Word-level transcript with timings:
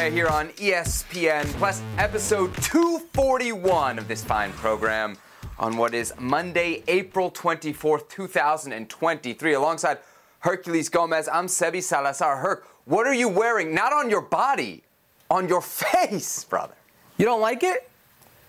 underway 0.00 0.16
here 0.16 0.28
on 0.28 0.48
ESPN 0.50 1.44
Plus, 1.58 1.82
episode 1.98 2.54
241 2.62 3.98
of 3.98 4.08
this 4.08 4.24
fine 4.24 4.50
program 4.52 5.16
on 5.58 5.76
what 5.76 5.92
is 5.92 6.14
Monday, 6.18 6.82
April 6.88 7.30
24th, 7.30 8.08
2023. 8.08 9.52
Alongside 9.52 9.98
Herculez 10.42 10.90
Gomez, 10.90 11.28
I'm 11.28 11.46
Sebi 11.46 11.82
Salazar. 11.82 12.38
Herc, 12.38 12.66
what 12.86 13.06
are 13.06 13.12
you 13.12 13.28
wearing? 13.28 13.74
Not 13.74 13.92
on 13.92 14.08
your 14.08 14.22
body, 14.22 14.82
on 15.30 15.48
your 15.48 15.60
face, 15.82 16.44
brother. 16.44 16.74
You 17.18 17.26
don't 17.26 17.42
like 17.42 17.62
it? 17.62 17.90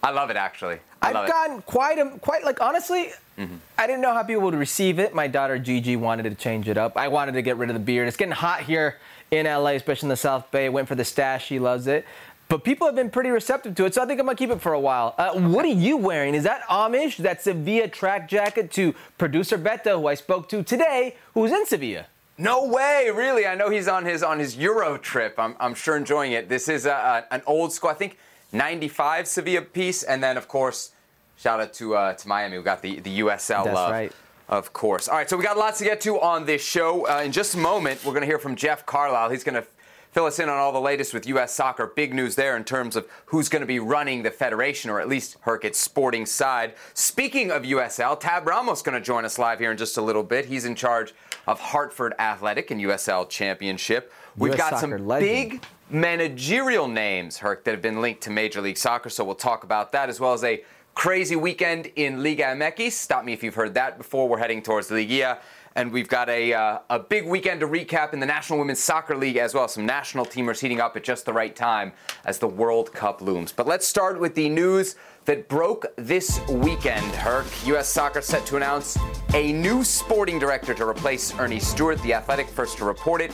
I 0.04 0.12
love 0.12 0.30
it, 0.30 0.38
actually. 0.38 0.80
I 1.02 1.12
have 1.12 1.27
gotten 1.27 1.58
it. 1.58 1.66
quite 1.66 1.99
a, 1.99 2.18
quite 2.20 2.45
like 2.45 2.62
honestly, 2.62 3.12
mm-hmm. 3.38 3.55
I 3.77 3.88
didn't 3.88 4.02
know 4.02 4.13
how 4.13 4.23
people 4.23 4.44
would 4.44 4.55
receive 4.55 4.99
it. 4.99 5.13
My 5.13 5.27
daughter 5.27 5.59
Gigi 5.59 5.95
wanted 5.95 6.23
to 6.23 6.36
change 6.36 6.70
it 6.70 6.77
up. 6.77 6.95
I 6.95 7.08
wanted 7.09 7.34
to 7.34 7.41
get 7.41 7.58
rid 7.58 7.70
of 7.70 7.73
the 7.73 7.81
beard. 7.81 8.08
It's 8.08 8.18
getting 8.18 8.34
hot 8.34 8.62
here 8.62 8.98
in 9.31 9.45
LA, 9.45 9.71
especially 9.71 10.08
in 10.08 10.09
the 10.09 10.17
South 10.17 10.52
Bay. 10.52 10.67
Went 10.67 10.90
for 10.90 10.95
the 10.95 11.05
stash. 11.05 11.48
She 11.48 11.58
loves 11.58 11.88
it. 11.88 12.05
But 12.49 12.66
people 12.66 12.85
have 12.85 12.98
been 12.98 13.09
pretty 13.09 13.30
receptive 13.30 13.76
to 13.76 13.85
it, 13.85 13.94
so 13.94 14.03
I 14.03 14.05
think 14.05 14.20
I'm 14.20 14.26
gonna 14.26 14.35
keep 14.35 14.49
it 14.49 14.59
for 14.59 14.73
a 14.73 14.80
while. 14.80 15.16
Uh, 15.17 15.39
what 15.39 15.63
are 15.63 15.70
you 15.70 15.95
wearing? 15.95 16.35
Is 16.35 16.44
that 16.44 16.63
homage, 16.67 17.16
that 17.20 17.41
Sevilla 17.41 17.88
track 17.88 18.27
jacket 18.27 18.72
to 18.72 18.94
producer 19.17 19.58
Beto, 19.58 20.02
who 20.02 20.08
I 20.08 20.16
spoke 20.16 20.49
to 20.49 20.62
today, 20.62 21.16
who's 21.34 21.53
in 21.53 21.66
Sevilla? 21.66 22.08
No 22.38 22.66
way, 22.66 23.09
really. 23.13 23.48
I 23.48 23.55
know 23.55 23.70
he's 23.70 23.88
on 23.88 24.03
his 24.03 24.22
on 24.22 24.38
his 24.38 24.58
Euro 24.58 24.98
trip. 24.98 25.36
I'm, 25.38 25.55
I'm 25.61 25.73
sure 25.73 25.95
enjoying 25.95 26.34
it. 26.34 26.50
This 26.50 26.67
is 26.67 26.86
a, 26.86 26.91
a, 27.30 27.34
an 27.34 27.41
old 27.48 27.72
school, 27.72 27.89
I 27.89 27.94
think, 27.94 28.17
95 28.52 29.30
Sevilla 29.30 29.61
piece, 29.61 30.03
and 30.03 30.22
then 30.22 30.36
of 30.36 30.50
course, 30.50 30.91
shout 31.38 31.61
out 31.61 31.73
to 31.75 31.95
uh, 31.95 32.13
to 32.16 32.27
Miami. 32.27 32.58
We 32.58 32.63
got 32.66 32.81
the 32.81 33.00
the 33.00 33.19
USL 33.19 33.63
That's 33.63 33.75
love. 33.75 33.91
right. 33.91 34.11
Of 34.52 34.73
course. 34.73 35.07
All 35.07 35.16
right, 35.16 35.30
so 35.30 35.38
we 35.38 35.45
got 35.45 35.57
lots 35.57 35.77
to 35.77 35.85
get 35.85 36.02
to 36.02 36.19
on 36.19 36.45
this 36.45 36.61
show. 36.61 37.07
Uh, 37.07 37.21
in 37.23 37.31
just 37.31 37.55
a 37.55 37.57
moment, 37.57 38.03
we're 38.03 38.11
going 38.11 38.21
to 38.21 38.27
hear 38.27 38.38
from 38.38 38.57
Jeff 38.57 38.85
Carlisle. 38.85 39.30
He's 39.30 39.45
going 39.45 39.55
to 39.55 39.66
fill 40.11 40.25
us 40.25 40.39
in 40.39 40.49
on 40.49 40.57
all 40.57 40.73
the 40.73 40.81
latest 40.81 41.13
with 41.13 41.25
U.S. 41.27 41.53
soccer. 41.53 41.88
Big 41.88 42.13
news 42.13 42.35
there 42.35 42.57
in 42.57 42.66
terms 42.66 42.97
of 42.97 43.07
who's 43.27 43.47
going 43.47 43.61
to 43.61 43.66
be 43.66 43.79
running 43.79 44.23
the 44.23 44.29
federation, 44.29 44.91
or 44.91 44.99
at 44.99 45.07
least 45.07 45.38
Herc's 45.41 45.77
sporting 45.77 46.25
side. 46.25 46.73
Speaking 46.94 47.49
of 47.49 47.63
USL, 47.63 48.19
Tab 48.19 48.45
Ramos 48.45 48.81
going 48.81 48.94
to 48.94 49.02
join 49.02 49.23
us 49.23 49.39
live 49.39 49.59
here 49.59 49.72
in 49.72 49.77
just 49.77 49.95
a 49.95 50.02
little 50.02 50.23
bit. 50.23 50.47
He's 50.47 50.66
in 50.66 50.75
charge 50.75 51.13
of 51.47 51.57
Hartford 51.57 52.13
Athletic 52.19 52.72
and 52.72 52.81
USL 52.81 53.29
Championship. 53.29 54.11
We've 54.35 54.53
US 54.53 54.69
got 54.69 54.79
some 54.79 55.07
legend. 55.07 55.52
big 55.52 55.63
managerial 55.89 56.89
names, 56.89 57.38
Herc, 57.38 57.63
that 57.63 57.72
have 57.72 57.81
been 57.81 58.02
linked 58.02 58.22
to 58.23 58.31
Major 58.31 58.59
League 58.59 58.77
Soccer, 58.77 59.09
so 59.09 59.23
we'll 59.23 59.35
talk 59.35 59.63
about 59.63 59.94
that 59.94 60.09
as 60.09 60.19
well 60.19 60.33
as 60.33 60.44
a 60.44 60.61
Crazy 60.94 61.38
weekend 61.38 61.88
in 61.95 62.22
Liga 62.22 62.44
MX. 62.44 62.92
Stop 62.92 63.23
me 63.23 63.31
if 63.31 63.44
you've 63.44 63.56
heard 63.56 63.73
that 63.75 63.97
before. 63.97 64.28
We're 64.28 64.38
heading 64.38 64.61
towards 64.61 64.92
Liga. 64.92 65.39
And 65.73 65.89
we've 65.92 66.09
got 66.09 66.28
a, 66.28 66.53
uh, 66.53 66.80
a 66.89 67.00
big 67.00 67.25
weekend 67.25 67.61
to 67.61 67.67
recap 67.67 68.11
in 68.11 68.20
the 68.20 68.25
National 68.25 68.59
Women's 68.59 68.80
Soccer 68.80 69.16
League 69.16 69.38
as 69.38 69.53
well. 69.53 69.69
Some 69.69 69.86
national 69.86 70.25
teamers 70.25 70.59
heating 70.59 70.81
up 70.81 70.97
at 70.97 71.03
just 71.06 71.25
the 71.25 71.31
right 71.31 71.56
time 71.56 71.94
as 72.25 72.39
the 72.39 72.47
World 72.47 72.92
Cup 72.92 73.22
looms. 73.22 73.53
But 73.53 73.67
let's 73.67 73.88
start 73.88 74.19
with 74.19 74.36
the 74.36 74.50
news 74.50 74.95
that 75.25 75.47
broke 75.47 75.86
this 75.97 76.41
weekend, 76.50 77.05
Herc. 77.16 77.45
U.S. 77.67 77.88
Soccer 77.88 78.22
set 78.22 78.45
to 78.47 78.58
announce 78.58 78.97
a 79.33 79.53
new 79.53 79.83
sporting 79.83 80.39
director 80.39 80.73
to 80.73 80.88
replace 80.88 81.31
Earnie 81.33 81.59
Stewart, 81.59 82.02
the 82.02 82.13
athletic 82.13 82.47
first 82.47 82.78
to 82.80 82.86
report 82.86 83.22
it. 83.22 83.31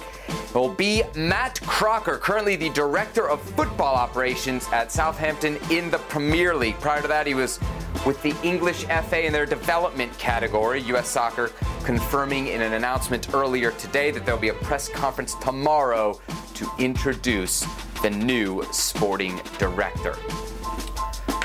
Will 0.54 0.74
be 0.74 1.04
Matt 1.16 1.62
Crocker, 1.62 2.18
currently 2.18 2.56
the 2.56 2.70
director 2.70 3.30
of 3.30 3.42
football 3.42 3.96
operations 3.96 4.68
at 4.72 4.92
Southampton 4.92 5.58
in 5.72 5.90
the 5.90 5.98
Premier 5.98 6.56
League. 6.56 6.80
Prior 6.80 7.02
to 7.02 7.08
that, 7.08 7.26
he 7.26 7.34
was 7.34 7.60
with 8.06 8.22
the 8.22 8.36
English 8.44 8.84
FA 8.86 9.26
in 9.26 9.34
their 9.34 9.46
development 9.46 10.18
category. 10.18 10.82
U.S. 10.82 11.10
Soccer 11.10 11.52
confirming 11.84 12.48
in 12.48 12.62
an 12.62 12.74
announcement 12.74 13.34
earlier 13.34 13.72
today 13.72 14.12
that 14.12 14.26
there'll 14.26 14.40
be 14.40 14.50
a 14.50 14.54
press 14.56 14.90
conference 14.90 15.36
tomorrow 15.36 16.20
to 16.54 16.70
introduce 16.80 17.66
the 18.02 18.10
new 18.10 18.64
sporting 18.72 19.40
director. 19.58 20.16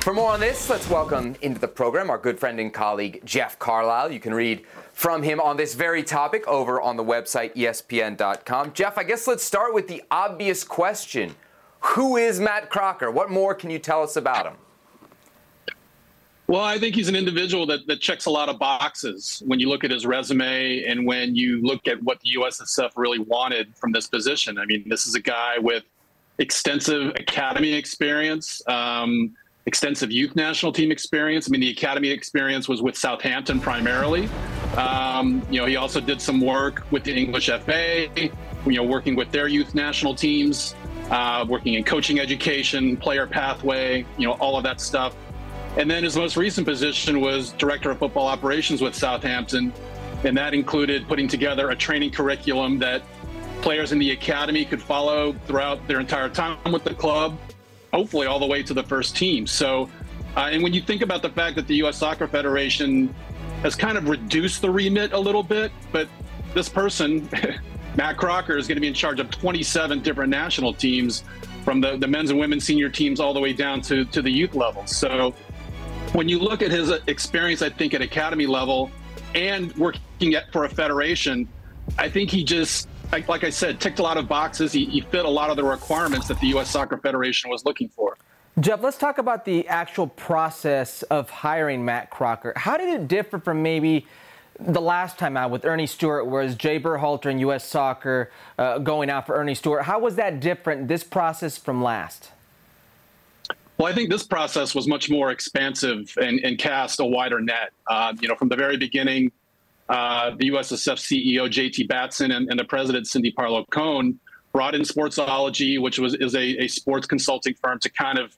For 0.03 0.13
more 0.13 0.33
on 0.33 0.41
this, 0.41 0.69
let's 0.69 0.91
welcome 0.91 1.37
into 1.43 1.61
the 1.61 1.69
program 1.69 2.11
our 2.11 2.19
good 2.19 2.37
friend 2.37 2.59
and 2.59 2.75
colleague, 2.75 3.23
Jeff 3.25 3.57
Carlisle. 3.61 4.11
You 4.11 4.19
can 4.19 4.35
read 4.35 4.65
from 4.93 5.23
him 5.23 5.39
on 5.39 5.57
this 5.57 5.75
very 5.77 6.03
topic 6.03 6.45
over 6.49 6.81
on 6.81 6.97
the 6.97 7.05
website 7.05 7.55
espn.com. 7.55 8.73
Jeff, 8.73 8.99
I 8.99 9.05
guess 9.05 9.29
let's 9.29 9.45
start 9.45 9.73
with 9.73 9.87
the 9.87 10.03
obvious 10.11 10.65
question 10.65 11.37
Who 11.83 12.17
is 12.17 12.41
Matt 12.41 12.69
Crocker? 12.69 13.13
What 13.13 13.31
more 13.31 13.55
can 13.55 13.71
you 13.71 13.79
tell 13.79 14.03
us 14.03 14.17
about 14.17 14.45
him? 14.45 14.55
Well, 16.49 16.63
I 16.63 16.81
think 16.81 16.97
he's 16.97 17.09
an 17.09 17.15
individual 17.15 17.65
that, 17.67 17.87
that 17.87 18.01
checks 18.01 18.27
a 18.27 18.31
lot 18.31 18.49
of 18.49 18.59
boxes 18.59 19.41
when 19.47 19.61
you 19.61 19.69
look 19.69 19.85
at 19.85 19.93
his 19.93 20.05
resume 20.05 20.83
and 20.83 21.07
when 21.07 21.37
you 21.37 21.63
look 21.63 21.87
at 21.87 22.03
what 22.03 22.19
the 22.23 22.41
USSF 22.41 22.91
really 22.97 23.21
wanted 23.21 23.77
from 23.77 23.93
this 23.93 24.09
position. 24.09 24.59
I 24.59 24.65
mean, 24.67 24.83
this 24.89 25.07
is 25.07 25.15
a 25.15 25.21
guy 25.21 25.59
with 25.59 25.85
extensive 26.39 27.11
academy 27.11 27.73
experience. 27.73 28.61
Um, 28.67 29.37
extensive 29.67 30.11
youth 30.11 30.35
national 30.35 30.73
team 30.73 30.91
experience. 30.91 31.49
I 31.49 31.51
mean, 31.51 31.61
the 31.61 31.71
academy 31.71 32.11
experience 32.11 32.69
was 32.69 32.83
with 32.83 32.97
Southampton 32.97 33.61
primarily. 33.61 34.29
Um, 34.77 35.43
you 35.51 35.61
know, 35.61 35.67
he 35.67 35.77
also 35.77 36.01
did 36.01 36.21
some 36.21 36.41
work 36.41 36.85
with 36.91 37.05
the 37.05 37.15
English 37.15 37.47
FA, 37.47 38.09
you 38.17 38.31
know, 38.67 38.83
working 38.83 39.15
with 39.15 39.31
their 39.31 39.47
youth 39.49 39.75
national 39.75 40.15
teams, 40.15 40.75
uh, 41.11 41.45
working 41.49 41.75
in 41.75 41.85
coaching 41.85 42.19
education, 42.19 42.97
player 42.97 43.27
pathway, 43.27 44.05
you 44.19 44.27
know, 44.27 44.33
all 44.35 44.57
of 44.57 44.65
that 44.65 44.81
stuff. 44.81 45.15
And 45.77 45.91
then 45.91 46.05
his 46.05 46.17
most 46.17 46.37
recent 46.37 46.67
position 46.67 47.21
was 47.21 47.53
director 47.53 47.91
of 47.91 47.99
football 47.99 48.27
operations 48.27 48.83
with 48.83 48.95
Southampton. 48.95 49.73
And 50.25 50.37
that 50.37 50.55
included 50.55 51.09
putting 51.09 51.29
together 51.29 51.71
a 51.71 51.77
training 51.77 52.11
curriculum 52.11 52.79
that 52.81 53.03
players 53.63 53.93
in 53.93 53.99
the 53.99 54.11
academy 54.11 54.65
could 54.65 54.83
follow 54.83 55.35
throughout 55.47 55.87
their 55.87 56.01
entire 56.01 56.29
time 56.29 56.73
with 56.73 56.85
the 56.85 56.95
club 56.95 57.39
hopefully 57.93 58.27
all 58.27 58.39
the 58.39 58.47
way 58.47 58.63
to 58.63 58.75
the 58.75 58.83
first 58.83 59.17
team. 59.17 59.47
So, 59.47 59.91
uh, 60.37 60.49
and 60.51 60.63
when 60.63 60.73
you 60.73 60.81
think 60.81 61.03
about 61.03 61.23
the 61.23 61.29
fact 61.29 61.57
that 61.57 61.67
the 61.67 61.77
U.S. 61.77 61.99
Soccer 61.99 62.27
Federation 62.27 63.15
has 63.63 63.77
kind 63.77 63.99
of 63.99 64.09
reduced 64.09 64.63
the 64.63 64.71
remit 64.71 65.13
a 65.13 65.19
little 65.19 65.43
bit, 65.43 65.71
but 65.93 66.09
this 66.55 66.69
person, 66.69 67.29
Matt 67.97 68.17
Crocker, 68.17 68.57
is 68.57 68.67
going 68.67 68.77
to 68.77 68.81
be 68.81 68.89
in 68.89 68.95
charge 68.95 69.21
of 69.21 69.31
27 69.31 70.01
different 70.01 70.31
national 70.31 70.73
teams 70.73 71.23
from 71.65 71.81
the, 71.81 71.97
the 71.99 72.09
men's 72.09 72.31
and 72.31 72.41
women's 72.41 72.65
senior 72.65 72.89
teams 72.89 73.21
all 73.21 73.35
the 73.35 73.41
way 73.41 73.53
down 73.53 73.81
to, 73.83 74.05
to 74.07 74.23
the 74.23 74.31
youth 74.31 74.55
level. 74.55 74.87
So 74.87 75.35
when 76.13 76.29
you 76.29 76.39
look 76.39 76.63
at 76.63 76.71
his 76.71 76.91
experience, 77.07 77.63
I 77.63 77.69
think 77.69 77.95
at 77.95 78.01
academy 78.01 78.47
level 78.47 78.91
and 79.35 79.73
working 79.77 80.35
at, 80.35 80.51
for 80.51 80.65
a 80.65 80.69
federation, 80.69 81.47
I 81.99 82.09
think 82.09 82.31
he 82.31 82.43
just 82.43 82.89
like, 83.13 83.29
like 83.29 83.45
I 83.45 83.51
said, 83.51 83.79
ticked 83.79 83.99
a 83.99 84.03
lot 84.03 84.17
of 84.17 84.27
boxes. 84.27 84.73
He, 84.73 84.87
he 84.87 85.03
fit 85.03 85.27
a 85.27 85.31
lot 85.31 85.51
of 85.51 85.57
the 85.57 85.65
requirements 85.65 86.29
that 86.29 86.41
the 86.41 86.49
U.S. 86.49 86.71
Soccer 86.71 86.97
Federation 86.97 87.51
was 87.51 87.65
looking 87.65 87.91
for. 87.91 88.17
Jeff, 88.59 88.83
let's 88.83 88.99
talk 88.99 89.19
about 89.19 89.45
the 89.45 89.69
actual 89.69 90.07
process 90.07 91.03
of 91.05 91.31
hiring 91.31 91.85
Matt 91.85 92.11
Crocker. 92.11 92.53
How 92.57 92.77
did 92.77 92.89
it 92.89 93.09
differ 93.09 93.39
from 93.39 93.63
maybe 93.63 94.07
the 94.59 94.81
last 94.81 95.19
time 95.19 95.37
out 95.37 95.51
with 95.51 95.65
Earnie 95.65 95.87
Stewart, 95.87 96.27
whereas 96.27 96.55
Jay 96.55 96.79
Berhalter 96.81 97.31
and 97.31 97.41
U.S. 97.41 97.67
Soccer 97.67 98.31
uh, 98.59 98.79
going 98.79 99.11
out 99.11 99.27
for 99.27 99.37
Earnie 99.37 99.55
Stewart? 99.55 99.83
How 99.83 99.99
was 99.99 100.17
that 100.17 100.41
different, 100.41 100.89
this 100.89 101.05
process 101.05 101.57
from 101.57 101.83
last? 101.83 102.31
Well, 103.79 103.91
I 103.91 103.95
think 103.95 104.11
this 104.11 104.23
process 104.23 104.75
was 104.75 104.87
much 104.87 105.11
more 105.11 105.31
expansive 105.31 106.13
and, 106.21 106.39
and 106.41 106.59
cast 106.59 107.01
a 107.01 107.05
wider 107.05 107.41
net. 107.41 107.73
Uh, 107.87 108.15
you 108.21 108.29
know, 108.29 108.35
from 108.35 108.49
the 108.49 108.57
very 108.57 108.77
beginning, 108.77 109.33
uh, 109.93 110.31
the 110.39 110.49
USSF 110.51 110.97
CEO 110.97 111.43
JT 111.51 111.87
Batson 111.87 112.31
and, 112.31 112.49
and, 112.49 112.59
the 112.59 112.65
president 112.65 113.07
Cindy 113.07 113.31
Parlow 113.31 113.69
Cone 113.69 114.19
brought 114.51 114.75
in 114.75 114.81
Sportsology, 114.83 115.81
which 115.81 115.99
was 115.99 116.15
is 116.15 116.35
a, 116.35 116.65
a, 116.65 116.67
sports 116.67 117.07
consulting 117.07 117.53
firm, 117.63 117.79
to 117.81 117.91
kind 117.91 118.19
of, 118.19 118.35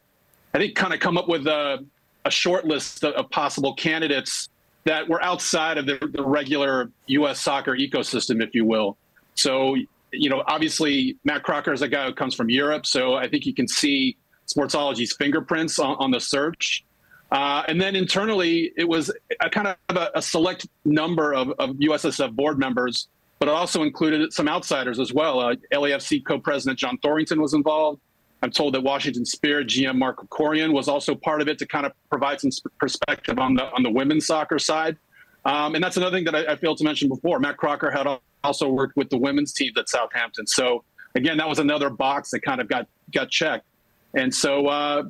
I 0.52 0.58
think, 0.58 0.74
kind 0.74 0.92
of 0.92 0.98
come 0.98 1.16
up 1.16 1.28
with 1.28 1.46
a, 1.46 1.86
a 2.24 2.30
short 2.30 2.64
list 2.64 3.04
of, 3.04 3.14
of, 3.14 3.30
possible 3.30 3.72
candidates 3.74 4.48
that 4.82 5.08
were 5.08 5.22
outside 5.22 5.78
of 5.78 5.86
the, 5.86 5.96
the 6.12 6.24
regular 6.24 6.90
U.S. 7.06 7.40
soccer 7.40 7.76
ecosystem, 7.76 8.42
if 8.42 8.52
you 8.52 8.64
will. 8.64 8.96
So, 9.36 9.76
you 10.12 10.30
know, 10.30 10.42
obviously 10.48 11.16
Matt 11.22 11.44
Crocker 11.44 11.72
is 11.72 11.82
a 11.82 11.88
guy 11.88 12.06
who 12.06 12.14
comes 12.14 12.34
from 12.34 12.50
Europe, 12.50 12.84
so 12.84 13.14
I 13.14 13.28
think 13.28 13.46
you 13.46 13.54
can 13.54 13.68
see 13.68 14.16
Sportsology's 14.52 15.14
fingerprints 15.16 15.78
on, 15.78 15.96
on 16.00 16.10
the 16.10 16.20
search. 16.20 16.84
Uh, 17.34 17.64
and 17.66 17.80
then 17.80 17.96
internally, 17.96 18.72
it 18.76 18.88
was 18.88 19.12
a 19.40 19.50
kind 19.50 19.66
of 19.66 19.96
a, 19.96 20.10
a 20.14 20.22
select 20.22 20.68
number 20.84 21.34
of, 21.34 21.50
of, 21.58 21.70
USSF 21.70 22.32
board 22.32 22.60
members, 22.60 23.08
but 23.40 23.48
it 23.48 23.50
also 23.50 23.82
included 23.82 24.32
some 24.32 24.48
outsiders 24.48 25.00
as 25.00 25.12
well. 25.12 25.40
Uh, 25.40 25.56
LAFC 25.72 26.24
co-president 26.24 26.78
John 26.78 26.96
Thorrington 26.98 27.40
was 27.40 27.52
involved. 27.52 28.00
I'm 28.40 28.52
told 28.52 28.74
that 28.74 28.82
Washington 28.82 29.26
Spirit 29.26 29.66
GM 29.66 29.96
Mark 29.96 30.24
Krikorian 30.24 30.72
was 30.72 30.86
also 30.86 31.16
part 31.16 31.42
of 31.42 31.48
it 31.48 31.58
to 31.58 31.66
kind 31.66 31.84
of 31.84 31.92
provide 32.08 32.40
some 32.40 32.50
perspective 32.78 33.40
on 33.40 33.54
the 33.54 33.64
on 33.72 33.82
the 33.82 33.90
women's 33.90 34.26
soccer 34.26 34.60
side. 34.60 34.96
Um, 35.44 35.74
and 35.74 35.82
that's 35.82 35.96
another 35.96 36.16
thing 36.16 36.24
that 36.26 36.36
I, 36.36 36.52
I, 36.52 36.56
failed 36.56 36.78
to 36.78 36.84
mention 36.84 37.08
before. 37.08 37.40
Matt 37.40 37.56
Crocker 37.56 37.90
had 37.90 38.06
also 38.44 38.68
worked 38.68 38.96
with 38.96 39.10
the 39.10 39.18
women's 39.18 39.52
team 39.52 39.72
at 39.76 39.88
Southampton. 39.88 40.46
So 40.46 40.84
again, 41.16 41.36
that 41.38 41.48
was 41.48 41.58
another 41.58 41.90
box 41.90 42.30
that 42.30 42.42
kind 42.42 42.60
of 42.60 42.68
got 42.68 42.86
got 43.12 43.28
checked. 43.28 43.66
And 44.14 44.32
so 44.32 44.68
uh, 44.68 45.02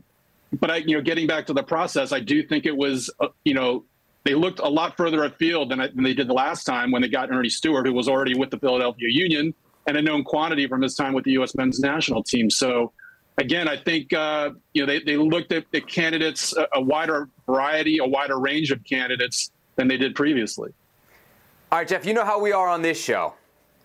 but 0.60 0.70
I, 0.70 0.76
you 0.78 0.96
know, 0.96 1.02
getting 1.02 1.26
back 1.26 1.46
to 1.46 1.52
the 1.52 1.62
process, 1.62 2.12
I 2.12 2.20
do 2.20 2.42
think 2.42 2.66
it 2.66 2.76
was, 2.76 3.10
uh, 3.20 3.28
you 3.44 3.54
know, 3.54 3.84
they 4.24 4.34
looked 4.34 4.60
a 4.60 4.68
lot 4.68 4.96
further 4.96 5.24
afield 5.24 5.70
than, 5.70 5.80
I, 5.80 5.88
than 5.88 6.02
they 6.02 6.14
did 6.14 6.28
the 6.28 6.34
last 6.34 6.64
time 6.64 6.90
when 6.90 7.02
they 7.02 7.08
got 7.08 7.30
Earnie 7.30 7.50
Stewart, 7.50 7.86
who 7.86 7.92
was 7.92 8.08
already 8.08 8.36
with 8.36 8.50
the 8.50 8.58
Philadelphia 8.58 9.08
Union 9.10 9.54
and 9.86 9.96
a 9.96 10.02
known 10.02 10.24
quantity 10.24 10.66
from 10.66 10.80
his 10.80 10.94
time 10.94 11.12
with 11.12 11.24
the 11.24 11.32
U.S. 11.32 11.54
men's 11.54 11.78
national 11.80 12.22
team. 12.22 12.48
So 12.50 12.92
again, 13.38 13.68
I 13.68 13.76
think 13.76 14.12
uh, 14.12 14.50
you 14.72 14.82
know 14.82 14.86
they, 14.86 15.00
they 15.00 15.16
looked 15.16 15.52
at 15.52 15.64
the 15.72 15.80
candidates 15.80 16.56
a, 16.56 16.66
a 16.74 16.80
wider 16.80 17.28
variety, 17.46 17.98
a 17.98 18.06
wider 18.06 18.38
range 18.38 18.70
of 18.70 18.82
candidates 18.84 19.50
than 19.76 19.88
they 19.88 19.96
did 19.96 20.14
previously. 20.14 20.72
All 21.70 21.78
right, 21.78 21.88
Jeff. 21.88 22.06
You 22.06 22.14
know 22.14 22.24
how 22.24 22.40
we 22.40 22.52
are 22.52 22.68
on 22.68 22.82
this 22.82 23.02
show. 23.02 23.34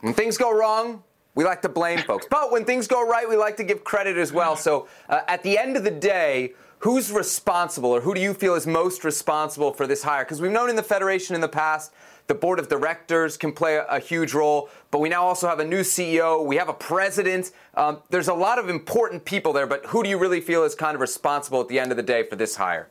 When 0.01 0.13
things 0.13 0.37
go 0.37 0.57
wrong, 0.57 1.03
we 1.35 1.43
like 1.43 1.61
to 1.61 1.69
blame 1.69 1.99
folks. 1.99 2.27
But 2.29 2.51
when 2.51 2.65
things 2.65 2.87
go 2.87 3.07
right, 3.07 3.27
we 3.27 3.37
like 3.37 3.57
to 3.57 3.63
give 3.63 3.83
credit 3.83 4.17
as 4.17 4.33
well. 4.33 4.55
So 4.55 4.87
uh, 5.07 5.21
at 5.27 5.43
the 5.43 5.57
end 5.57 5.77
of 5.77 5.83
the 5.83 5.91
day, 5.91 6.53
who's 6.79 7.11
responsible 7.11 7.91
or 7.91 8.01
who 8.01 8.13
do 8.13 8.21
you 8.21 8.33
feel 8.33 8.55
is 8.55 8.65
most 8.65 9.03
responsible 9.03 9.73
for 9.73 9.87
this 9.87 10.03
hire? 10.03 10.23
Because 10.23 10.41
we've 10.41 10.51
known 10.51 10.69
in 10.69 10.75
the 10.75 10.83
Federation 10.83 11.35
in 11.35 11.41
the 11.41 11.49
past, 11.49 11.93
the 12.27 12.35
board 12.35 12.59
of 12.59 12.69
directors 12.69 13.37
can 13.37 13.51
play 13.51 13.75
a, 13.75 13.85
a 13.85 13.99
huge 13.99 14.33
role, 14.33 14.69
but 14.91 14.99
we 14.99 15.09
now 15.09 15.23
also 15.23 15.47
have 15.47 15.59
a 15.59 15.65
new 15.65 15.81
CEO. 15.81 16.45
We 16.45 16.57
have 16.57 16.69
a 16.69 16.73
president. 16.73 17.51
Um, 17.73 18.01
there's 18.11 18.27
a 18.27 18.33
lot 18.33 18.59
of 18.59 18.69
important 18.69 19.25
people 19.25 19.51
there, 19.51 19.65
but 19.65 19.85
who 19.87 20.03
do 20.03 20.09
you 20.09 20.17
really 20.17 20.39
feel 20.39 20.63
is 20.63 20.75
kind 20.75 20.95
of 20.95 21.01
responsible 21.01 21.59
at 21.59 21.67
the 21.67 21.79
end 21.79 21.91
of 21.91 21.97
the 21.97 22.03
day 22.03 22.23
for 22.23 22.35
this 22.35 22.55
hire? 22.55 22.87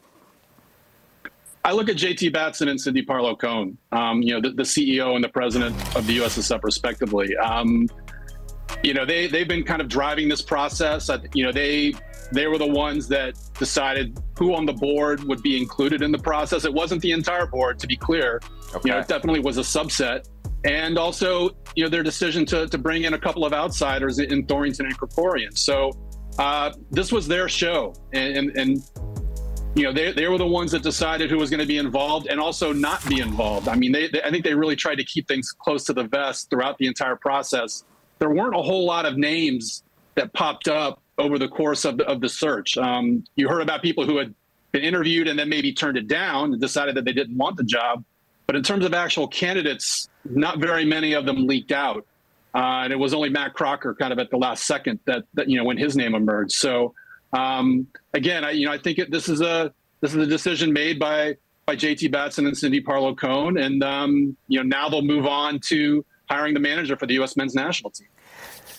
I 1.64 1.72
look 1.72 1.88
at 1.88 1.96
JT 1.96 2.32
Batson 2.32 2.68
and 2.68 2.80
Cindy 2.80 3.04
Parlow 3.04 3.38
Cone, 3.38 3.76
um, 3.92 4.22
you 4.22 4.32
know, 4.32 4.40
the, 4.40 4.50
the, 4.50 4.62
CEO 4.62 5.14
and 5.14 5.22
the 5.22 5.28
president 5.28 5.76
of 5.94 6.06
the 6.06 6.18
USSF, 6.18 6.62
respectively. 6.62 7.36
Um, 7.36 7.88
you 8.82 8.94
know, 8.94 9.04
they 9.04 9.26
they've 9.26 9.48
been 9.48 9.64
kind 9.64 9.80
of 9.80 9.88
driving 9.88 10.28
this 10.28 10.42
process. 10.42 11.10
You 11.34 11.44
know, 11.44 11.52
they 11.52 11.94
they 12.32 12.46
were 12.46 12.58
the 12.58 12.66
ones 12.66 13.08
that 13.08 13.34
decided 13.58 14.18
who 14.38 14.54
on 14.54 14.66
the 14.66 14.72
board 14.72 15.24
would 15.24 15.42
be 15.42 15.56
included 15.56 16.02
in 16.02 16.12
the 16.12 16.18
process. 16.18 16.64
It 16.64 16.72
wasn't 16.72 17.02
the 17.02 17.12
entire 17.12 17.46
board, 17.46 17.78
to 17.80 17.86
be 17.86 17.96
clear. 17.96 18.40
Okay. 18.74 18.80
You 18.84 18.92
know, 18.92 19.00
it 19.00 19.08
definitely 19.08 19.40
was 19.40 19.58
a 19.58 19.62
subset. 19.62 20.28
And 20.64 20.98
also, 20.98 21.50
you 21.76 21.84
know, 21.84 21.88
their 21.88 22.02
decision 22.02 22.44
to, 22.46 22.66
to 22.66 22.78
bring 22.78 23.04
in 23.04 23.14
a 23.14 23.18
couple 23.18 23.44
of 23.44 23.52
outsiders 23.52 24.18
in 24.18 24.44
Thorrington 24.46 24.86
and 24.86 24.98
Krikorian. 24.98 25.56
So 25.56 25.92
uh, 26.38 26.72
this 26.90 27.12
was 27.12 27.28
their 27.28 27.48
show. 27.48 27.94
And, 28.12 28.36
and, 28.36 28.56
and, 28.56 28.82
you 29.74 29.84
know, 29.84 29.92
they, 29.92 30.12
they 30.12 30.26
were 30.26 30.36
the 30.36 30.46
ones 30.46 30.72
that 30.72 30.82
decided 30.82 31.30
who 31.30 31.38
was 31.38 31.48
going 31.48 31.60
to 31.60 31.66
be 31.66 31.78
involved 31.78 32.26
and 32.26 32.40
also 32.40 32.72
not 32.72 33.06
be 33.08 33.20
involved. 33.20 33.68
I 33.68 33.76
mean, 33.76 33.92
they, 33.92 34.08
they, 34.08 34.20
I 34.22 34.30
think 34.30 34.44
they 34.44 34.54
really 34.54 34.76
tried 34.76 34.96
to 34.96 35.04
keep 35.04 35.28
things 35.28 35.52
close 35.52 35.84
to 35.84 35.92
the 35.92 36.04
vest 36.04 36.50
throughout 36.50 36.76
the 36.78 36.88
entire 36.88 37.16
process. 37.16 37.84
There 38.18 38.30
weren't 38.30 38.54
a 38.54 38.62
whole 38.62 38.84
lot 38.84 39.06
of 39.06 39.16
names 39.16 39.82
that 40.14 40.32
popped 40.32 40.68
up 40.68 41.00
over 41.18 41.38
the 41.38 41.48
course 41.48 41.84
of 41.84 41.98
the, 41.98 42.04
of 42.06 42.20
the 42.20 42.28
search. 42.28 42.76
Um, 42.76 43.24
you 43.36 43.48
heard 43.48 43.62
about 43.62 43.82
people 43.82 44.04
who 44.04 44.16
had 44.18 44.34
been 44.72 44.82
interviewed 44.82 45.28
and 45.28 45.38
then 45.38 45.48
maybe 45.48 45.72
turned 45.72 45.96
it 45.96 46.08
down 46.08 46.52
and 46.52 46.60
decided 46.60 46.94
that 46.96 47.04
they 47.04 47.12
didn't 47.12 47.36
want 47.36 47.56
the 47.56 47.64
job. 47.64 48.04
But 48.46 48.56
in 48.56 48.62
terms 48.62 48.84
of 48.84 48.94
actual 48.94 49.28
candidates, 49.28 50.08
not 50.24 50.58
very 50.58 50.84
many 50.84 51.12
of 51.12 51.26
them 51.26 51.46
leaked 51.46 51.72
out. 51.72 52.06
Uh, 52.54 52.82
and 52.84 52.92
it 52.92 52.96
was 52.96 53.12
only 53.12 53.28
Matt 53.28 53.54
Crocker 53.54 53.94
kind 53.94 54.12
of 54.12 54.18
at 54.18 54.30
the 54.30 54.38
last 54.38 54.66
second 54.66 55.00
that, 55.04 55.24
that 55.34 55.48
you 55.48 55.58
know, 55.58 55.64
when 55.64 55.76
his 55.76 55.96
name 55.96 56.14
emerged. 56.14 56.52
So 56.52 56.94
um, 57.32 57.86
again, 58.14 58.44
I, 58.44 58.52
you 58.52 58.66
know, 58.66 58.72
I 58.72 58.78
think 58.78 58.98
it, 58.98 59.10
this 59.10 59.28
is 59.28 59.40
a 59.40 59.72
this 60.00 60.14
is 60.14 60.22
a 60.22 60.26
decision 60.26 60.72
made 60.72 60.98
by 60.98 61.36
by 61.66 61.76
JT 61.76 62.10
Batson 62.10 62.46
and 62.46 62.56
Cindy 62.56 62.80
Parlow 62.80 63.16
Cone, 63.16 63.58
and 63.58 63.82
um, 63.82 64.36
you 64.48 64.58
know 64.58 64.62
now 64.62 64.88
they'll 64.88 65.02
move 65.02 65.26
on 65.26 65.60
to 65.66 66.04
hiring 66.28 66.54
the 66.54 66.60
manager 66.60 66.96
for 66.96 67.06
the 67.06 67.14
U.S. 67.14 67.36
men's 67.36 67.54
national 67.54 67.90
team. 67.90 68.08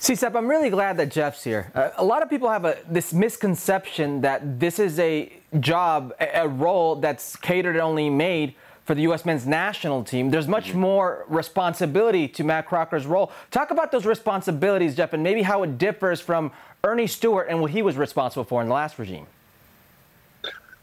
See, 0.01 0.15
Seb, 0.15 0.35
I'm 0.35 0.47
really 0.47 0.69
glad 0.69 0.95
that 0.97 1.11
Jeff's 1.11 1.43
here. 1.43 1.71
Uh, 1.75 1.89
a 1.97 2.05
lot 2.05 2.23
of 2.23 2.29
people 2.29 2.49
have 2.49 2.63
a, 2.63 2.77
this 2.89 3.11
misconception 3.11 4.21
that 4.21 4.59
this 4.59 4.79
is 4.79 4.97
a 4.97 5.31
job, 5.59 6.13
a, 6.21 6.43
a, 6.43 6.47
role 6.47 6.95
that's 6.95 7.35
catered 7.35 7.75
and 7.75 7.81
only 7.81 8.09
made 8.09 8.55
for 8.85 8.95
the 8.95 9.01
U.S. 9.03 9.25
men's 9.25 9.45
national 9.45 10.05
team. 10.05 10.29
There's 10.29 10.47
much 10.47 10.69
mm-hmm. 10.69 10.79
more 10.79 11.25
responsibility 11.27 12.29
to 12.29 12.45
Matt 12.45 12.65
Crocker's 12.65 13.05
role. 13.05 13.31
Talk 13.51 13.71
about 13.71 13.91
those 13.91 14.05
responsibilities, 14.05 14.95
Jeff, 14.95 15.11
and 15.11 15.21
maybe 15.21 15.41
how 15.41 15.63
it 15.63 15.77
differs 15.77 16.21
from 16.21 16.51
Earnie 16.83 17.05
Stewart 17.05 17.47
and 17.49 17.59
what 17.59 17.71
he 17.71 17.81
was 17.81 17.97
responsible 17.97 18.45
for 18.45 18.61
in 18.61 18.69
the 18.69 18.73
last 18.73 18.97
regime. 18.97 19.27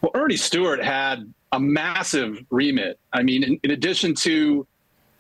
Well, 0.02 0.12
Earnie 0.14 0.36
Stewart 0.36 0.84
had 0.84 1.32
a 1.52 1.58
massive 1.58 2.44
remit. 2.50 2.98
I 3.14 3.22
mean, 3.22 3.42
in, 3.42 3.58
in 3.62 3.70
addition 3.70 4.14
to 4.16 4.66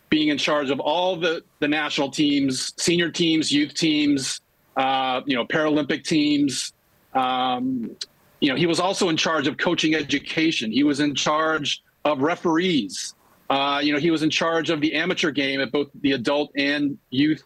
being 0.08 0.28
in 0.28 0.38
charge 0.38 0.70
of 0.70 0.80
all 0.80 1.16
the, 1.16 1.42
the 1.58 1.68
national 1.68 2.10
teams, 2.10 2.72
senior 2.78 3.10
teams, 3.10 3.50
youth 3.50 3.74
teams, 3.74 4.40
uh, 4.76 5.20
you 5.26 5.34
know, 5.34 5.44
Paralympic 5.44 6.04
teams. 6.04 6.72
Um, 7.14 7.96
you 8.40 8.50
know, 8.50 8.56
he 8.56 8.66
was 8.66 8.78
also 8.78 9.08
in 9.08 9.16
charge 9.16 9.48
of 9.48 9.56
coaching 9.56 9.94
education. 9.94 10.70
He 10.70 10.84
was 10.84 11.00
in 11.00 11.14
charge 11.14 11.82
of 12.04 12.20
referees. 12.20 13.14
Uh, 13.48 13.80
you 13.82 13.92
know, 13.92 13.98
he 13.98 14.10
was 14.10 14.22
in 14.22 14.30
charge 14.30 14.70
of 14.70 14.80
the 14.80 14.94
amateur 14.94 15.30
game 15.30 15.60
at 15.60 15.72
both 15.72 15.88
the 16.02 16.12
adult 16.12 16.50
and 16.56 16.98
youth 17.10 17.42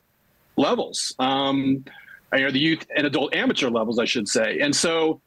levels, 0.57 1.15
um, 1.19 1.85
or 2.33 2.51
the 2.51 2.59
youth 2.59 2.87
and 2.97 3.07
adult 3.07 3.35
amateur 3.35 3.71
levels, 3.71 3.99
I 3.99 4.05
should 4.05 4.29
say. 4.29 4.61
And 4.61 4.75
so 4.75 5.21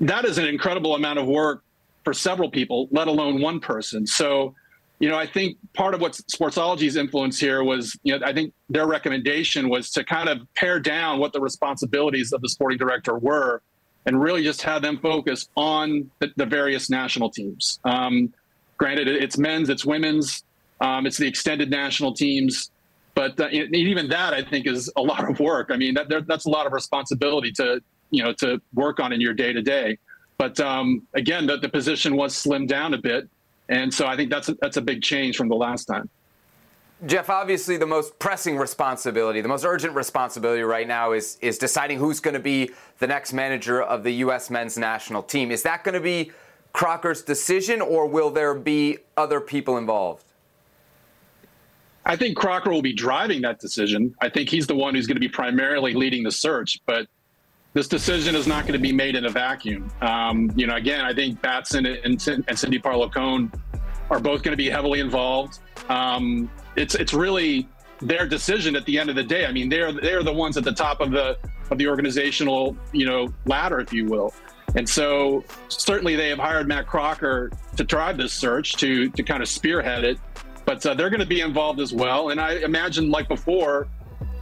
that 0.00 0.24
is 0.24 0.38
an 0.38 0.46
incredible 0.46 0.94
amount 0.94 1.18
of 1.18 1.26
work 1.26 1.62
for 2.04 2.12
several 2.12 2.50
people, 2.50 2.88
let 2.90 3.08
alone 3.08 3.40
one 3.40 3.60
person. 3.60 4.06
So 4.06 4.54
you 5.00 5.08
know, 5.08 5.16
I 5.16 5.26
think 5.26 5.56
part 5.72 5.94
of 5.94 6.02
what 6.02 6.12
Sportsology's 6.12 6.96
influence 6.96 7.40
here 7.40 7.64
was, 7.64 7.98
you 8.02 8.16
know, 8.16 8.24
I 8.24 8.34
think 8.34 8.52
their 8.68 8.86
recommendation 8.86 9.70
was 9.70 9.90
to 9.92 10.04
kind 10.04 10.28
of 10.28 10.42
pare 10.54 10.78
down 10.78 11.18
what 11.18 11.32
the 11.32 11.40
responsibilities 11.40 12.32
of 12.34 12.42
the 12.42 12.50
sporting 12.50 12.76
director 12.76 13.18
were 13.18 13.62
and 14.04 14.20
really 14.20 14.42
just 14.42 14.60
have 14.62 14.82
them 14.82 14.98
focus 14.98 15.48
on 15.56 16.10
the, 16.18 16.30
the 16.36 16.44
various 16.44 16.90
national 16.90 17.30
teams. 17.30 17.80
Um, 17.84 18.32
granted, 18.76 19.08
it's 19.08 19.38
men's, 19.38 19.70
it's 19.70 19.86
women's, 19.86 20.44
um, 20.82 21.06
it's 21.06 21.16
the 21.16 21.26
extended 21.26 21.70
national 21.70 22.12
teams. 22.12 22.70
But 23.14 23.40
uh, 23.40 23.48
even 23.50 24.08
that, 24.10 24.34
I 24.34 24.42
think, 24.42 24.66
is 24.66 24.92
a 24.96 25.02
lot 25.02 25.28
of 25.28 25.40
work. 25.40 25.70
I 25.70 25.76
mean, 25.76 25.94
that, 25.94 26.08
that's 26.28 26.44
a 26.44 26.50
lot 26.50 26.66
of 26.66 26.72
responsibility 26.72 27.52
to, 27.52 27.82
you 28.10 28.22
know, 28.22 28.34
to 28.34 28.60
work 28.74 29.00
on 29.00 29.14
in 29.14 29.20
your 29.20 29.34
day 29.34 29.54
to 29.54 29.62
day. 29.62 29.98
But 30.36 30.60
um, 30.60 31.06
again, 31.14 31.46
the, 31.46 31.56
the 31.56 31.68
position 31.70 32.16
was 32.16 32.34
slimmed 32.34 32.68
down 32.68 32.92
a 32.92 32.98
bit 32.98 33.28
and 33.70 33.94
so 33.94 34.06
I 34.06 34.16
think 34.16 34.30
that's 34.30 34.48
a, 34.48 34.54
that's 34.54 34.76
a 34.76 34.82
big 34.82 35.02
change 35.02 35.36
from 35.36 35.48
the 35.48 35.54
last 35.54 35.86
time. 35.86 36.10
Jeff, 37.06 37.30
obviously 37.30 37.78
the 37.78 37.86
most 37.86 38.18
pressing 38.18 38.58
responsibility, 38.58 39.40
the 39.40 39.48
most 39.48 39.64
urgent 39.64 39.94
responsibility 39.94 40.62
right 40.62 40.86
now 40.86 41.12
is 41.12 41.38
is 41.40 41.56
deciding 41.56 41.98
who's 41.98 42.20
going 42.20 42.34
to 42.34 42.40
be 42.40 42.72
the 42.98 43.06
next 43.06 43.32
manager 43.32 43.80
of 43.82 44.02
the 44.02 44.10
U.S. 44.24 44.50
men's 44.50 44.76
national 44.76 45.22
team. 45.22 45.50
Is 45.50 45.62
that 45.62 45.82
going 45.82 45.94
to 45.94 46.00
be 46.00 46.32
Crocker's 46.74 47.22
decision, 47.22 47.80
or 47.80 48.06
will 48.06 48.30
there 48.30 48.54
be 48.54 48.98
other 49.16 49.40
people 49.40 49.78
involved? 49.78 50.24
I 52.04 52.16
think 52.16 52.36
Crocker 52.36 52.70
will 52.70 52.82
be 52.82 52.92
driving 52.92 53.40
that 53.42 53.60
decision. 53.60 54.14
I 54.20 54.28
think 54.28 54.48
he's 54.48 54.66
the 54.66 54.74
one 54.74 54.94
who's 54.94 55.06
going 55.06 55.16
to 55.16 55.20
be 55.20 55.28
primarily 55.28 55.94
leading 55.94 56.22
the 56.22 56.32
search, 56.32 56.80
but 56.86 57.06
this 57.72 57.86
decision 57.86 58.34
is 58.34 58.46
not 58.46 58.64
going 58.64 58.72
to 58.72 58.80
be 58.80 58.92
made 58.92 59.14
in 59.14 59.26
a 59.26 59.30
vacuum. 59.30 59.90
Um, 60.00 60.50
you 60.56 60.66
know, 60.66 60.74
again, 60.74 61.04
I 61.04 61.14
think 61.14 61.40
Batson 61.40 61.86
and, 61.86 62.04
and 62.04 62.58
Cindy 62.58 62.78
Parlow 62.78 63.12
Cone 63.12 63.52
are 64.10 64.18
both 64.18 64.42
going 64.42 64.52
to 64.52 64.56
be 64.56 64.68
heavily 64.68 65.00
involved. 65.00 65.60
Um, 65.88 66.50
it's 66.76 66.94
it's 66.94 67.12
really 67.12 67.68
their 68.00 68.26
decision 68.26 68.74
at 68.74 68.84
the 68.86 68.98
end 68.98 69.08
of 69.08 69.16
the 69.16 69.22
day. 69.22 69.46
I 69.46 69.52
mean, 69.52 69.68
they're 69.68 69.92
they're 69.92 70.22
the 70.22 70.32
ones 70.32 70.56
at 70.56 70.64
the 70.64 70.72
top 70.72 71.00
of 71.00 71.12
the 71.12 71.38
of 71.70 71.78
the 71.78 71.86
organizational 71.86 72.76
you 72.92 73.06
know 73.06 73.32
ladder, 73.46 73.80
if 73.80 73.92
you 73.92 74.06
will. 74.06 74.34
And 74.76 74.88
so 74.88 75.44
certainly 75.68 76.14
they 76.14 76.28
have 76.28 76.38
hired 76.38 76.68
Matt 76.68 76.86
Crocker 76.86 77.50
to 77.76 77.84
drive 77.84 78.16
this 78.16 78.32
search 78.32 78.74
to 78.74 79.10
to 79.10 79.22
kind 79.22 79.42
of 79.42 79.48
spearhead 79.48 80.04
it, 80.04 80.18
but 80.64 80.84
uh, 80.84 80.94
they're 80.94 81.10
going 81.10 81.20
to 81.20 81.26
be 81.26 81.40
involved 81.40 81.78
as 81.78 81.92
well. 81.92 82.30
And 82.30 82.40
I 82.40 82.54
imagine, 82.54 83.10
like 83.10 83.28
before, 83.28 83.86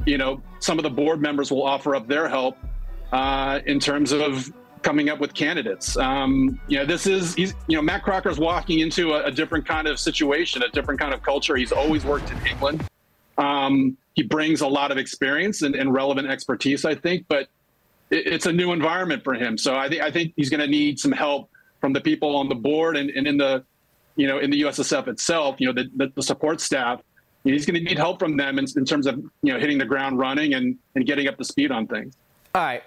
you 0.07 0.17
know, 0.17 0.43
some 0.61 0.79
of 0.79 0.83
the 0.83 0.91
board 0.91 1.21
members 1.21 1.51
will 1.51 1.65
offer 1.65 1.95
up 1.95 2.07
their 2.07 2.27
help 2.27 2.57
uh, 3.13 3.61
in 3.67 3.81
terms 3.81 4.13
of 4.13 4.53
coming 4.83 5.09
up 5.09 5.19
with 5.19 5.35
candidates. 5.35 5.97
Um, 5.97 6.61
you 6.69 6.79
know, 6.79 6.85
this 6.85 7.07
is 7.07 7.37
you 7.37 7.53
know 7.69 7.83
Matt 7.83 8.03
Crocker's 8.03 8.39
walking 8.39 8.81
into 8.81 9.13
a, 9.13 9.25
a, 9.25 9.31
different 9.31 9.67
kind 9.67 9.87
of 9.87 9.99
situation, 9.99 10.63
a 10.63 10.69
different 10.69 11.01
kind 11.01 11.13
of 11.13 11.23
culture. 11.23 11.57
He's 11.57 11.73
always 11.73 12.05
worked 12.05 12.31
in 12.31 12.47
England. 12.47 12.85
Um, 13.37 13.97
he 14.15 14.23
brings 14.23 14.61
a 14.61 14.67
lot 14.67 14.91
of 14.91 14.99
experience 14.99 15.63
and, 15.63 15.75
and 15.75 15.93
relevant 15.93 16.29
expertise, 16.29 16.85
I 16.85 16.95
think, 16.95 17.27
but 17.29 17.49
it, 18.11 18.27
it's 18.27 18.47
a 18.47 18.53
new 18.53 18.73
environment 18.73 19.23
for 19.23 19.35
him. 19.35 19.57
So 19.59 19.77
I 19.77 19.89
think 19.89 20.03
I 20.03 20.11
think 20.11 20.33
he's 20.37 20.51
going 20.51 20.61
to 20.61 20.67
need 20.67 20.99
some 20.99 21.13
help 21.13 21.51
from 21.81 21.93
the 21.93 22.01
people 22.01 22.37
on 22.37 22.49
the 22.49 22.55
board 22.55 22.97
and, 22.97 23.11
and 23.11 23.27
in 23.27 23.37
the 23.37 23.65
you 24.17 24.27
know 24.27 24.39
in 24.39 24.51
the 24.51 24.63
USSF 24.63 25.09
itself. 25.09 25.57
You 25.59 25.69
know, 25.69 25.83
the, 25.83 25.91
the, 25.97 26.13
the 26.15 26.23
support 26.23 26.61
staff. 26.61 27.01
He's 27.45 27.65
going 27.65 27.83
to 27.83 27.89
need 27.89 27.97
help 27.97 28.19
from 28.19 28.37
them 28.37 28.59
in, 28.59 28.67
in 28.77 28.85
terms 28.85 29.07
of 29.07 29.17
you 29.43 29.53
know 29.53 29.59
hitting 29.59 29.79
the 29.79 29.85
ground 29.85 30.19
running 30.19 30.55
and 30.55 30.77
and 30.95 31.07
getting 31.07 31.29
up 31.29 31.39
to 31.39 31.45
speed 31.45 31.71
on 31.71 31.87
things. 31.87 32.17
All 32.55 32.63
right 32.63 32.83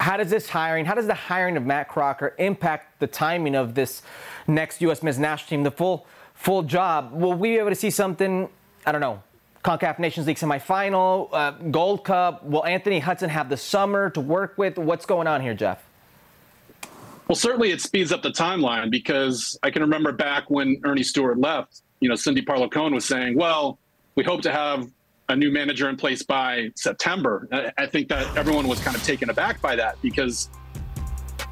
how 0.00 0.16
does 0.16 0.30
this 0.30 0.48
hiring, 0.48 0.84
how 0.84 0.94
does 0.94 1.06
the 1.06 1.14
hiring 1.14 1.56
of 1.56 1.64
Matt 1.64 1.88
Crocker 1.88 2.34
impact 2.38 3.00
the 3.00 3.06
timing 3.06 3.54
of 3.54 3.74
this 3.74 4.02
next 4.46 4.80
U.S. 4.82 5.02
men's 5.02 5.18
national 5.18 5.48
team, 5.48 5.62
the 5.62 5.70
full 5.70 6.06
full 6.34 6.62
job? 6.62 7.12
Will 7.12 7.32
we 7.32 7.52
be 7.52 7.58
able 7.58 7.70
to 7.70 7.74
see 7.74 7.90
something? 7.90 8.48
I 8.84 8.92
don't 8.92 9.00
know. 9.00 9.22
CONCACAF 9.64 9.98
Nations 9.98 10.28
League 10.28 10.36
semifinal, 10.36 11.28
uh, 11.32 11.50
Gold 11.70 12.04
Cup. 12.04 12.44
Will 12.44 12.64
Anthony 12.64 13.00
Hudson 13.00 13.28
have 13.30 13.48
the 13.48 13.56
summer 13.56 14.10
to 14.10 14.20
work 14.20 14.56
with? 14.56 14.78
What's 14.78 15.06
going 15.06 15.26
on 15.26 15.40
here, 15.40 15.54
Jeff? 15.54 15.82
Well, 17.26 17.34
certainly 17.34 17.72
it 17.72 17.80
speeds 17.80 18.12
up 18.12 18.22
the 18.22 18.30
timeline 18.30 18.90
because 18.90 19.58
I 19.64 19.70
can 19.70 19.82
remember 19.82 20.12
back 20.12 20.48
when 20.48 20.80
Earnie 20.84 21.02
Stewart 21.02 21.38
left. 21.38 21.82
You 21.98 22.08
know, 22.08 22.14
Cindy 22.14 22.42
Parlow 22.42 22.70
Cone 22.70 22.94
was 22.94 23.04
saying, 23.04 23.36
"Well, 23.36 23.80
we 24.14 24.22
hope 24.22 24.42
to 24.42 24.52
have 24.52 24.88
a 25.28 25.36
new 25.36 25.50
manager 25.50 25.88
in 25.88 25.96
place 25.96 26.22
by 26.22 26.70
September. 26.76 27.48
I 27.76 27.86
think 27.86 28.08
that 28.08 28.36
everyone 28.36 28.68
was 28.68 28.80
kind 28.80 28.96
of 28.96 29.02
taken 29.02 29.30
aback 29.30 29.60
by 29.60 29.76
that 29.76 30.00
because 30.02 30.48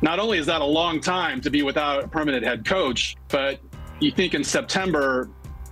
not 0.00 0.18
only 0.18 0.38
is 0.38 0.46
that 0.46 0.60
a 0.60 0.64
long 0.64 1.00
time 1.00 1.40
to 1.40 1.50
be 1.50 1.62
without 1.62 2.04
a 2.04 2.08
permanent 2.08 2.44
head 2.44 2.64
coach, 2.64 3.16
but 3.28 3.58
you 4.00 4.10
think 4.10 4.34
in 4.34 4.44
September, 4.44 5.28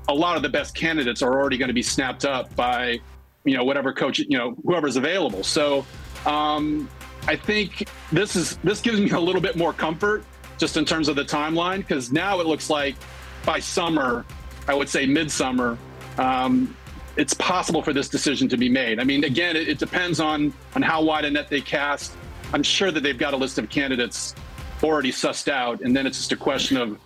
a 0.09 0.14
lot 0.14 0.37
of 0.37 0.42
the 0.42 0.49
best 0.49 0.75
candidates 0.75 1.23
are 1.23 1.32
already 1.32 1.56
going 1.56 1.68
to 1.68 1.75
be 1.75 1.82
snapped 1.82 2.25
up 2.25 2.54
by, 2.56 3.00
you 3.44 3.56
know, 3.56 3.64
whatever 3.64 3.92
coach, 3.92 4.18
you 4.18 4.38
know, 4.38 4.56
whoever's 4.64 4.97
available. 4.97 5.44
So 5.44 5.87
um, 6.26 6.88
I 7.28 7.37
think 7.37 7.88
this 8.11 8.35
is 8.35 8.56
this 8.59 8.80
gives 8.80 9.00
me 9.00 9.11
a 9.11 9.21
little 9.21 9.40
bit 9.40 9.56
more 9.56 9.73
comfort 9.73 10.25
just 10.59 10.76
in 10.76 10.85
terms 10.85 11.09
of 11.09 11.16
the 11.16 11.25
timeline 11.25 11.78
because 11.78 12.12
now 12.12 12.40
it 12.40 12.47
looks 12.47 12.68
like 12.68 12.97
by 13.44 13.59
summer, 13.59 14.25
I 14.66 14.75
would 14.75 14.88
say 14.88 15.06
midsummer, 15.06 15.78
um, 16.18 16.76
it's 17.16 17.35
possible 17.35 17.83
for 17.83 17.92
this 17.92 18.09
decision 18.09 18.49
to 18.49 18.57
be 18.57 18.69
made. 18.69 18.99
I 18.99 19.04
mean, 19.04 19.25
again, 19.25 19.57
it, 19.57 19.69
it, 19.69 19.78
depends 19.78 20.21
on 20.21 20.52
on 20.75 20.83
how 20.83 21.02
wide 21.02 21.25
a 21.25 21.31
net 21.31 21.49
they 21.49 21.61
cast. 21.61 22.12
I'm 22.52 22.62
sure 22.62 22.90
that 22.90 23.02
they've 23.02 23.19
got 23.19 23.35
a 23.35 23.37
list 23.37 23.59
of 23.59 23.69
candidates 23.69 24.35
already 24.83 25.12
sussed 25.12 25.49
out, 25.49 25.81
and 25.83 25.97
then 25.97 26.07
it's 26.07 26.19
just 26.19 26.33
a 26.33 26.37
question 26.37 26.76
of 26.76 26.99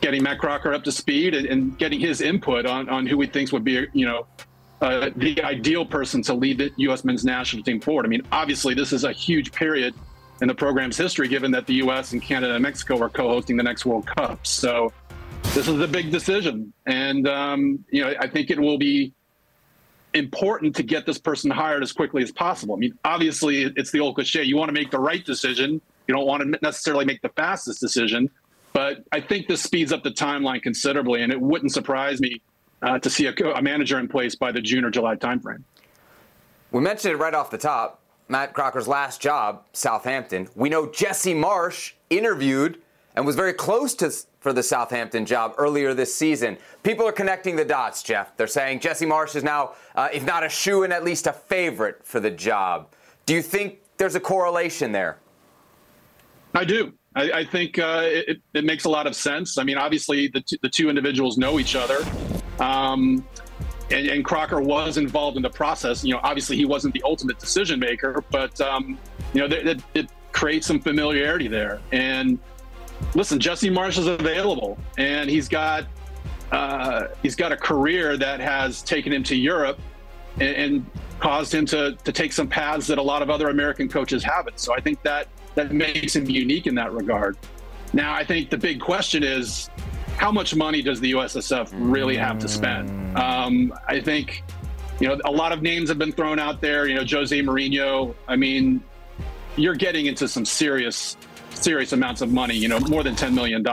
getting 0.00 0.22
Matt 0.22 0.38
Crocker 0.38 0.74
up 0.74 0.84
to 0.84 0.92
speed 0.92 1.34
and, 1.34 1.46
and 1.46 1.78
getting 1.78 1.98
his 1.98 2.20
input 2.20 2.66
on 2.66 2.88
on 2.88 3.06
who 3.06 3.20
he 3.20 3.26
thinks 3.26 3.52
would 3.52 3.64
be, 3.64 3.86
you 3.92 4.06
know, 4.06 4.26
uh, 4.80 5.10
the 5.16 5.42
ideal 5.42 5.84
person 5.86 6.22
to 6.22 6.34
lead 6.34 6.58
the 6.58 6.70
U.S. 6.76 7.04
men's 7.04 7.24
national 7.24 7.62
team 7.62 7.80
forward. 7.80 8.04
I 8.04 8.08
mean, 8.08 8.22
obviously, 8.32 8.74
this 8.74 8.92
is 8.92 9.04
a 9.04 9.12
huge 9.12 9.52
period 9.52 9.94
in 10.42 10.48
the 10.48 10.54
program's 10.54 10.96
history, 10.96 11.28
given 11.28 11.50
that 11.52 11.66
the 11.66 11.74
U.S. 11.74 12.12
and 12.12 12.20
Canada 12.20 12.54
and 12.54 12.62
Mexico 12.62 13.00
are 13.00 13.08
co-hosting 13.08 13.56
the 13.56 13.62
next 13.62 13.86
World 13.86 14.06
Cup. 14.06 14.46
So 14.46 14.92
this 15.54 15.68
is 15.68 15.80
a 15.80 15.88
big 15.88 16.10
decision, 16.10 16.72
and 16.86 17.26
um, 17.26 17.84
you 17.90 18.02
know, 18.02 18.14
I 18.20 18.28
think 18.28 18.50
it 18.50 18.58
will 18.58 18.78
be 18.78 19.14
important 20.14 20.74
to 20.76 20.82
get 20.82 21.06
this 21.06 21.18
person 21.18 21.50
hired 21.50 21.82
as 21.82 21.92
quickly 21.92 22.22
as 22.22 22.32
possible. 22.32 22.74
I 22.74 22.78
mean, 22.78 22.98
obviously, 23.04 23.62
it's 23.76 23.90
the 23.90 24.00
old 24.00 24.14
cliche: 24.14 24.42
you 24.42 24.56
want 24.56 24.68
to 24.68 24.72
make 24.72 24.90
the 24.90 24.98
right 24.98 25.24
decision. 25.24 25.80
You 26.06 26.14
don't 26.14 26.26
want 26.26 26.42
to 26.42 26.58
necessarily 26.62 27.04
make 27.04 27.22
the 27.22 27.30
fastest 27.30 27.80
decision, 27.80 28.30
but 28.72 29.04
I 29.12 29.20
think 29.20 29.48
this 29.48 29.62
speeds 29.62 29.92
up 29.92 30.02
the 30.02 30.10
timeline 30.10 30.62
considerably, 30.62 31.22
and 31.22 31.32
it 31.32 31.40
wouldn't 31.40 31.72
surprise 31.72 32.20
me 32.20 32.42
uh, 32.82 32.98
to 32.98 33.08
see 33.08 33.26
a, 33.26 33.32
a 33.32 33.62
manager 33.62 33.98
in 33.98 34.08
place 34.08 34.34
by 34.34 34.52
the 34.52 34.60
June 34.60 34.84
or 34.84 34.90
July 34.90 35.16
timeframe. 35.16 35.62
We 36.70 36.80
mentioned 36.80 37.14
it 37.14 37.16
right 37.16 37.34
off 37.34 37.50
the 37.50 37.58
top. 37.58 38.00
Matt 38.28 38.52
Crocker's 38.52 38.88
last 38.88 39.20
job, 39.20 39.64
Southampton. 39.72 40.48
We 40.54 40.68
know 40.68 40.90
Jesse 40.90 41.34
Marsch 41.34 41.92
interviewed 42.10 42.78
and 43.14 43.26
was 43.26 43.36
very 43.36 43.52
close 43.52 43.94
to 43.94 44.12
for 44.44 44.52
the 44.52 44.62
Southampton 44.62 45.24
job 45.24 45.54
earlier 45.56 45.94
this 45.94 46.14
season. 46.14 46.58
People 46.82 47.08
are 47.08 47.12
connecting 47.12 47.56
the 47.56 47.64
dots, 47.64 48.02
Jeff. 48.02 48.36
They're 48.36 48.46
saying 48.46 48.80
Jesse 48.80 49.06
Marsch 49.06 49.34
is 49.36 49.42
now, 49.42 49.72
uh, 49.94 50.10
if 50.12 50.22
not 50.26 50.44
a 50.44 50.50
shoe 50.50 50.82
in, 50.82 50.92
at 50.92 51.02
least 51.02 51.26
a 51.26 51.32
favorite 51.32 52.04
for 52.04 52.20
the 52.20 52.30
job. 52.30 52.92
Do 53.24 53.32
you 53.32 53.40
think 53.40 53.78
there's 53.96 54.16
a 54.16 54.20
correlation 54.20 54.92
there? 54.92 55.16
I 56.54 56.66
do. 56.66 56.92
I, 57.16 57.32
I 57.32 57.44
think 57.46 57.78
uh, 57.78 58.02
it, 58.04 58.42
it, 58.52 58.64
makes 58.66 58.84
a 58.84 58.90
lot 58.90 59.06
of 59.06 59.16
sense. 59.16 59.56
I 59.56 59.64
mean, 59.64 59.78
obviously, 59.78 60.28
the, 60.28 60.42
t- 60.42 60.58
the 60.60 60.68
two 60.68 60.90
individuals 60.90 61.38
know 61.38 61.58
each 61.58 61.74
other. 61.74 62.04
Um, 62.60 63.26
and, 63.90 64.08
and, 64.08 64.24
Crocker 64.26 64.60
was 64.60 64.98
involved 64.98 65.38
in 65.38 65.42
the 65.42 65.48
process. 65.48 66.04
You 66.04 66.12
know, 66.12 66.20
obviously, 66.22 66.56
he 66.56 66.66
wasn't 66.66 66.92
the 66.92 67.02
ultimate 67.06 67.38
decision 67.38 67.80
maker, 67.80 68.22
but, 68.30 68.60
um, 68.60 68.98
you 69.32 69.40
know, 69.40 69.56
it, 69.56 69.82
it 69.94 70.10
creates 70.32 70.66
some 70.66 70.80
familiarity 70.80 71.48
there. 71.48 71.80
And 71.92 72.38
listen, 73.14 73.38
Jesse 73.38 73.70
Marsch 73.70 73.98
is 73.98 74.06
available, 74.06 74.78
and 74.98 75.28
he's 75.28 75.48
got 75.48 75.86
uh, 76.52 77.08
he's 77.22 77.34
got 77.34 77.52
a 77.52 77.56
career 77.56 78.16
that 78.16 78.40
has 78.40 78.82
taken 78.82 79.12
him 79.12 79.22
to 79.24 79.34
Europe 79.34 79.80
and, 80.34 80.56
and, 80.56 80.86
caused 81.20 81.54
him 81.54 81.64
to 81.64 81.96
to 82.04 82.12
take 82.12 82.32
some 82.32 82.46
paths 82.46 82.88
that 82.88 82.98
a 82.98 83.02
lot 83.02 83.22
of 83.22 83.30
other 83.30 83.48
American 83.48 83.88
coaches 83.88 84.22
haven't. 84.22 84.58
So 84.58 84.74
I 84.74 84.80
think 84.80 85.00
that 85.04 85.28
that 85.54 85.72
makes 85.72 86.14
him 86.14 86.28
unique 86.28 86.66
in 86.66 86.74
that 86.74 86.92
regard. 86.92 87.38
Now, 87.92 88.12
I 88.12 88.24
think 88.24 88.50
the 88.50 88.58
big 88.58 88.80
question 88.80 89.22
is 89.22 89.70
how 90.16 90.32
much 90.32 90.54
money 90.54 90.82
does 90.82 91.00
the 91.00 91.12
USSF 91.12 91.70
really 91.72 92.16
have 92.16 92.38
to 92.40 92.48
spend? 92.48 92.90
Mm. 92.90 93.16
Um, 93.16 93.74
I 93.88 94.00
think 94.00 94.42
you 95.00 95.08
know 95.08 95.18
a 95.24 95.30
lot 95.30 95.52
of 95.52 95.62
names 95.62 95.88
have 95.88 95.98
been 95.98 96.12
thrown 96.12 96.38
out 96.38 96.60
there. 96.60 96.88
You 96.88 96.96
know, 96.96 97.04
Jose 97.08 97.38
Mourinho. 97.40 98.14
I 98.28 98.36
mean, 98.36 98.82
you're 99.56 99.76
getting 99.76 100.06
into 100.06 100.26
some 100.28 100.44
serious 100.44 101.16
serious 101.54 101.92
amounts 101.92 102.20
of 102.20 102.32
money, 102.32 102.54
you 102.54 102.68
know, 102.68 102.80
more 102.80 103.02
than 103.02 103.14
$10 103.14 103.32
million 103.34 103.64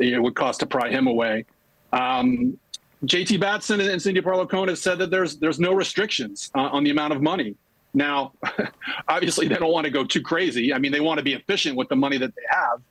it 0.00 0.22
would 0.22 0.34
cost 0.34 0.60
to 0.60 0.66
pry 0.66 0.90
him 0.90 1.06
away. 1.06 1.44
Um, 1.92 2.58
JT 3.04 3.40
Batson 3.40 3.80
and 3.80 4.00
Cindy 4.00 4.20
Parlow 4.20 4.68
have 4.68 4.78
said 4.78 4.98
that 4.98 5.10
there's 5.10 5.36
there's 5.36 5.58
no 5.58 5.72
restrictions 5.72 6.50
uh, 6.54 6.60
on 6.60 6.84
the 6.84 6.90
amount 6.90 7.12
of 7.12 7.22
money. 7.22 7.54
Now, 7.94 8.32
obviously, 9.08 9.48
they 9.48 9.56
don't 9.56 9.72
want 9.72 9.84
to 9.86 9.90
go 9.90 10.04
too 10.04 10.22
crazy. 10.22 10.72
I 10.72 10.78
mean, 10.78 10.92
they 10.92 11.00
want 11.00 11.18
to 11.18 11.24
be 11.24 11.32
efficient 11.32 11.76
with 11.76 11.88
the 11.88 11.96
money 11.96 12.18
that 12.18 12.34
they 12.34 12.42
have. 12.50 12.82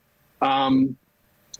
Um, 0.42 0.96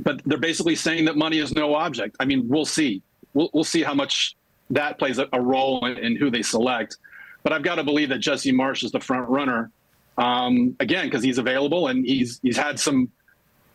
but 0.00 0.20
they're 0.24 0.38
basically 0.38 0.74
saying 0.74 1.04
that 1.06 1.16
money 1.16 1.38
is 1.38 1.52
no 1.52 1.74
object. 1.74 2.16
I 2.20 2.24
mean, 2.24 2.48
we'll 2.48 2.64
see. 2.64 3.02
We'll, 3.34 3.50
we'll 3.52 3.64
see 3.64 3.82
how 3.82 3.94
much 3.94 4.36
that 4.70 4.98
plays 4.98 5.18
a, 5.18 5.28
a 5.32 5.40
role 5.40 5.84
in, 5.86 5.98
in, 5.98 6.16
who 6.16 6.30
they 6.30 6.42
select. 6.42 6.96
But 7.42 7.52
I've 7.52 7.62
got 7.62 7.76
to 7.76 7.84
believe 7.84 8.08
that 8.08 8.18
Jesse 8.18 8.52
Marsch 8.52 8.84
is 8.84 8.92
the 8.92 9.00
front 9.00 9.28
runner 9.28 9.70
um, 10.20 10.76
again 10.80 11.06
because 11.06 11.24
he's 11.24 11.38
available 11.38 11.88
and 11.88 12.04
he's 12.04 12.38
he's 12.42 12.56
had 12.56 12.78
some 12.78 13.10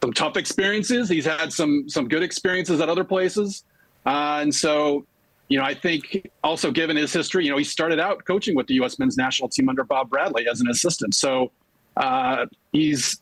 some 0.02 0.14
tough 0.14 0.38
experiences. 0.38 1.10
He's 1.10 1.26
had 1.26 1.52
some 1.52 1.90
some 1.90 2.08
good 2.08 2.24
experiences 2.24 2.80
at 2.80 2.88
other 2.88 3.04
places, 3.04 3.64
uh, 4.06 4.40
and 4.42 4.54
so 4.54 5.06
you 5.50 5.58
know 5.58 5.66
I 5.66 5.74
think 5.74 6.30
also 6.44 6.72
given 6.72 6.96
his 6.96 7.12
history, 7.12 7.46
you 7.46 7.52
know 7.52 7.58
he 7.58 7.64
started 7.64 8.00
out 8.00 8.24
coaching 8.26 8.56
with 8.56 8.68
the 8.68 8.76
U.S. 8.76 9.00
Men's 9.00 9.18
National 9.18 9.50
Team 9.50 9.68
under 9.68 9.84
Bob 9.84 10.10
Bradley 10.10 10.48
as 10.48 10.62
an 10.62 10.70
assistant, 10.70 11.16
so 11.16 11.52
uh, 11.98 12.46
he's 12.72 13.20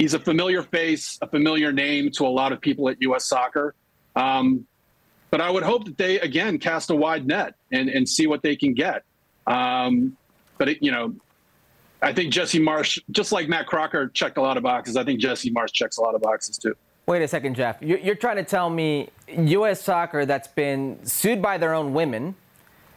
he's 0.00 0.14
a 0.14 0.18
familiar 0.18 0.62
face, 0.64 1.16
a 1.22 1.28
familiar 1.28 1.72
name 1.72 2.10
to 2.10 2.26
a 2.26 2.28
lot 2.28 2.52
of 2.52 2.60
people 2.60 2.88
at 2.88 2.96
U.S. 3.00 3.26
Soccer. 3.26 3.74
Um, 4.16 4.66
but 5.30 5.40
I 5.40 5.50
would 5.50 5.62
hope 5.62 5.84
that 5.84 5.96
they 5.96 6.18
again 6.18 6.58
cast 6.58 6.90
a 6.90 6.96
wide 6.96 7.26
net 7.26 7.54
and, 7.70 7.88
and 7.88 8.08
see 8.08 8.26
what 8.26 8.42
they 8.42 8.56
can 8.56 8.74
get. 8.74 9.04
Um, 9.46 10.16
but 10.58 10.68
it, 10.68 10.82
you 10.82 10.90
know, 10.90 11.14
I 12.04 12.12
think 12.12 12.32
Jesse 12.32 12.60
Marsch, 12.60 12.98
just 13.12 13.32
like 13.32 13.48
Matt 13.48 13.66
Crocker 13.66 14.08
checked 14.08 14.36
a 14.36 14.42
lot 14.42 14.58
of 14.58 14.62
boxes, 14.62 14.94
I 14.96 15.04
think 15.04 15.20
Jesse 15.20 15.50
Marsch 15.50 15.72
checks 15.72 15.96
a 15.96 16.02
lot 16.02 16.14
of 16.14 16.20
boxes 16.20 16.58
too. 16.58 16.76
Wait 17.06 17.22
a 17.22 17.28
second, 17.28 17.54
Jeff. 17.54 17.80
You're 17.80 18.14
trying 18.14 18.36
to 18.36 18.44
tell 18.44 18.68
me 18.68 19.08
U.S. 19.28 19.82
soccer 19.82 20.26
that's 20.26 20.48
been 20.48 20.98
sued 21.04 21.40
by 21.40 21.56
their 21.56 21.72
own 21.72 21.94
women, 21.94 22.34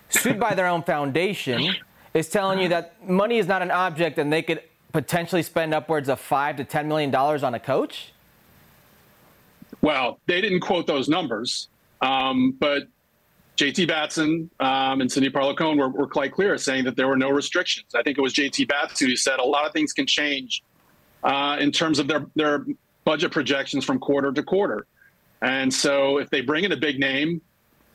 sued 0.10 0.40
by 0.40 0.54
their 0.56 0.68
own 0.68 0.84
foundation, 0.84 1.74
is 2.14 2.30
telling 2.30 2.60
you 2.60 2.68
that 2.70 3.08
money 3.08 3.38
is 3.38 3.48
not 3.48 3.62
an 3.62 3.72
object 3.72 4.18
and 4.18 4.32
they 4.32 4.42
could 4.42 4.62
potentially 4.92 5.44
spend 5.44 5.74
upwards 5.74 6.10
of 6.10 6.20
five 6.20 6.58
to 6.58 6.66
ten 6.66 6.88
million 6.88 7.10
dollars 7.10 7.44
on 7.44 7.54
a 7.54 7.60
coach? 7.60 8.12
Well, 9.82 10.20
they 10.26 10.42
didn't 10.42 10.62
quote 10.62 10.86
those 10.86 11.08
numbers, 11.08 11.70
um, 12.02 12.56
but 12.60 12.88
JT 13.58 13.88
Batson 13.88 14.50
um, 14.60 15.02
and 15.02 15.12
Cindy 15.12 15.30
Parlow 15.30 15.78
were, 15.78 15.90
were, 15.90 16.08
quite 16.08 16.32
clear, 16.32 16.58
saying 16.58 16.86
that 16.86 16.96
there 16.96 17.08
were 17.08 17.18
no 17.18 17.30
restrictions. 17.30 17.88
I 17.96 18.04
think 18.04 18.18
it 18.18 18.22
was 18.22 18.34
JT 18.34 18.68
Batson 18.68 19.10
who 19.10 19.16
said 19.16 19.40
a 19.40 19.44
lot 19.44 19.66
of 19.66 19.74
things 19.74 19.94
can 19.94 20.06
change 20.06 20.64
uh, 21.24 21.58
in 21.60 21.72
terms 21.72 21.98
of 21.98 22.08
their 22.08 22.28
their 22.36 22.66
budget 23.04 23.32
projections 23.32 23.84
from 23.84 23.98
quarter 24.00 24.32
to 24.32 24.44
quarter. 24.44 24.86
And 25.42 25.74
so, 25.74 26.20
if 26.20 26.30
they 26.30 26.42
bring 26.42 26.66
in 26.66 26.72
a 26.72 26.78
big 26.78 27.00
name, 27.00 27.42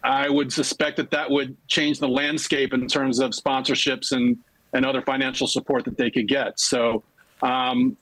I 0.02 0.28
would 0.28 0.52
suspect 0.52 0.96
that 0.96 1.12
that 1.12 1.30
would 1.30 1.56
change 1.68 2.00
the 2.00 2.08
landscape 2.08 2.74
in 2.74 2.88
terms 2.88 3.20
of 3.20 3.30
sponsorships 3.30 4.10
and 4.10 4.36
and 4.72 4.84
other 4.84 5.02
financial 5.02 5.46
support 5.46 5.84
that 5.84 5.96
they 5.96 6.10
could 6.10 6.26
get. 6.26 6.58
So, 6.58 7.04
um, 7.42 7.96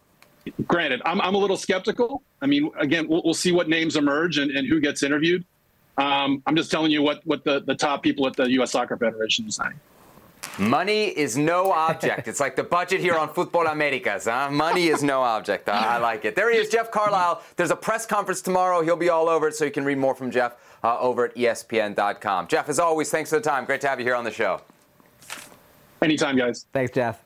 granted, 0.66 1.02
I'm, 1.04 1.20
I'm 1.20 1.34
a 1.34 1.38
little 1.38 1.56
skeptical. 1.56 2.22
I 2.40 2.46
mean, 2.46 2.70
again, 2.78 3.08
we'll, 3.08 3.22
we'll 3.24 3.34
see 3.34 3.52
what 3.52 3.68
names 3.68 3.96
emerge 3.96 4.38
and, 4.38 4.50
and 4.52 4.66
who 4.68 4.80
gets 4.80 5.02
interviewed. 5.02 5.44
Um, 6.00 6.42
I'm 6.46 6.56
just 6.56 6.70
telling 6.70 6.90
you 6.90 7.02
what, 7.02 7.20
what 7.26 7.44
the, 7.44 7.60
the 7.60 7.74
top 7.74 8.02
people 8.02 8.26
at 8.26 8.34
the 8.34 8.50
U.S. 8.52 8.72
Soccer 8.72 8.96
Federation 8.96 9.46
are 9.46 9.50
saying. 9.50 9.80
Money 10.58 11.08
is 11.08 11.36
no 11.36 11.72
object. 11.72 12.26
it's 12.26 12.40
like 12.40 12.56
the 12.56 12.62
budget 12.62 13.00
here 13.00 13.16
on 13.16 13.28
Futbol 13.28 13.70
Americas. 13.70 14.24
Huh? 14.24 14.50
Money 14.50 14.88
is 14.88 15.02
no 15.02 15.20
object. 15.20 15.68
I 15.68 15.98
like 15.98 16.24
it. 16.24 16.34
There 16.34 16.50
he 16.50 16.58
is, 16.58 16.70
Jeff 16.70 16.90
Carlisle. 16.90 17.42
There's 17.56 17.70
a 17.70 17.76
press 17.76 18.06
conference 18.06 18.40
tomorrow. 18.40 18.82
He'll 18.82 18.96
be 18.96 19.10
all 19.10 19.28
over 19.28 19.48
it, 19.48 19.54
so 19.54 19.66
you 19.66 19.70
can 19.70 19.84
read 19.84 19.98
more 19.98 20.14
from 20.14 20.30
Jeff 20.30 20.56
uh, 20.82 20.98
over 20.98 21.26
at 21.26 21.34
ESPN.com. 21.34 22.46
Jeff, 22.48 22.68
as 22.68 22.78
always, 22.78 23.10
thanks 23.10 23.30
for 23.30 23.36
the 23.36 23.42
time. 23.42 23.66
Great 23.66 23.82
to 23.82 23.88
have 23.88 24.00
you 24.00 24.06
here 24.06 24.14
on 24.14 24.24
the 24.24 24.30
show. 24.30 24.62
Anytime, 26.02 26.36
guys. 26.36 26.66
Thanks, 26.72 26.92
Jeff. 26.92 27.22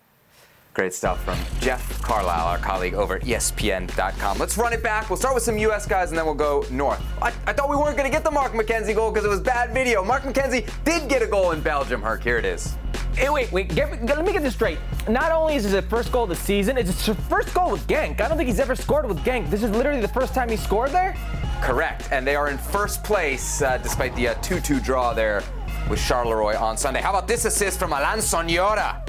Great 0.75 0.93
stuff 0.93 1.25
from 1.25 1.39
Jeff 1.61 2.03
Carlisle, 2.03 2.49
our 2.49 2.59
colleague 2.59 2.95
over 2.95 3.15
at 3.15 3.23
ESPN.com. 3.23 4.39
Let's 4.39 4.59
run 4.59 4.73
it 4.73 4.83
back. 4.83 5.09
We'll 5.09 5.17
start 5.17 5.33
with 5.33 5.45
some 5.45 5.57
U.S. 5.57 5.87
guys 5.87 6.09
and 6.09 6.19
then 6.19 6.25
we'll 6.25 6.35
go 6.35 6.67
north. 6.69 7.01
I, 7.23 7.29
I 7.47 7.53
thought 7.53 7.71
we 7.71 7.77
weren't 7.77 7.97
going 7.97 8.11
to 8.11 8.13
get 8.13 8.25
the 8.25 8.31
Mark 8.33 8.55
McKenzie 8.55 8.93
goal 8.93 9.13
because 9.13 9.25
it 9.25 9.29
was 9.29 9.39
bad 9.39 9.73
video. 9.73 10.05
Mark 10.05 10.25
McKenzie 10.25 10.69
did 10.85 11.09
get 11.09 11.23
a 11.23 11.29
goal 11.29 11.53
in 11.53 11.61
Belgium, 11.61 12.03
Herc. 12.03 12.25
Here 12.25 12.39
it 12.39 12.45
is. 12.45 12.77
Hey, 13.15 13.31
wait, 13.31 13.53
wait. 13.53 13.73
Get, 13.73 14.05
get, 14.05 14.17
let 14.17 14.27
me 14.27 14.33
get 14.33 14.43
this 14.43 14.55
straight. 14.55 14.79
Not 15.09 15.31
only 15.31 15.55
is 15.55 15.63
this 15.63 15.73
his 15.73 15.85
first 15.85 16.11
goal 16.11 16.25
of 16.25 16.31
the 16.31 16.35
season, 16.35 16.77
it's 16.77 17.07
his 17.07 17.17
first 17.29 17.55
goal 17.55 17.71
with 17.71 17.87
Genk. 17.87 18.21
I 18.21 18.27
don't 18.27 18.37
think 18.37 18.49
he's 18.49 18.59
ever 18.59 18.75
scored 18.75 19.07
with 19.07 19.19
Genk. 19.19 19.49
This 19.51 19.63
is 19.63 19.71
literally 19.71 20.01
the 20.01 20.09
first 20.09 20.35
time 20.35 20.49
he 20.49 20.57
scored 20.57 20.91
there? 20.91 21.17
Correct. 21.63 22.09
And 22.11 22.27
they 22.27 22.35
are 22.35 22.49
in 22.49 22.59
first 22.59 23.05
place 23.05 23.63
uh, 23.63 23.79
despite 23.79 24.17
the 24.17 24.37
2 24.43 24.57
uh, 24.57 24.61
2 24.61 24.81
draw 24.81 25.15
there 25.15 25.45
with 25.89 26.01
Charleroi 26.01 26.61
on 26.61 26.77
Sunday. 26.77 27.01
How 27.01 27.11
about 27.11 27.29
this 27.29 27.45
assist 27.45 27.79
from 27.79 27.93
Alan 27.93 28.21
Sonora? 28.21 29.05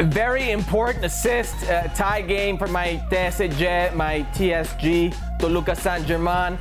Very 0.00 0.50
important 0.50 1.04
assist, 1.04 1.54
uh, 1.64 1.88
tie 1.88 2.22
game 2.22 2.56
for 2.56 2.66
my 2.68 3.02
TSG, 3.10 3.94
my 3.94 4.22
TSG, 4.34 5.14
Toluca 5.38 5.76
Saint 5.76 6.06
Germain. 6.06 6.58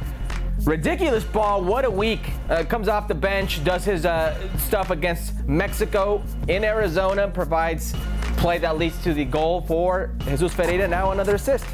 Ridiculous 0.64 1.24
ball. 1.24 1.64
What 1.64 1.86
a 1.86 1.90
week. 1.90 2.32
Uh, 2.50 2.64
comes 2.66 2.90
off 2.90 3.08
the 3.08 3.16
bench, 3.16 3.64
does 3.64 3.86
his 3.86 4.06
uh, 4.06 4.36
stuff 4.58 4.90
against 4.90 5.48
Mexico 5.48 6.22
in 6.50 6.66
Arizona, 6.66 7.30
provides 7.30 7.96
play 8.38 8.58
that 8.58 8.78
leads 8.78 9.02
to 9.04 9.14
the 9.14 9.26
goal 9.26 9.62
for 9.62 10.12
Jesus 10.26 10.54
Ferreira. 10.54 10.88
Now 10.88 11.12
another 11.12 11.36
assist. 11.36 11.66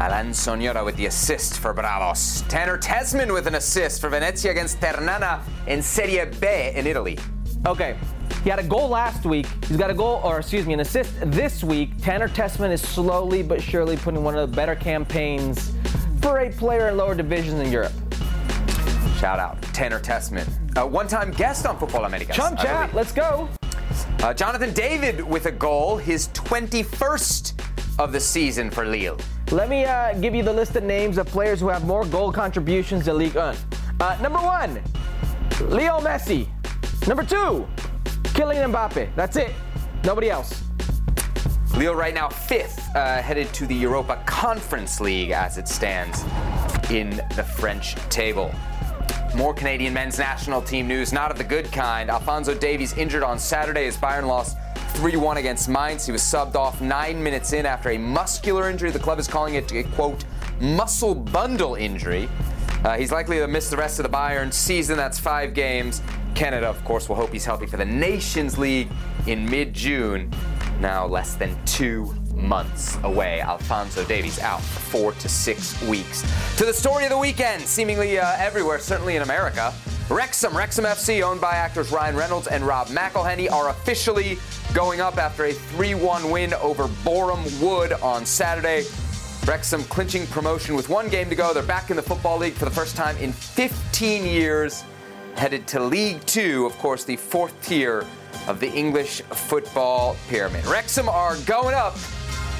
Alan 0.00 0.34
Sonora 0.34 0.84
with 0.84 0.96
the 0.96 1.06
assist 1.06 1.58
for 1.58 1.72
Bravos. 1.72 2.42
Tanner 2.48 2.78
Tessmann 2.78 3.32
with 3.32 3.46
an 3.46 3.54
assist 3.54 4.00
for 4.00 4.08
Venezia 4.08 4.50
against 4.50 4.80
Ternana 4.80 5.42
in 5.66 5.82
Serie 5.82 6.24
B 6.40 6.46
in 6.74 6.86
Italy. 6.86 7.18
Okay, 7.64 7.96
he 8.42 8.50
had 8.50 8.58
a 8.58 8.64
goal 8.64 8.88
last 8.88 9.24
week. 9.24 9.46
He's 9.66 9.76
got 9.76 9.88
a 9.88 9.94
goal, 9.94 10.20
or 10.24 10.40
excuse 10.40 10.66
me, 10.66 10.74
an 10.74 10.80
assist 10.80 11.12
this 11.30 11.62
week. 11.62 11.90
Tanner 12.02 12.28
Tessmann 12.28 12.72
is 12.72 12.82
slowly 12.82 13.42
but 13.42 13.62
surely 13.62 13.96
putting 13.96 14.24
one 14.24 14.36
of 14.36 14.50
the 14.50 14.56
better 14.56 14.74
campaigns 14.74 15.72
for 16.20 16.40
a 16.40 16.50
player 16.50 16.88
in 16.88 16.96
lower 16.96 17.14
divisions 17.14 17.60
in 17.60 17.70
Europe. 17.70 17.92
Shout 19.18 19.38
out, 19.38 19.62
Tanner 19.72 20.00
Tessmann, 20.00 20.48
a 20.76 20.84
one-time 20.84 21.30
guest 21.30 21.64
on 21.64 21.78
Futbol 21.78 22.04
Americas. 22.04 22.34
Chum 22.34 22.56
chat, 22.56 22.92
let's 22.94 23.12
go. 23.12 23.48
Uh, 24.20 24.34
Jonathan 24.34 24.72
David 24.72 25.20
with 25.20 25.46
a 25.46 25.52
goal, 25.52 25.96
his 25.96 26.28
21st 26.28 27.60
of 28.00 28.10
the 28.10 28.18
season 28.18 28.72
for 28.72 28.84
Lille. 28.84 29.18
Let 29.52 29.68
me 29.68 29.84
uh, 29.84 30.14
give 30.14 30.34
you 30.34 30.42
the 30.42 30.52
list 30.52 30.74
of 30.74 30.82
names 30.82 31.18
of 31.18 31.26
players 31.28 31.60
who 31.60 31.68
have 31.68 31.86
more 31.86 32.04
goal 32.06 32.32
contributions 32.32 33.04
to 33.04 33.14
Ligue 33.14 33.36
1. 33.36 33.56
Uh, 34.00 34.18
number 34.20 34.40
one, 34.40 34.82
Leo 35.68 36.00
Messi. 36.00 36.48
Number 37.08 37.24
two, 37.24 37.66
Kylian 38.32 38.72
Mbappe. 38.72 39.14
That's 39.16 39.36
it. 39.36 39.52
Nobody 40.04 40.30
else. 40.30 40.62
Lille 41.76 41.94
right 41.94 42.14
now 42.14 42.28
fifth, 42.28 42.94
uh, 42.94 43.20
headed 43.20 43.52
to 43.54 43.66
the 43.66 43.74
Europa 43.74 44.22
Conference 44.24 45.00
League 45.00 45.30
as 45.30 45.58
it 45.58 45.66
stands 45.66 46.22
in 46.90 47.10
the 47.34 47.42
French 47.42 47.96
table. 48.08 48.54
More 49.34 49.52
Canadian 49.52 49.94
men's 49.94 50.18
national 50.18 50.62
team 50.62 50.86
news, 50.86 51.12
not 51.12 51.30
of 51.30 51.38
the 51.38 51.44
good 51.44 51.72
kind. 51.72 52.10
Alfonso 52.10 52.54
Davies 52.54 52.92
injured 52.96 53.22
on 53.22 53.38
Saturday 53.38 53.86
as 53.86 53.96
Bayern 53.96 54.26
lost 54.26 54.56
3 54.90 55.16
1 55.16 55.38
against 55.38 55.68
Mainz. 55.68 56.06
He 56.06 56.12
was 56.12 56.22
subbed 56.22 56.54
off 56.54 56.80
nine 56.80 57.22
minutes 57.22 57.52
in 57.52 57.66
after 57.66 57.90
a 57.90 57.98
muscular 57.98 58.70
injury. 58.70 58.90
The 58.90 58.98
club 58.98 59.18
is 59.18 59.26
calling 59.26 59.54
it 59.54 59.72
a 59.72 59.82
quote, 59.82 60.24
muscle 60.60 61.14
bundle 61.14 61.74
injury. 61.74 62.28
Uh, 62.84 62.96
he's 62.96 63.10
likely 63.10 63.38
to 63.38 63.48
miss 63.48 63.70
the 63.70 63.76
rest 63.76 63.98
of 63.98 64.02
the 64.02 64.10
Bayern 64.10 64.52
season. 64.52 64.96
That's 64.96 65.18
five 65.18 65.54
games. 65.54 66.02
Canada, 66.34 66.66
of 66.66 66.82
course, 66.84 67.08
will 67.08 67.16
hope 67.16 67.30
he's 67.32 67.44
healthy 67.44 67.66
for 67.66 67.76
the 67.76 67.84
Nations 67.84 68.58
League 68.58 68.88
in 69.26 69.44
mid 69.48 69.74
June. 69.74 70.32
Now 70.80 71.06
less 71.06 71.34
than 71.34 71.56
two 71.64 72.14
months 72.34 72.98
away. 73.04 73.40
Alfonso 73.40 74.04
Davies 74.04 74.38
out 74.38 74.60
for 74.60 74.80
four 74.80 75.12
to 75.12 75.28
six 75.28 75.80
weeks. 75.82 76.22
To 76.56 76.64
the 76.64 76.72
story 76.74 77.04
of 77.04 77.10
the 77.10 77.18
weekend, 77.18 77.62
seemingly 77.62 78.18
uh, 78.18 78.34
everywhere, 78.38 78.78
certainly 78.78 79.16
in 79.16 79.22
America. 79.22 79.72
Wrexham, 80.10 80.56
Wrexham 80.56 80.84
FC, 80.84 81.22
owned 81.22 81.40
by 81.40 81.52
actors 81.52 81.90
Ryan 81.90 82.16
Reynolds 82.16 82.46
and 82.46 82.64
Rob 82.64 82.88
McElhenney, 82.88 83.50
are 83.50 83.68
officially 83.70 84.38
going 84.74 85.00
up 85.00 85.16
after 85.16 85.44
a 85.44 85.52
3 85.52 85.94
1 85.94 86.30
win 86.30 86.52
over 86.54 86.88
Boreham 87.04 87.44
Wood 87.60 87.92
on 87.94 88.26
Saturday. 88.26 88.84
Wrexham 89.46 89.82
clinching 89.84 90.26
promotion 90.28 90.76
with 90.76 90.88
one 90.88 91.08
game 91.08 91.28
to 91.28 91.34
go. 91.34 91.52
They're 91.52 91.62
back 91.62 91.90
in 91.90 91.96
the 91.96 92.02
Football 92.02 92.38
League 92.38 92.54
for 92.54 92.64
the 92.64 92.70
first 92.70 92.94
time 92.94 93.16
in 93.16 93.32
15 93.32 94.24
years, 94.24 94.84
headed 95.36 95.66
to 95.68 95.80
League 95.80 96.24
Two, 96.26 96.66
of 96.66 96.76
course, 96.78 97.04
the 97.04 97.16
fourth 97.16 97.54
tier 97.62 98.04
of 98.48 98.60
the 98.60 98.70
English 98.70 99.20
football 99.22 100.16
pyramid. 100.28 100.64
Wrexham 100.66 101.08
are 101.08 101.36
going 101.46 101.74
up. 101.74 101.96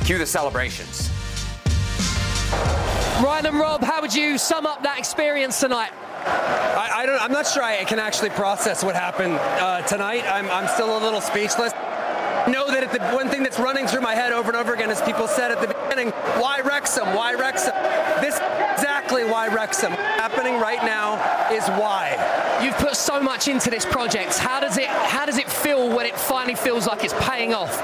Cue 0.04 0.18
the 0.18 0.26
celebrations. 0.26 1.10
Ryan 3.22 3.46
and 3.46 3.58
Rob, 3.58 3.82
how 3.82 4.00
would 4.00 4.14
you 4.14 4.36
sum 4.36 4.66
up 4.66 4.82
that 4.82 4.98
experience 4.98 5.60
tonight? 5.60 5.92
I, 6.24 7.02
I 7.02 7.06
don't. 7.06 7.20
I'm 7.22 7.32
not 7.32 7.46
sure 7.46 7.62
I 7.62 7.84
can 7.84 7.98
actually 7.98 8.30
process 8.30 8.82
what 8.82 8.94
happened 8.94 9.34
uh, 9.34 9.82
tonight. 9.82 10.24
I'm, 10.26 10.48
I'm 10.50 10.68
still 10.68 10.98
a 10.98 11.00
little 11.00 11.20
speechless. 11.20 11.72
Know 12.48 12.66
that 12.68 12.90
the 12.90 12.98
one 13.14 13.28
thing 13.28 13.44
that's 13.44 13.60
running 13.60 13.86
through 13.86 14.00
my 14.00 14.16
head 14.16 14.32
over 14.32 14.50
and 14.50 14.56
over 14.56 14.74
again 14.74 14.90
is 14.90 15.00
people 15.02 15.28
said 15.28 15.52
at 15.52 15.60
the 15.60 15.68
beginning, 15.68 16.10
"Why 16.40 16.60
Wrexham? 16.60 17.14
Why 17.14 17.34
Wrexham?" 17.34 17.74
This 18.20 18.34
is 18.34 18.40
exactly 18.72 19.24
why 19.24 19.46
Wrexham. 19.46 19.92
Happening 19.92 20.58
right 20.58 20.82
now 20.82 21.14
is 21.52 21.66
why. 21.78 22.16
You've 22.62 22.78
put 22.78 22.94
so 22.94 23.20
much 23.20 23.48
into 23.48 23.70
this 23.70 23.84
project. 23.84 24.38
How 24.38 24.60
does 24.60 24.78
it 24.78 24.86
how 24.86 25.26
does 25.26 25.36
it 25.36 25.50
feel 25.50 25.88
when 25.88 26.06
it 26.06 26.16
finally 26.16 26.54
feels 26.54 26.86
like 26.86 27.02
it's 27.02 27.14
paying 27.14 27.52
off? 27.52 27.76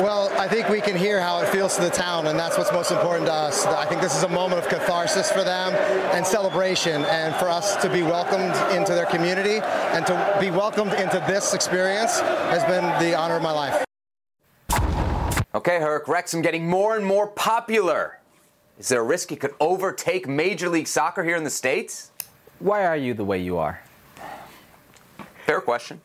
Well, 0.00 0.30
I 0.38 0.48
think 0.48 0.68
we 0.70 0.80
can 0.80 0.96
hear 0.96 1.20
how 1.20 1.40
it 1.40 1.48
feels 1.48 1.74
to 1.76 1.82
the 1.82 1.90
town, 1.90 2.28
and 2.28 2.38
that's 2.38 2.56
what's 2.56 2.72
most 2.72 2.90
important 2.90 3.26
to 3.26 3.32
us. 3.32 3.66
I 3.66 3.84
think 3.84 4.00
this 4.00 4.16
is 4.16 4.22
a 4.22 4.28
moment 4.28 4.62
of 4.62 4.68
catharsis 4.68 5.30
for 5.30 5.44
them 5.44 5.74
and 6.14 6.26
celebration, 6.26 7.04
and 7.04 7.34
for 7.34 7.50
us 7.50 7.76
to 7.82 7.90
be 7.90 8.02
welcomed 8.02 8.54
into 8.74 8.94
their 8.94 9.06
community 9.06 9.58
and 9.92 10.06
to 10.06 10.36
be 10.40 10.50
welcomed 10.50 10.94
into 10.94 11.22
this 11.26 11.52
experience 11.52 12.20
has 12.20 12.64
been 12.64 12.84
the 13.04 13.14
honor 13.14 13.36
of 13.36 13.42
my 13.42 13.50
life. 13.50 13.84
Okay, 15.54 15.80
Herc, 15.80 16.08
Wrexham 16.08 16.40
getting 16.40 16.66
more 16.66 16.96
and 16.96 17.04
more 17.04 17.26
popular. 17.26 18.20
Is 18.78 18.88
there 18.88 19.00
a 19.00 19.04
risk 19.04 19.32
it 19.32 19.40
could 19.40 19.54
overtake 19.60 20.28
Major 20.28 20.68
League 20.68 20.86
Soccer 20.86 21.24
here 21.24 21.36
in 21.36 21.44
the 21.44 21.50
States? 21.50 22.12
Why 22.60 22.86
are 22.86 22.96
you 22.96 23.12
the 23.12 23.24
way 23.24 23.38
you 23.38 23.58
are? 23.58 23.82
Fair 25.48 25.62
question. 25.62 25.98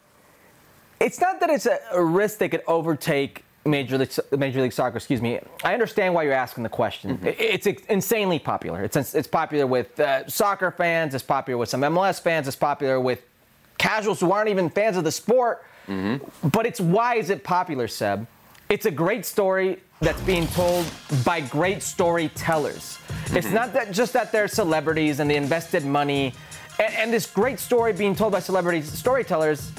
It's 1.02 1.20
not 1.20 1.42
that 1.42 1.50
it's 1.50 1.66
a, 1.66 2.02
risk 2.02 2.38
that 2.38 2.50
could 2.50 2.64
overtake 2.66 3.44
Major 3.66 3.98
League, 3.98 4.12
Major 4.38 4.62
League 4.62 4.72
Soccer, 4.72 4.96
excuse 4.96 5.22
me. 5.22 5.38
I 5.66 5.74
understand 5.74 6.14
why 6.14 6.24
you're 6.24 6.32
asking 6.32 6.64
the 6.64 6.70
question. 6.70 7.18
Mm-hmm. 7.18 7.28
It's 7.38 7.68
insanely 7.90 8.40
popular. 8.40 8.86
It's, 8.86 8.96
it's 8.96 9.28
popular 9.28 9.68
with 9.68 10.00
uh, 10.00 10.26
soccer 10.30 10.72
fans, 10.72 11.14
it's 11.14 11.26
popular 11.26 11.58
with 11.58 11.68
some 11.68 11.82
MLS 11.82 12.22
fans, 12.22 12.48
it's 12.48 12.56
popular 12.56 13.02
with 13.02 13.22
casuals 13.78 14.22
who 14.22 14.32
aren't 14.32 14.48
even 14.48 14.70
fans 14.70 14.96
of 14.96 15.04
the 15.04 15.12
sport. 15.12 15.66
Mm-hmm. 15.90 16.48
But 16.48 16.66
it's 16.66 16.80
why 16.80 17.16
is 17.16 17.30
it 17.30 17.44
popular, 17.44 17.90
Seb? 17.90 18.26
It's 18.70 18.86
a 18.86 18.92
great 18.92 19.26
story 19.26 19.82
that's 20.00 20.22
being 20.22 20.48
told 20.48 20.86
by 21.26 21.42
great 21.42 21.84
storytellers. 21.84 22.98
It's 23.26 23.48
Mm-hmm. 23.48 23.56
not 23.56 23.74
that 23.74 23.92
just 23.92 24.14
that 24.14 24.32
they're 24.32 24.48
celebrities 24.48 25.20
and 25.20 25.30
they 25.30 25.36
invested 25.36 25.86
money, 25.86 26.34
and, 26.80 26.94
and 26.96 27.14
this 27.14 27.26
great 27.26 27.60
story 27.60 27.94
being 27.94 28.16
told 28.16 28.32
by 28.32 28.40
celebrities, 28.40 28.92
storytellers. 28.92 29.72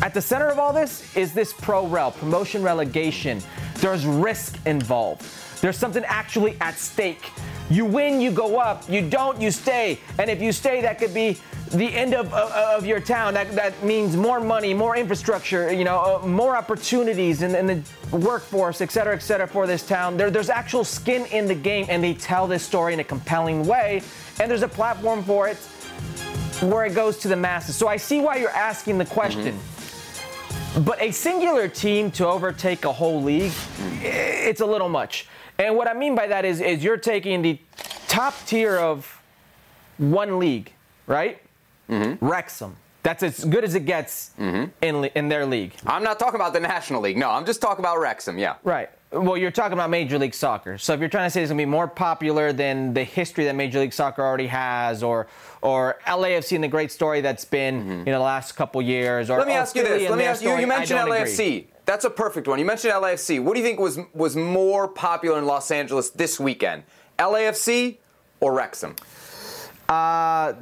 At 0.00 0.14
the 0.14 0.22
center 0.22 0.48
of 0.48 0.58
all 0.58 0.72
this 0.72 1.16
is 1.16 1.34
this 1.34 1.52
pro 1.52 1.86
rel, 1.86 2.12
promotion 2.12 2.62
relegation. 2.62 3.40
There's 3.76 4.06
risk 4.06 4.56
involved. 4.64 5.24
There's 5.60 5.76
something 5.76 6.04
actually 6.04 6.56
at 6.60 6.78
stake. 6.78 7.32
You 7.68 7.84
win, 7.84 8.20
you 8.20 8.30
go 8.30 8.58
up. 8.58 8.88
You 8.88 9.08
don't, 9.08 9.40
you 9.40 9.50
stay. 9.50 9.98
And 10.18 10.30
if 10.30 10.40
you 10.40 10.52
stay, 10.52 10.80
that 10.82 10.98
could 11.00 11.12
be 11.12 11.38
the 11.72 11.92
end 11.92 12.14
of, 12.14 12.32
of, 12.32 12.52
of 12.52 12.86
your 12.86 13.00
town. 13.00 13.34
That, 13.34 13.50
that 13.52 13.82
means 13.82 14.16
more 14.16 14.40
money, 14.40 14.72
more 14.72 14.96
infrastructure, 14.96 15.70
you 15.72 15.84
know, 15.84 16.20
uh, 16.22 16.26
more 16.26 16.56
opportunities 16.56 17.42
in, 17.42 17.54
in 17.56 17.66
the 17.66 18.16
workforce, 18.16 18.80
et 18.80 18.92
cetera, 18.92 19.14
et 19.14 19.18
cetera, 19.18 19.48
for 19.48 19.66
this 19.66 19.84
town. 19.84 20.16
There, 20.16 20.30
there's 20.30 20.48
actual 20.48 20.84
skin 20.84 21.26
in 21.26 21.46
the 21.46 21.56
game, 21.56 21.86
and 21.88 22.02
they 22.02 22.14
tell 22.14 22.46
this 22.46 22.62
story 22.62 22.94
in 22.94 23.00
a 23.00 23.04
compelling 23.04 23.66
way. 23.66 24.00
And 24.40 24.48
there's 24.48 24.62
a 24.62 24.68
platform 24.68 25.24
for 25.24 25.48
it 25.48 25.58
where 26.60 26.84
it 26.84 26.94
goes 26.94 27.18
to 27.18 27.28
the 27.28 27.36
masses. 27.36 27.76
So 27.76 27.88
I 27.88 27.96
see 27.96 28.20
why 28.20 28.36
you're 28.36 28.50
asking 28.50 28.98
the 28.98 29.04
question. 29.04 29.54
Mm-hmm. 29.54 30.84
But 30.84 31.00
a 31.00 31.10
singular 31.10 31.68
team 31.68 32.10
to 32.12 32.26
overtake 32.26 32.84
a 32.84 32.92
whole 32.92 33.22
league, 33.22 33.52
it's 34.02 34.60
a 34.60 34.66
little 34.66 34.88
much. 34.88 35.26
And 35.58 35.76
what 35.76 35.88
I 35.88 35.94
mean 35.94 36.14
by 36.14 36.26
that 36.28 36.44
is, 36.44 36.60
is 36.60 36.84
you're 36.84 36.96
taking 36.96 37.42
the 37.42 37.58
top 38.06 38.34
tier 38.46 38.76
of 38.76 39.20
one 39.96 40.38
league, 40.38 40.72
right? 41.06 41.40
Mm-hmm. 41.88 42.24
Wrexham. 42.24 42.76
That's 43.02 43.22
as 43.22 43.44
good 43.44 43.64
as 43.64 43.74
it 43.74 43.86
gets 43.86 44.32
mm-hmm. 44.38 44.70
in, 44.82 45.04
in 45.14 45.28
their 45.28 45.46
league. 45.46 45.74
I'm 45.86 46.02
not 46.02 46.18
talking 46.18 46.34
about 46.34 46.52
the 46.52 46.60
National 46.60 47.00
League. 47.00 47.16
No, 47.16 47.30
I'm 47.30 47.46
just 47.46 47.62
talking 47.62 47.82
about 47.84 47.98
Wrexham, 47.98 48.38
yeah. 48.38 48.56
Right. 48.62 48.90
Well, 49.10 49.38
you're 49.38 49.50
talking 49.50 49.72
about 49.72 49.88
Major 49.88 50.18
League 50.18 50.34
Soccer. 50.34 50.76
So 50.76 50.92
if 50.92 51.00
you're 51.00 51.08
trying 51.08 51.26
to 51.26 51.30
say 51.30 51.42
it's 51.42 51.50
going 51.50 51.58
to 51.58 51.62
be 51.62 51.70
more 51.70 51.88
popular 51.88 52.52
than 52.52 52.92
the 52.92 53.04
history 53.04 53.44
that 53.46 53.54
Major 53.54 53.80
League 53.80 53.94
Soccer 53.94 54.22
already 54.22 54.48
has, 54.48 55.02
or 55.02 55.28
or 55.62 55.98
LAFC 56.06 56.54
and 56.54 56.64
the 56.64 56.68
great 56.68 56.92
story 56.92 57.20
that's 57.20 57.44
been 57.44 57.88
you 58.00 58.04
know 58.06 58.12
the 58.12 58.18
last 58.20 58.52
couple 58.52 58.80
years, 58.82 59.30
or 59.30 59.38
Mm-hmm. 59.38 59.40
Let 59.40 59.48
me 59.48 59.54
ask 59.54 59.76
you 59.76 59.82
this. 59.84 60.08
Let 60.10 60.18
me 60.18 60.24
ask 60.24 60.42
you. 60.42 60.48
story, 60.48 60.60
You 60.62 60.66
mentioned 60.66 60.98
don't 61.00 61.12
agree. 61.12 61.30
LAFC. 61.30 61.66
That's 61.86 62.04
a 62.04 62.10
perfect 62.10 62.46
one. 62.48 62.58
You 62.58 62.64
mentioned 62.66 62.92
LAFC. 62.92 63.42
What 63.42 63.54
do 63.54 63.60
you 63.60 63.66
think 63.66 63.80
was 63.80 63.98
was 64.14 64.36
more 64.36 64.88
popular 64.88 65.38
in 65.38 65.46
Los 65.46 65.70
Angeles 65.70 66.10
this 66.10 66.38
weekend? 66.38 66.82
LAFC 67.18 67.96
or 68.40 68.52
Wrexham? 68.52 68.94
Uh, 69.88 70.52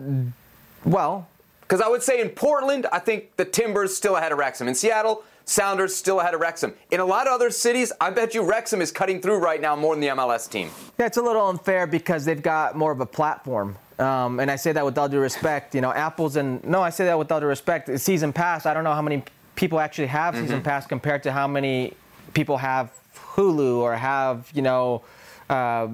Well, 0.84 1.28
Because 1.62 1.80
I 1.80 1.88
would 1.88 2.02
say 2.02 2.20
in 2.20 2.28
Portland, 2.30 2.86
I 2.92 3.00
think 3.00 3.34
the 3.36 3.44
Timbers 3.44 3.96
still 3.96 4.14
ahead 4.16 4.30
of 4.32 4.38
Wrexham. 4.38 4.68
In 4.68 4.74
Seattle, 4.74 5.24
Sounders 5.44 5.94
still 5.94 6.20
ahead 6.20 6.32
of 6.34 6.40
Wrexham. 6.40 6.74
In 6.90 7.00
a 7.00 7.04
lot 7.04 7.26
of 7.26 7.32
other 7.32 7.50
cities, 7.50 7.92
I 8.00 8.10
bet 8.10 8.34
you 8.34 8.42
Wrexham 8.44 8.80
is 8.80 8.90
cutting 8.92 9.20
through 9.20 9.38
right 9.38 9.60
now 9.60 9.74
more 9.76 9.94
than 9.94 10.00
the 10.00 10.08
MLS 10.08 10.48
team. 10.50 10.70
Yeah, 10.98 11.06
it's 11.06 11.16
a 11.18 11.22
little 11.22 11.48
unfair 11.48 11.86
because 11.86 12.24
they've 12.24 12.42
got 12.42 12.76
more 12.76 12.92
of 12.92 13.00
a 13.00 13.06
platform. 13.06 13.76
Um, 13.98 14.40
and 14.40 14.50
I 14.50 14.56
say 14.56 14.72
that 14.72 14.84
with 14.84 14.98
all 14.98 15.08
due 15.08 15.20
respect. 15.20 15.74
You 15.74 15.80
know, 15.80 15.92
apples 15.92 16.36
and 16.36 16.62
no, 16.64 16.82
I 16.82 16.90
say 16.90 17.06
that 17.06 17.18
with 17.18 17.30
all 17.32 17.40
due 17.40 17.46
respect. 17.46 17.98
Season 17.98 18.32
pass. 18.32 18.66
I 18.66 18.74
don't 18.74 18.84
know 18.84 18.94
how 18.94 19.02
many 19.02 19.22
people 19.54 19.80
actually 19.80 20.08
have 20.08 20.34
mm-hmm. 20.34 20.44
season 20.44 20.62
pass 20.62 20.86
compared 20.86 21.22
to 21.22 21.32
how 21.32 21.46
many 21.46 21.94
people 22.34 22.58
have 22.58 22.92
Hulu 23.14 23.78
or 23.78 23.96
have 23.96 24.50
you 24.54 24.62
know. 24.62 25.02
Uh, 25.48 25.86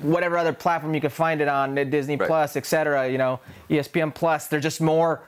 whatever 0.00 0.38
other 0.38 0.52
platform 0.52 0.94
you 0.94 1.00
can 1.00 1.10
find 1.10 1.40
it 1.40 1.48
on, 1.48 1.74
Disney 1.90 2.14
right. 2.14 2.28
Plus, 2.28 2.54
etc. 2.54 3.10
You 3.10 3.18
know, 3.18 3.40
ESPN 3.68 4.14
Plus. 4.14 4.46
They're 4.46 4.60
just 4.60 4.80
more 4.80 5.22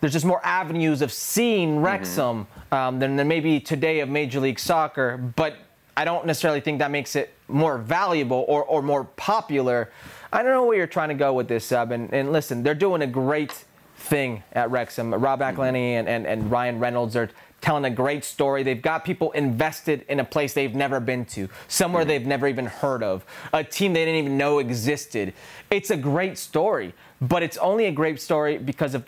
there's 0.00 0.12
just 0.12 0.24
more 0.24 0.44
avenues 0.44 1.02
of 1.02 1.12
seeing 1.12 1.80
Wrexham 1.80 2.46
mm-hmm. 2.46 2.74
um, 2.74 2.98
than, 2.98 3.16
than 3.16 3.28
maybe 3.28 3.60
today 3.60 4.00
of 4.00 4.08
Major 4.08 4.40
League 4.40 4.58
Soccer. 4.58 5.16
But 5.16 5.56
I 5.96 6.04
don't 6.04 6.26
necessarily 6.26 6.60
think 6.60 6.80
that 6.80 6.90
makes 6.90 7.16
it 7.16 7.32
more 7.48 7.78
valuable 7.78 8.44
or, 8.48 8.64
or 8.64 8.82
more 8.82 9.04
popular. 9.04 9.90
I 10.32 10.42
don't 10.42 10.52
know 10.52 10.64
where 10.64 10.76
you're 10.76 10.86
trying 10.86 11.08
to 11.10 11.14
go 11.14 11.32
with 11.32 11.48
this 11.48 11.64
sub. 11.64 11.92
And, 11.92 12.12
and 12.12 12.32
listen, 12.32 12.62
they're 12.62 12.74
doing 12.74 13.02
a 13.02 13.06
great 13.06 13.64
thing 13.96 14.42
at 14.52 14.70
Wrexham. 14.70 15.14
Rob 15.14 15.40
mm-hmm. 15.40 15.60
and, 15.62 16.08
and, 16.08 16.26
and 16.26 16.50
Ryan 16.50 16.78
Reynolds 16.78 17.16
are 17.16 17.30
telling 17.60 17.84
a 17.84 17.90
great 17.90 18.24
story. 18.24 18.62
They've 18.62 18.80
got 18.80 19.04
people 19.04 19.32
invested 19.32 20.04
in 20.08 20.20
a 20.20 20.24
place 20.24 20.52
they've 20.52 20.74
never 20.74 21.00
been 21.00 21.24
to, 21.26 21.48
somewhere 21.68 22.02
mm-hmm. 22.02 22.08
they've 22.08 22.26
never 22.26 22.46
even 22.46 22.66
heard 22.66 23.02
of, 23.02 23.24
a 23.52 23.64
team 23.64 23.92
they 23.92 24.04
didn't 24.04 24.20
even 24.20 24.36
know 24.38 24.58
existed. 24.58 25.32
It's 25.70 25.90
a 25.90 25.96
great 25.96 26.38
story, 26.38 26.94
but 27.20 27.42
it's 27.42 27.56
only 27.58 27.86
a 27.86 27.92
great 27.92 28.20
story 28.20 28.58
because 28.58 28.94
of 28.94 29.04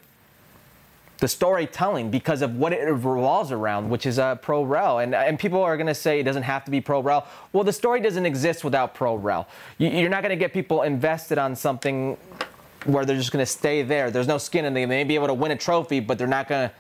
the 1.19 1.29
storytelling 1.29 2.11
because 2.11 2.43
of 2.43 2.57
what 2.57 2.73
it 2.73 2.85
revolves 2.85 3.51
around, 3.51 3.91
which 3.91 4.07
is 4.07 4.19
uh, 4.19 4.37
pro 4.37 4.63
rel. 4.63 5.01
And, 5.01 5.15
and 5.15 5.39
people 5.39 5.61
are 5.63 5.77
going 5.77 5.89
to 5.89 5.95
say 5.95 6.21
it 6.21 6.25
doesn't 6.25 6.45
have 6.45 6.65
to 6.65 6.71
be 6.71 6.81
pro 6.81 7.01
rel. 7.01 7.27
Well, 7.53 7.65
the 7.65 7.73
story 7.73 8.01
doesn't 8.01 8.25
exist 8.25 8.63
without 8.63 8.95
pro 8.95 9.17
rel. 9.17 9.49
You, 9.79 9.89
you're 9.89 10.11
not 10.11 10.23
going 10.23 10.31
to 10.31 10.37
get 10.37 10.53
people 10.53 10.83
invested 10.83 11.37
on 11.37 11.57
something 11.57 12.17
where 12.85 13.05
they're 13.05 13.17
just 13.17 13.33
going 13.33 13.45
to 13.45 13.51
stay 13.51 13.83
there. 13.83 14.11
There's 14.11 14.29
no 14.29 14.39
skin 14.39 14.65
in 14.65 14.75
them. 14.75 14.89
They 14.89 14.97
may 14.97 15.05
be 15.05 15.17
able 15.17 15.27
to 15.27 15.35
win 15.35 15.51
a 15.51 15.57
trophy, 15.57 15.99
but 16.01 16.19
they're 16.19 16.27
not 16.27 16.49
going 16.49 16.71
to. 16.71 16.75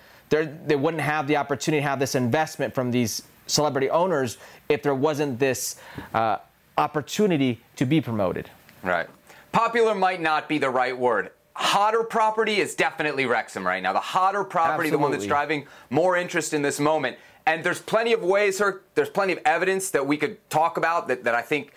They 0.67 0.77
wouldn't 0.77 1.03
have 1.03 1.27
the 1.27 1.39
opportunity 1.39 1.81
to 1.81 1.89
have 1.89 1.99
this 1.99 2.15
investment 2.15 2.75
from 2.75 2.91
these 2.91 3.23
celebrity 3.47 3.89
owners 3.89 4.37
if 4.69 4.83
there 4.83 4.95
wasn't 4.95 5.39
this 5.39 5.81
uh, 6.13 6.37
opportunity 6.77 7.61
to 7.77 7.87
be 7.87 8.03
promoted. 8.03 8.51
Right. 8.83 9.09
Popular 9.53 9.95
might 9.95 10.21
not 10.21 10.47
be 10.47 10.59
the 10.59 10.69
right 10.69 10.97
word 10.97 11.31
hotter 11.59 12.05
property 12.05 12.61
is 12.61 12.77
definitely 12.77 13.27
Wrexham 13.27 13.67
right 13.67 13.83
now. 13.83 13.93
The 13.93 13.99
hotter 13.99 14.45
property, 14.45 14.89
Absolutely. 14.89 14.91
the 14.91 14.99
one 14.99 15.11
that's 15.11 15.27
driving 15.27 15.67
more 15.91 16.17
interest 16.17 16.55
in 16.55 16.63
this 16.63 16.79
moment. 16.79 17.17
And 17.47 17.65
there's 17.65 17.81
plenty 17.81 18.13
of 18.13 18.23
ways, 18.23 18.59
sir, 18.59 18.83
there's 18.95 19.11
plenty 19.11 19.33
of 19.33 19.41
evidence 19.45 19.91
that 19.91 20.07
we 20.07 20.17
could 20.17 20.39
talk 20.51 20.77
about 20.77 21.09
that, 21.09 21.25
that 21.25 21.35
I 21.35 21.43
think 21.43 21.73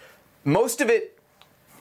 most 0.45 0.81
of 0.81 0.89
it 0.89 1.17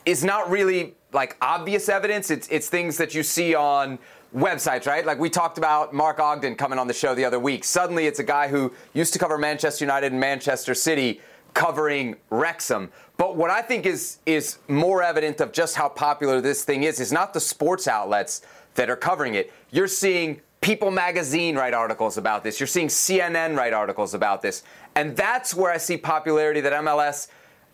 is 0.03 0.23
not 0.23 0.49
really 0.49 0.95
like 1.13 1.37
obvious 1.41 1.89
evidence. 1.89 2.31
It's, 2.31 2.47
it's 2.47 2.69
things 2.69 2.97
that 2.97 3.13
you 3.13 3.21
see 3.21 3.53
on 3.53 3.99
websites, 4.35 4.87
right? 4.87 5.05
Like 5.05 5.19
we 5.19 5.29
talked 5.29 5.59
about 5.59 5.93
Mark 5.93 6.19
Ogden 6.19 6.55
coming 6.55 6.79
on 6.79 6.87
the 6.87 6.93
show 6.93 7.13
the 7.13 7.25
other 7.25 7.39
week. 7.39 7.63
Suddenly 7.63 8.07
it's 8.07 8.19
a 8.19 8.23
guy 8.23 8.47
who 8.47 8.73
used 8.93 9.13
to 9.13 9.19
cover 9.19 9.37
Manchester 9.37 9.85
United 9.85 10.11
and 10.11 10.19
Manchester 10.19 10.73
City 10.73 11.21
covering 11.53 12.15
Wrexham. 12.31 12.91
But 13.21 13.35
what 13.35 13.51
I 13.51 13.61
think 13.61 13.85
is 13.85 14.17
is 14.25 14.57
more 14.67 15.03
evident 15.03 15.41
of 15.41 15.51
just 15.51 15.75
how 15.75 15.89
popular 15.89 16.41
this 16.41 16.63
thing 16.63 16.81
is 16.81 16.99
is 16.99 17.11
not 17.11 17.35
the 17.35 17.39
sports 17.39 17.87
outlets 17.87 18.41
that 18.73 18.89
are 18.89 18.95
covering 18.95 19.35
it. 19.35 19.53
You're 19.69 19.87
seeing 19.87 20.41
People 20.59 20.89
Magazine 20.89 21.55
write 21.55 21.75
articles 21.75 22.17
about 22.17 22.43
this. 22.43 22.59
You're 22.59 22.65
seeing 22.65 22.87
CNN 22.87 23.55
write 23.55 23.73
articles 23.73 24.15
about 24.15 24.41
this. 24.41 24.63
And 24.95 25.15
that's 25.15 25.53
where 25.53 25.71
I 25.71 25.77
see 25.77 25.97
popularity 25.97 26.61
that 26.61 26.73
MLS, 26.73 27.27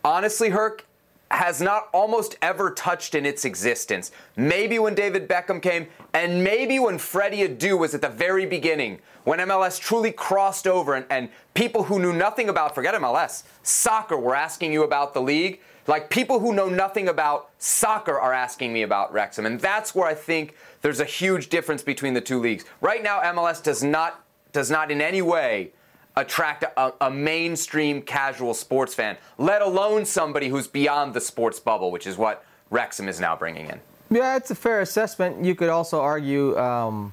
honestly, 0.04 0.50
Herc, 0.50 0.84
has 1.30 1.60
not 1.60 1.88
almost 1.92 2.36
ever 2.40 2.70
touched 2.70 3.14
in 3.14 3.26
its 3.26 3.44
existence. 3.44 4.10
Maybe 4.36 4.78
when 4.78 4.94
David 4.94 5.28
Beckham 5.28 5.60
came, 5.60 5.88
and 6.14 6.42
maybe 6.42 6.78
when 6.78 6.98
Freddie 6.98 7.46
Adu 7.46 7.78
was 7.78 7.94
at 7.94 8.00
the 8.00 8.08
very 8.08 8.46
beginning, 8.46 9.00
when 9.24 9.38
MLS 9.40 9.78
truly 9.78 10.10
crossed 10.10 10.66
over 10.66 10.94
and, 10.94 11.04
and 11.10 11.28
people 11.52 11.84
who 11.84 11.98
knew 11.98 12.14
nothing 12.14 12.48
about, 12.48 12.74
forget 12.74 12.94
MLS, 12.94 13.42
soccer 13.62 14.16
were 14.16 14.34
asking 14.34 14.72
you 14.72 14.84
about 14.84 15.12
the 15.12 15.20
league. 15.20 15.60
Like 15.86 16.10
people 16.10 16.40
who 16.40 16.54
know 16.54 16.68
nothing 16.68 17.08
about 17.08 17.50
soccer 17.58 18.18
are 18.18 18.32
asking 18.32 18.72
me 18.72 18.82
about 18.82 19.12
Wrexham. 19.12 19.46
And 19.46 19.60
that's 19.60 19.94
where 19.94 20.06
I 20.06 20.14
think 20.14 20.54
there's 20.82 21.00
a 21.00 21.04
huge 21.04 21.48
difference 21.48 21.82
between 21.82 22.14
the 22.14 22.20
two 22.20 22.40
leagues. 22.40 22.64
Right 22.80 23.02
now, 23.02 23.20
MLS 23.20 23.62
does 23.62 23.82
not 23.82 24.22
does 24.52 24.70
not 24.70 24.90
in 24.90 25.02
any 25.02 25.20
way 25.20 25.72
attract 26.20 26.64
a, 26.64 26.92
a, 27.00 27.10
mainstream 27.10 28.02
casual 28.02 28.52
sports 28.52 28.94
fan, 28.94 29.16
let 29.38 29.62
alone 29.62 30.04
somebody 30.04 30.48
who's 30.48 30.66
beyond 30.66 31.14
the 31.14 31.20
sports 31.20 31.60
bubble, 31.60 31.90
which 31.90 32.06
is 32.06 32.16
what 32.16 32.44
Wrexham 32.70 33.08
is 33.08 33.20
now 33.20 33.36
bringing 33.36 33.66
in. 33.68 33.80
Yeah, 34.10 34.36
it's 34.36 34.50
a 34.50 34.54
fair 34.54 34.80
assessment. 34.80 35.44
You 35.44 35.54
could 35.54 35.68
also 35.68 36.00
argue 36.00 36.58
um, 36.58 37.12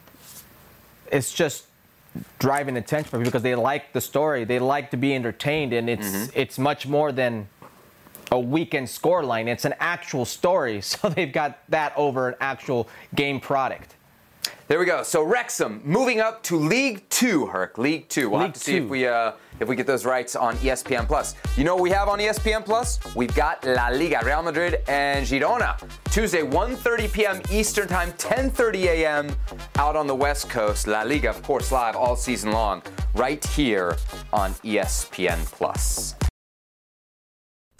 it's 1.12 1.34
just 1.34 1.66
driving 2.40 2.78
attention 2.78 3.10
for 3.10 3.18
people 3.18 3.32
because 3.32 3.44
they 3.44 3.56
like 3.56 3.94
the 3.94 4.02
story, 4.02 4.44
they 4.44 4.60
like 4.60 4.92
to 4.92 4.98
be 4.98 5.14
entertained, 5.14 5.74
and 5.74 5.90
it's 5.90 6.08
mm-hmm. 6.08 6.40
it's 6.40 6.58
much 6.58 6.88
more 6.88 7.12
than 7.12 7.48
a 8.32 8.40
weekend 8.40 8.88
scoreline. 8.88 9.48
It's 9.48 9.66
an 9.66 9.76
actual 9.80 10.26
story, 10.26 10.82
so 10.90 11.10
they've 11.10 11.32
got 11.32 11.60
that 11.70 11.94
over 11.96 12.30
an 12.30 12.36
actual 12.40 12.88
game 13.14 13.40
product. 13.40 13.96
There 14.68 14.80
we 14.80 14.86
go. 14.86 15.04
So 15.04 15.22
Wrexham 15.24 15.82
moving 15.84 16.20
up 16.20 16.42
to 16.44 16.58
League 16.58 17.08
Two, 17.10 17.46
Herc. 17.46 17.78
League 17.78 18.10
Two. 18.10 18.30
We'll 18.30 18.40
League 18.40 18.48
have 18.48 18.54
to 18.54 18.60
see 18.60 18.80
two. 18.80 18.86
if 18.86 18.90
we 18.90 19.08
uh, 19.08 19.34
if 19.60 19.68
we 19.68 19.76
get 19.76 19.88
those 19.88 20.06
rights 20.06 20.36
on 20.36 20.56
ESPN 20.58 21.08
Plus. 21.08 21.36
You 21.56 21.64
know 21.64 21.76
what 21.76 21.84
we 21.84 21.92
have 21.92 22.08
on 22.08 22.20
ESPN 22.20 22.66
Plus? 22.66 23.00
We've 23.16 23.34
got 23.36 23.64
La 23.64 23.90
Liga, 23.90 24.22
Real 24.26 24.42
Madrid 24.42 24.82
and 24.88 25.26
Girona. 25.26 25.78
Tuesday, 26.12 26.42
1:30 26.42 27.14
p.m. 27.14 27.42
Eastern 27.52 27.88
Time, 27.88 28.12
10:30 28.14 28.84
a.m. 28.86 29.36
out 29.78 29.96
on 29.96 30.08
the 30.08 30.16
West 30.16 30.50
Coast. 30.50 30.88
La 30.88 31.04
Liga, 31.04 31.30
of 31.30 31.42
course, 31.44 31.72
live 31.72 31.96
all 31.96 32.16
season 32.16 32.52
long, 32.52 32.82
right 33.14 33.44
here 33.46 33.96
on 34.34 34.54
ESPN 34.64 35.46
Plus. 35.52 36.16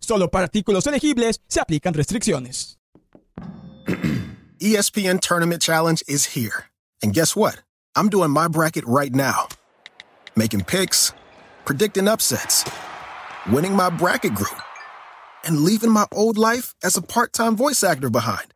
Solo 0.00 0.28
para 0.28 0.46
artículos 0.46 0.86
elegibles 0.86 1.40
se 1.48 1.60
aplican 1.60 1.94
restricciones. 1.94 2.76
ESPN 4.60 5.20
Tournament 5.20 5.60
Challenge 5.62 6.02
is 6.08 6.34
here. 6.34 6.66
And 7.02 7.12
guess 7.12 7.36
what? 7.36 7.62
I'm 7.94 8.08
doing 8.08 8.30
my 8.30 8.48
bracket 8.48 8.84
right 8.86 9.12
now. 9.12 9.48
Making 10.36 10.64
picks, 10.64 11.12
predicting 11.64 12.08
upsets, 12.08 12.64
winning 13.50 13.74
my 13.74 13.90
bracket 13.90 14.34
group, 14.34 14.60
and 15.44 15.58
leaving 15.58 15.90
my 15.90 16.06
old 16.12 16.38
life 16.38 16.74
as 16.82 16.96
a 16.96 17.02
part 17.02 17.32
time 17.32 17.56
voice 17.56 17.82
actor 17.84 18.10
behind. 18.10 18.54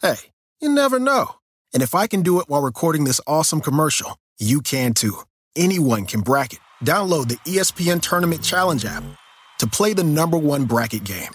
Hey, 0.00 0.16
you 0.60 0.68
never 0.68 0.98
know. 0.98 1.36
And 1.74 1.82
if 1.82 1.94
I 1.94 2.06
can 2.06 2.22
do 2.22 2.40
it 2.40 2.48
while 2.48 2.62
recording 2.62 3.04
this 3.04 3.20
awesome 3.26 3.60
commercial, 3.60 4.16
you 4.38 4.60
can 4.60 4.94
too. 4.94 5.22
Anyone 5.56 6.06
can 6.06 6.20
bracket. 6.20 6.60
Download 6.84 7.28
the 7.28 7.38
ESPN 7.50 8.02
Tournament 8.02 8.42
Challenge 8.42 8.84
app 8.84 9.04
to 9.62 9.68
play 9.68 9.92
the 9.92 10.02
number 10.02 10.36
one 10.36 10.64
bracket 10.64 11.04
game. 11.04 11.30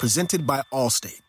Presented 0.00 0.44
by 0.44 0.62
Allstate. 0.72 1.20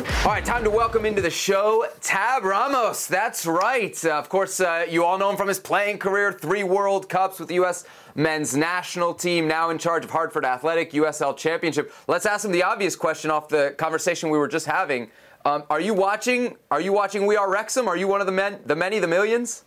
All 0.00 0.32
right, 0.32 0.44
time 0.44 0.64
to 0.64 0.70
welcome 0.70 1.06
into 1.06 1.22
the 1.22 1.30
show 1.30 1.86
Tab 2.02 2.44
Ramos. 2.44 3.06
That's 3.06 3.46
right. 3.46 4.04
Uh, 4.04 4.18
of 4.18 4.28
course, 4.28 4.60
uh, 4.60 4.84
you 4.86 5.02
all 5.02 5.16
know 5.16 5.30
him 5.30 5.38
from 5.38 5.48
his 5.48 5.58
playing 5.58 5.96
career, 5.96 6.30
three 6.30 6.62
World 6.62 7.08
Cups 7.08 7.38
with 7.38 7.48
the 7.48 7.54
U.S. 7.54 7.86
men's 8.14 8.54
national 8.54 9.14
team, 9.14 9.48
now 9.48 9.70
in 9.70 9.78
charge 9.78 10.04
of 10.04 10.10
Hartford 10.10 10.44
Athletic, 10.44 10.92
USL 10.92 11.34
Championship. 11.34 11.90
Let's 12.06 12.26
ask 12.26 12.44
him 12.44 12.52
the 12.52 12.64
obvious 12.64 12.96
question 12.96 13.30
off 13.30 13.48
the 13.48 13.74
conversation 13.78 14.28
we 14.28 14.36
were 14.36 14.48
just 14.48 14.66
having. 14.66 15.10
Um, 15.46 15.64
are 15.70 15.80
you 15.80 15.94
watching? 15.94 16.56
Are 16.70 16.82
you 16.82 16.92
watching 16.92 17.24
We 17.24 17.36
Are 17.36 17.50
Wrexham? 17.50 17.88
Are 17.88 17.96
you 17.96 18.08
one 18.08 18.20
of 18.20 18.26
the 18.26 18.32
men, 18.32 18.60
the 18.66 18.76
many, 18.76 18.98
the 18.98 19.08
millions? 19.08 19.64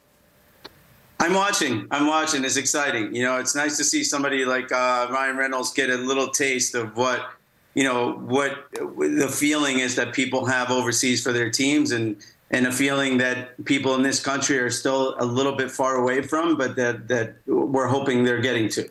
I'm 1.20 1.34
watching. 1.34 1.88
I'm 1.92 2.08
watching. 2.08 2.46
It's 2.46 2.58
exciting. 2.58 3.14
You 3.16 3.24
know, 3.24 3.38
it's 3.38 3.56
nice 3.56 3.78
to 3.78 3.84
see 3.84 4.04
somebody 4.04 4.46
like 4.46 4.72
uh, 4.72 5.08
Ryan 5.10 5.38
Reynolds 5.38 5.74
get 5.74 5.90
a 5.90 5.98
little 5.98 6.30
taste 6.30 6.76
of 6.76 6.96
what 6.96 7.32
you 7.74 7.84
know 7.84 8.14
what 8.14 8.66
the 8.74 9.28
feeling 9.28 9.80
is 9.80 9.96
that 9.96 10.14
people 10.14 10.46
have 10.46 10.72
overseas 10.72 11.22
for 11.24 11.34
their 11.34 11.50
teams, 11.50 11.92
and 11.92 12.18
and 12.52 12.68
a 12.68 12.72
feeling 12.72 13.18
that 13.18 13.64
people 13.66 13.96
in 13.96 14.04
this 14.04 14.20
country 14.20 14.58
are 14.60 14.70
still 14.70 15.16
a 15.20 15.26
little 15.26 15.56
bit 15.56 15.72
far 15.72 15.96
away 15.96 16.22
from, 16.22 16.56
but 16.56 16.76
that 16.76 17.08
that 17.08 17.36
we're 17.48 17.88
hoping 17.88 18.24
they're 18.24 18.42
getting 18.42 18.70
to. 18.70 18.90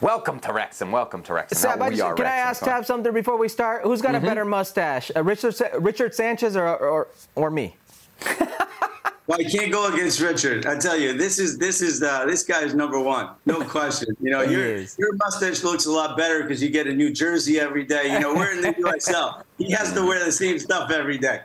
Welcome 0.00 0.40
to 0.40 0.52
Wrexham. 0.52 0.90
Welcome 0.90 1.22
to 1.24 1.34
Wrexham. 1.34 1.58
Seb, 1.58 1.82
I 1.82 1.90
just, 1.90 2.00
can 2.00 2.10
Wrexham, 2.10 2.26
I 2.26 2.36
ask 2.36 2.62
Tab 2.62 2.84
something 2.84 3.12
before 3.12 3.36
we 3.36 3.48
start? 3.48 3.82
Who's 3.82 4.00
got 4.00 4.14
mm-hmm. 4.14 4.24
a 4.24 4.28
better 4.28 4.44
mustache, 4.44 5.10
uh, 5.14 5.22
Richard 5.22 5.54
Richard 5.78 6.14
Sanchez 6.14 6.56
or 6.56 6.66
or, 6.66 7.08
or 7.34 7.50
me? 7.50 7.76
Well, 9.26 9.38
I 9.40 9.44
can't 9.44 9.70
go 9.70 9.92
against 9.92 10.20
Richard. 10.20 10.66
I 10.66 10.76
tell 10.76 10.98
you, 10.98 11.16
this 11.16 11.38
is 11.38 11.56
this 11.56 11.80
is 11.80 12.02
uh, 12.02 12.26
this 12.26 12.42
guy's 12.42 12.74
number 12.74 12.98
one, 12.98 13.30
no 13.46 13.62
question. 13.64 14.16
You 14.20 14.32
know, 14.32 14.42
your 14.42 14.78
your 14.78 15.14
mustache 15.14 15.62
looks 15.62 15.86
a 15.86 15.92
lot 15.92 16.16
better 16.16 16.42
because 16.42 16.62
you 16.62 16.70
get 16.70 16.88
a 16.88 16.92
new 16.92 17.12
jersey 17.12 17.60
every 17.60 17.84
day. 17.84 18.12
You 18.12 18.18
know, 18.18 18.34
we're 18.34 18.52
in 18.52 18.60
the 18.60 18.72
USL. 18.72 19.42
He 19.58 19.70
has 19.70 19.92
to 19.92 20.04
wear 20.04 20.24
the 20.24 20.32
same 20.32 20.58
stuff 20.58 20.90
every 20.90 21.18
day. 21.18 21.42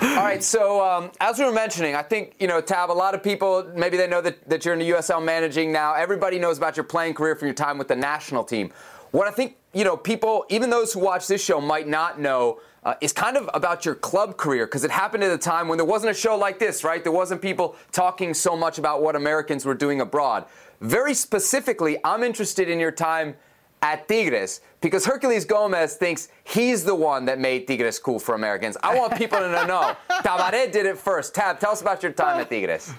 All 0.00 0.18
right, 0.18 0.42
so 0.42 0.84
um, 0.84 1.10
as 1.20 1.38
we 1.38 1.44
were 1.44 1.52
mentioning, 1.52 1.96
I 1.96 2.02
think, 2.02 2.36
you 2.38 2.46
know, 2.46 2.60
Tab, 2.60 2.90
a 2.90 2.92
lot 2.92 3.14
of 3.14 3.22
people, 3.22 3.68
maybe 3.74 3.96
they 3.96 4.06
know 4.06 4.20
that, 4.20 4.48
that 4.48 4.64
you're 4.64 4.74
in 4.74 4.80
the 4.80 4.88
USL 4.90 5.24
managing 5.24 5.72
now. 5.72 5.94
Everybody 5.94 6.38
knows 6.38 6.56
about 6.56 6.76
your 6.76 6.84
playing 6.84 7.14
career 7.14 7.34
from 7.34 7.46
your 7.46 7.54
time 7.54 7.78
with 7.78 7.88
the 7.88 7.96
national 7.96 8.44
team. 8.44 8.70
What 9.10 9.26
I 9.26 9.32
think, 9.32 9.56
you 9.72 9.84
know, 9.84 9.96
people, 9.96 10.44
even 10.48 10.70
those 10.70 10.92
who 10.92 11.00
watch 11.00 11.26
this 11.26 11.42
show, 11.42 11.60
might 11.60 11.88
not 11.88 12.20
know 12.20 12.60
uh, 12.84 12.94
is 13.00 13.12
kind 13.12 13.36
of 13.36 13.48
about 13.54 13.84
your 13.84 13.94
club 13.94 14.36
career 14.36 14.66
because 14.66 14.84
it 14.84 14.90
happened 14.90 15.22
at 15.24 15.30
a 15.30 15.38
time 15.38 15.68
when 15.68 15.78
there 15.78 15.86
wasn't 15.86 16.10
a 16.10 16.14
show 16.14 16.36
like 16.36 16.58
this, 16.58 16.84
right? 16.84 17.02
There 17.02 17.12
wasn't 17.12 17.40
people 17.40 17.76
talking 17.92 18.34
so 18.34 18.56
much 18.56 18.78
about 18.78 19.02
what 19.02 19.16
Americans 19.16 19.64
were 19.64 19.74
doing 19.74 20.00
abroad. 20.00 20.44
Very 20.80 21.14
specifically, 21.14 21.96
I'm 22.04 22.22
interested 22.22 22.68
in 22.68 22.80
your 22.80 22.90
time 22.90 23.36
at 23.82 24.08
Tigres 24.08 24.60
because 24.80 25.06
Herculez 25.06 25.46
Gomez 25.46 25.96
thinks 25.96 26.28
he's 26.44 26.84
the 26.84 26.94
one 26.94 27.24
that 27.26 27.38
made 27.38 27.66
Tigres 27.66 27.98
cool 27.98 28.18
for 28.18 28.34
Americans. 28.34 28.76
I 28.82 28.96
want 28.96 29.16
people 29.16 29.38
to 29.38 29.48
know. 29.66 29.96
Tabaret 30.10 30.72
did 30.72 30.86
it 30.86 30.98
first. 30.98 31.34
Tab, 31.34 31.60
tell 31.60 31.72
us 31.72 31.80
about 31.80 32.02
your 32.02 32.12
time 32.12 32.40
at 32.40 32.50
Tigres. 32.50 32.92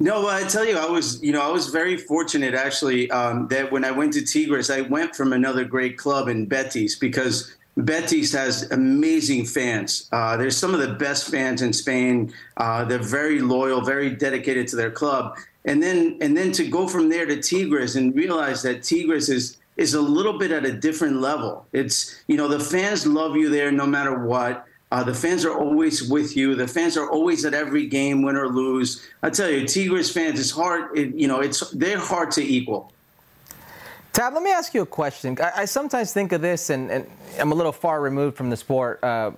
No, 0.00 0.22
well, 0.22 0.30
I 0.30 0.46
tell 0.48 0.64
you, 0.64 0.76
I 0.76 0.86
was, 0.90 1.22
you 1.22 1.32
know, 1.32 1.40
I 1.40 1.50
was 1.52 1.68
very 1.68 1.96
fortunate 1.96 2.54
actually 2.54 3.10
um, 3.10 3.46
that 3.48 3.70
when 3.70 3.84
I 3.84 3.92
went 3.92 4.12
to 4.14 4.24
Tigres, 4.24 4.68
I 4.68 4.80
went 4.80 5.14
from 5.14 5.32
another 5.32 5.64
great 5.64 5.96
club 5.96 6.28
in 6.28 6.46
Betis 6.46 6.96
because 6.96 7.54
Betis 7.76 8.32
has 8.32 8.70
amazing 8.72 9.46
fans. 9.46 10.08
Uh, 10.10 10.36
there's 10.36 10.56
some 10.56 10.74
of 10.74 10.80
the 10.80 10.94
best 10.94 11.30
fans 11.30 11.62
in 11.62 11.72
Spain. 11.72 12.32
Uh, 12.56 12.84
they're 12.84 12.98
very 12.98 13.40
loyal, 13.40 13.80
very 13.80 14.10
dedicated 14.10 14.66
to 14.68 14.76
their 14.76 14.90
club. 14.90 15.36
And 15.64 15.82
then, 15.82 16.18
and 16.20 16.36
then 16.36 16.50
to 16.52 16.66
go 16.66 16.88
from 16.88 17.08
there 17.08 17.24
to 17.26 17.40
Tigres 17.40 17.94
and 17.94 18.14
realize 18.14 18.62
that 18.62 18.82
Tigres 18.82 19.28
is 19.28 19.58
is 19.76 19.94
a 19.94 20.00
little 20.00 20.38
bit 20.38 20.52
at 20.52 20.64
a 20.64 20.72
different 20.72 21.16
level. 21.20 21.66
It's 21.72 22.22
you 22.28 22.36
know 22.36 22.48
the 22.48 22.60
fans 22.60 23.06
love 23.06 23.36
you 23.36 23.48
there 23.48 23.72
no 23.72 23.86
matter 23.86 24.24
what. 24.24 24.66
Uh, 24.94 25.02
the 25.02 25.12
fans 25.12 25.44
are 25.44 25.58
always 25.58 26.08
with 26.08 26.36
you. 26.36 26.54
The 26.54 26.68
fans 26.68 26.96
are 26.96 27.10
always 27.10 27.44
at 27.44 27.52
every 27.52 27.88
game, 27.88 28.22
win 28.22 28.36
or 28.36 28.46
lose. 28.46 29.04
I 29.24 29.30
tell 29.30 29.50
you, 29.50 29.66
Tigres 29.66 30.08
fans, 30.08 30.38
it's 30.38 30.52
hard. 30.52 30.96
It, 30.96 31.16
you 31.16 31.26
know, 31.26 31.40
it's 31.40 31.68
they're 31.70 31.98
hard 31.98 32.30
to 32.32 32.40
equal. 32.44 32.92
Tab, 34.12 34.34
let 34.34 34.44
me 34.44 34.52
ask 34.52 34.72
you 34.72 34.82
a 34.82 34.86
question. 34.86 35.36
I, 35.40 35.62
I 35.62 35.64
sometimes 35.64 36.12
think 36.12 36.30
of 36.30 36.42
this, 36.42 36.70
and, 36.70 36.92
and, 36.92 37.10
I'm 37.40 37.50
a 37.50 37.56
little 37.56 37.72
far 37.72 38.00
removed 38.00 38.36
from 38.36 38.50
the 38.50 38.56
sport, 38.56 39.02
uh, 39.02 39.32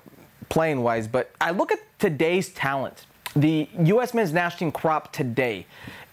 playing 0.51 0.83
wise, 0.83 1.09
but 1.09 1.31
I 1.41 1.53
look 1.53 1.73
at 1.73 1.79
today's 1.99 2.51
talent, 2.51 3.07
the 3.35 3.67
U.S. 3.79 4.13
men's 4.13 4.35
national 4.35 4.59
team 4.59 4.73
crop 4.73 5.11
today, 5.11 5.65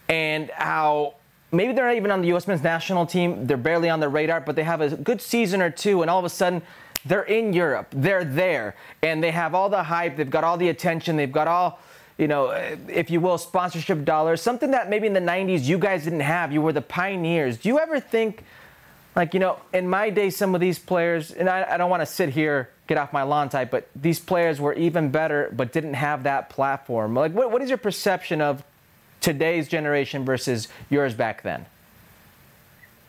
and 0.08 0.48
how 0.52 1.16
maybe 1.52 1.74
they're 1.74 1.86
not 1.86 1.96
even 1.96 2.10
on 2.10 2.22
the 2.22 2.28
U.S. 2.28 2.48
men's 2.48 2.62
national 2.62 3.04
team, 3.04 3.46
they're 3.46 3.58
barely 3.58 3.90
on 3.90 4.00
the 4.00 4.08
radar, 4.08 4.40
but 4.40 4.56
they 4.56 4.64
have 4.64 4.80
a 4.80 4.96
good 4.96 5.20
season 5.20 5.60
or 5.60 5.68
two, 5.68 6.00
and 6.00 6.10
all 6.10 6.18
of 6.18 6.24
a 6.24 6.30
sudden, 6.30 6.62
they're 7.04 7.22
in 7.22 7.52
Europe, 7.52 7.88
they're 7.90 8.24
there, 8.24 8.76
and 9.02 9.22
they 9.22 9.30
have 9.30 9.54
all 9.54 9.68
the 9.68 9.82
hype, 9.82 10.16
they've 10.16 10.30
got 10.30 10.44
all 10.44 10.56
the 10.56 10.68
attention, 10.68 11.16
they've 11.16 11.30
got 11.30 11.48
all 11.48 11.80
you 12.18 12.28
know, 12.28 12.50
eh, 12.50 12.76
if 12.88 13.10
you 13.10 13.20
will, 13.20 13.38
sponsorship 13.38 14.04
dollars, 14.04 14.40
something 14.40 14.70
that 14.70 14.88
maybe 14.88 15.06
in 15.06 15.12
the 15.12 15.20
90s 15.20 15.64
you 15.64 15.78
guys 15.78 16.04
didn't 16.04 16.20
have. 16.20 16.52
You 16.52 16.62
were 16.62 16.72
the 16.72 16.82
pioneers. 16.82 17.58
Do 17.58 17.68
you 17.68 17.78
ever 17.78 18.00
think, 18.00 18.44
like, 19.16 19.34
you 19.34 19.40
know, 19.40 19.58
in 19.72 19.88
my 19.88 20.10
day, 20.10 20.30
some 20.30 20.54
of 20.54 20.60
these 20.60 20.78
players, 20.78 21.32
and 21.32 21.48
I, 21.48 21.74
I 21.74 21.76
don't 21.76 21.90
want 21.90 22.02
to 22.02 22.06
sit 22.06 22.30
here, 22.30 22.70
get 22.86 22.98
off 22.98 23.12
my 23.12 23.22
lawn 23.22 23.48
type, 23.48 23.70
but 23.70 23.88
these 23.96 24.20
players 24.20 24.60
were 24.60 24.74
even 24.74 25.10
better 25.10 25.52
but 25.56 25.72
didn't 25.72 25.94
have 25.94 26.22
that 26.24 26.50
platform. 26.50 27.14
Like, 27.14 27.32
what, 27.32 27.50
what 27.50 27.62
is 27.62 27.68
your 27.68 27.78
perception 27.78 28.40
of 28.40 28.62
today's 29.20 29.68
generation 29.68 30.24
versus 30.24 30.68
yours 30.90 31.14
back 31.14 31.42
then? 31.42 31.66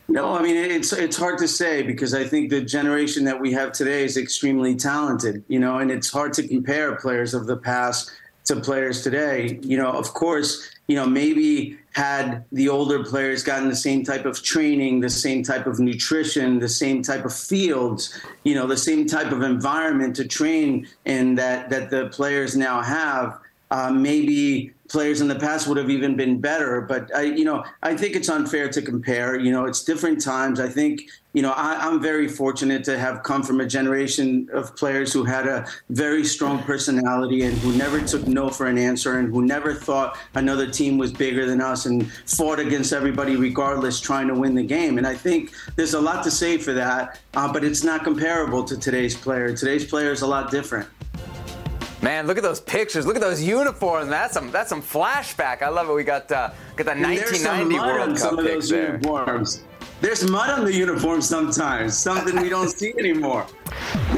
No, 0.08 0.36
I 0.36 0.42
mean 0.42 0.56
it's 0.56 0.94
it's 0.94 1.18
hard 1.18 1.38
to 1.40 1.48
say 1.48 1.82
because 1.82 2.14
I 2.14 2.24
think 2.24 2.50
the 2.50 2.62
generation 2.62 3.24
that 3.26 3.40
we 3.40 3.52
have 3.54 3.72
today 3.72 4.04
is 4.04 4.18
extremely 4.18 4.76
talented, 4.76 5.44
you 5.48 5.60
know, 5.60 5.80
and 5.80 5.90
it's 5.90 6.12
hard 6.12 6.34
to 6.34 6.48
compare 6.48 6.96
players 6.96 7.34
of 7.34 7.48
the 7.48 7.58
past 7.58 8.12
to 8.46 8.56
players 8.58 9.02
today. 9.02 9.60
You 9.64 9.78
know, 9.78 9.90
of 9.90 10.14
course, 10.14 10.70
you 10.88 10.96
know, 10.96 11.08
maybe 11.08 11.80
had 11.94 12.46
the 12.52 12.70
older 12.70 13.04
players 13.04 13.42
gotten 13.42 13.68
the 13.68 13.76
same 13.76 14.04
type 14.04 14.26
of 14.26 14.44
training, 14.44 15.00
the 15.00 15.10
same 15.10 15.42
type 15.42 15.66
of 15.66 15.80
nutrition, 15.80 16.60
the 16.60 16.70
same 16.70 17.02
type 17.02 17.26
of 17.26 17.34
fields, 17.34 18.22
you 18.44 18.54
know, 18.54 18.68
the 18.68 18.78
same 18.78 19.08
type 19.08 19.32
of 19.32 19.42
environment 19.42 20.16
to 20.18 20.28
train 20.28 20.88
in 21.06 21.34
that 21.36 21.72
that 21.72 21.90
the 21.90 22.10
players 22.10 22.56
now 22.56 22.80
have, 22.80 23.40
uh, 23.72 23.90
maybe 23.90 24.75
players 24.88 25.22
in 25.22 25.28
the 25.28 25.36
past 25.36 25.68
would 25.68 25.78
have 25.78 25.90
even 25.90 26.16
been 26.16 26.40
better. 26.40 26.82
But 26.82 27.14
I, 27.16 27.24
you 27.24 27.46
know, 27.46 27.64
I 27.84 27.96
think 27.96 28.16
it's 28.16 28.30
unfair 28.30 28.70
to 28.70 28.82
compare. 28.82 29.40
You 29.40 29.52
know, 29.52 29.66
it's 29.66 29.84
different 29.84 30.22
times. 30.22 30.60
I 30.60 30.70
think, 30.70 31.02
you 31.34 31.42
know, 31.42 31.52
I, 31.52 31.88
am 31.88 32.02
very 32.02 32.28
fortunate 32.28 32.84
to 32.86 32.98
have 32.98 33.24
come 33.24 33.44
from 33.44 33.60
a 33.60 33.66
generation 33.66 34.48
of 34.54 34.76
players 34.76 35.12
who 35.12 35.24
had 35.24 35.48
a 35.48 35.66
very 35.90 36.24
strong 36.24 36.62
personality 36.64 37.44
and 37.44 37.58
who 37.58 37.76
never 37.78 38.00
took 38.00 38.28
no 38.28 38.50
for 38.50 38.68
an 38.68 38.78
answer 38.78 39.20
and 39.20 39.34
who 39.34 39.46
never 39.46 39.74
thought 39.74 40.18
another 40.36 40.70
team 40.70 40.98
was 40.98 41.12
bigger 41.12 41.46
than 41.46 41.62
us 41.62 41.88
and 41.88 42.12
fought 42.26 42.60
against 42.60 42.94
everybody 42.94 43.36
regardless, 43.36 44.00
trying 44.00 44.28
to 44.28 44.36
win 44.36 44.56
the 44.56 44.64
game. 44.64 44.98
And 44.98 45.08
I 45.08 45.16
think 45.16 45.52
there's 45.76 45.94
a 45.94 46.02
lot 46.02 46.24
to 46.24 46.32
say 46.32 46.58
for 46.58 46.74
that, 46.74 47.20
uh, 47.34 47.52
but 47.52 47.64
it's 47.64 47.84
not 47.84 48.04
comparable 48.04 48.64
to 48.64 48.78
today's 48.78 49.16
player. 49.16 49.56
Today's 49.56 49.86
player 49.86 50.12
is 50.12 50.22
a 50.22 50.28
lot 50.28 50.52
different. 50.52 50.88
Man, 52.06 52.28
look 52.28 52.38
at 52.38 52.44
those 52.44 52.62
pictures. 52.62 53.08
Look 53.08 53.16
at 53.16 53.22
those 53.24 53.42
uniforms. 53.42 54.10
That's 54.10 54.36
some 54.36 54.52
that's 54.52 54.70
some 54.70 54.84
flashback. 54.84 55.64
I 55.64 55.70
love 55.70 55.90
it. 55.90 55.94
We 55.94 56.04
got 56.04 56.32
uh, 56.32 56.52
got 56.76 56.86
the 56.86 57.02
1990 57.02 57.80
World 57.80 58.16
Cup 58.16 58.46
pics 58.46 58.70
there. 58.70 58.98
Uniforms. 58.98 59.64
There's 60.02 60.30
mud 60.30 60.52
on 60.52 60.66
the 60.66 60.74
uniform 60.74 61.20
sometimes, 61.20 61.98
something 61.98 62.40
we 62.40 62.50
don't 62.50 62.70
see 62.70 62.94
anymore. 63.00 63.48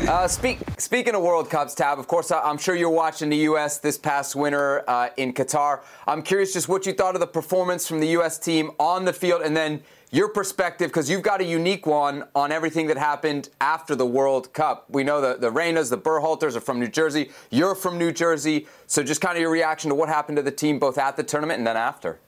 Uh, 0.07 0.25
speak, 0.25 0.59
speaking 0.77 1.15
of 1.15 1.21
World 1.21 1.49
Cups, 1.49 1.75
Tab, 1.75 1.99
of 1.99 2.07
course, 2.07 2.31
I'm 2.31 2.57
sure 2.57 2.75
you're 2.75 2.89
watching 2.89 3.27
the 3.27 3.37
U.S. 3.51 3.79
this 3.79 3.97
past 3.97 4.37
winter 4.37 4.89
uh, 4.89 5.09
in 5.17 5.33
Qatar. 5.33 5.81
I'm 6.07 6.21
curious 6.21 6.53
just 6.53 6.69
what 6.69 6.85
you 6.85 6.93
thought 6.93 7.15
of 7.15 7.19
the 7.19 7.27
performance 7.27 7.85
from 7.85 7.99
the 7.99 8.07
U.S. 8.09 8.39
team 8.39 8.71
on 8.79 9.03
the 9.03 9.11
field, 9.11 9.41
and 9.41 9.57
then 9.57 9.81
your 10.11 10.29
perspective, 10.29 10.89
because 10.89 11.09
you've 11.09 11.21
got 11.21 11.41
a 11.41 11.43
unique 11.43 11.85
one 11.85 12.23
on 12.33 12.51
everything 12.51 12.87
that 12.87 12.97
happened 12.97 13.49
after 13.59 13.95
the 13.95 14.05
World 14.05 14.53
Cup. 14.53 14.85
We 14.89 15.03
know 15.03 15.19
the, 15.19 15.37
the 15.37 15.51
Reynas, 15.51 15.89
the 15.89 15.97
Berhalters 15.97 16.55
are 16.55 16.61
from 16.61 16.79
New 16.79 16.87
Jersey. 16.87 17.31
You're 17.49 17.75
from 17.75 17.97
New 17.97 18.11
Jersey. 18.11 18.67
So 18.87 19.03
just 19.03 19.19
kind 19.19 19.35
of 19.35 19.41
your 19.41 19.51
reaction 19.51 19.89
to 19.89 19.95
what 19.95 20.07
happened 20.07 20.37
to 20.37 20.41
the 20.41 20.51
team 20.51 20.79
both 20.79 20.97
at 20.97 21.17
the 21.17 21.23
tournament 21.23 21.57
and 21.57 21.67
then 21.67 21.77
after. 21.77 22.19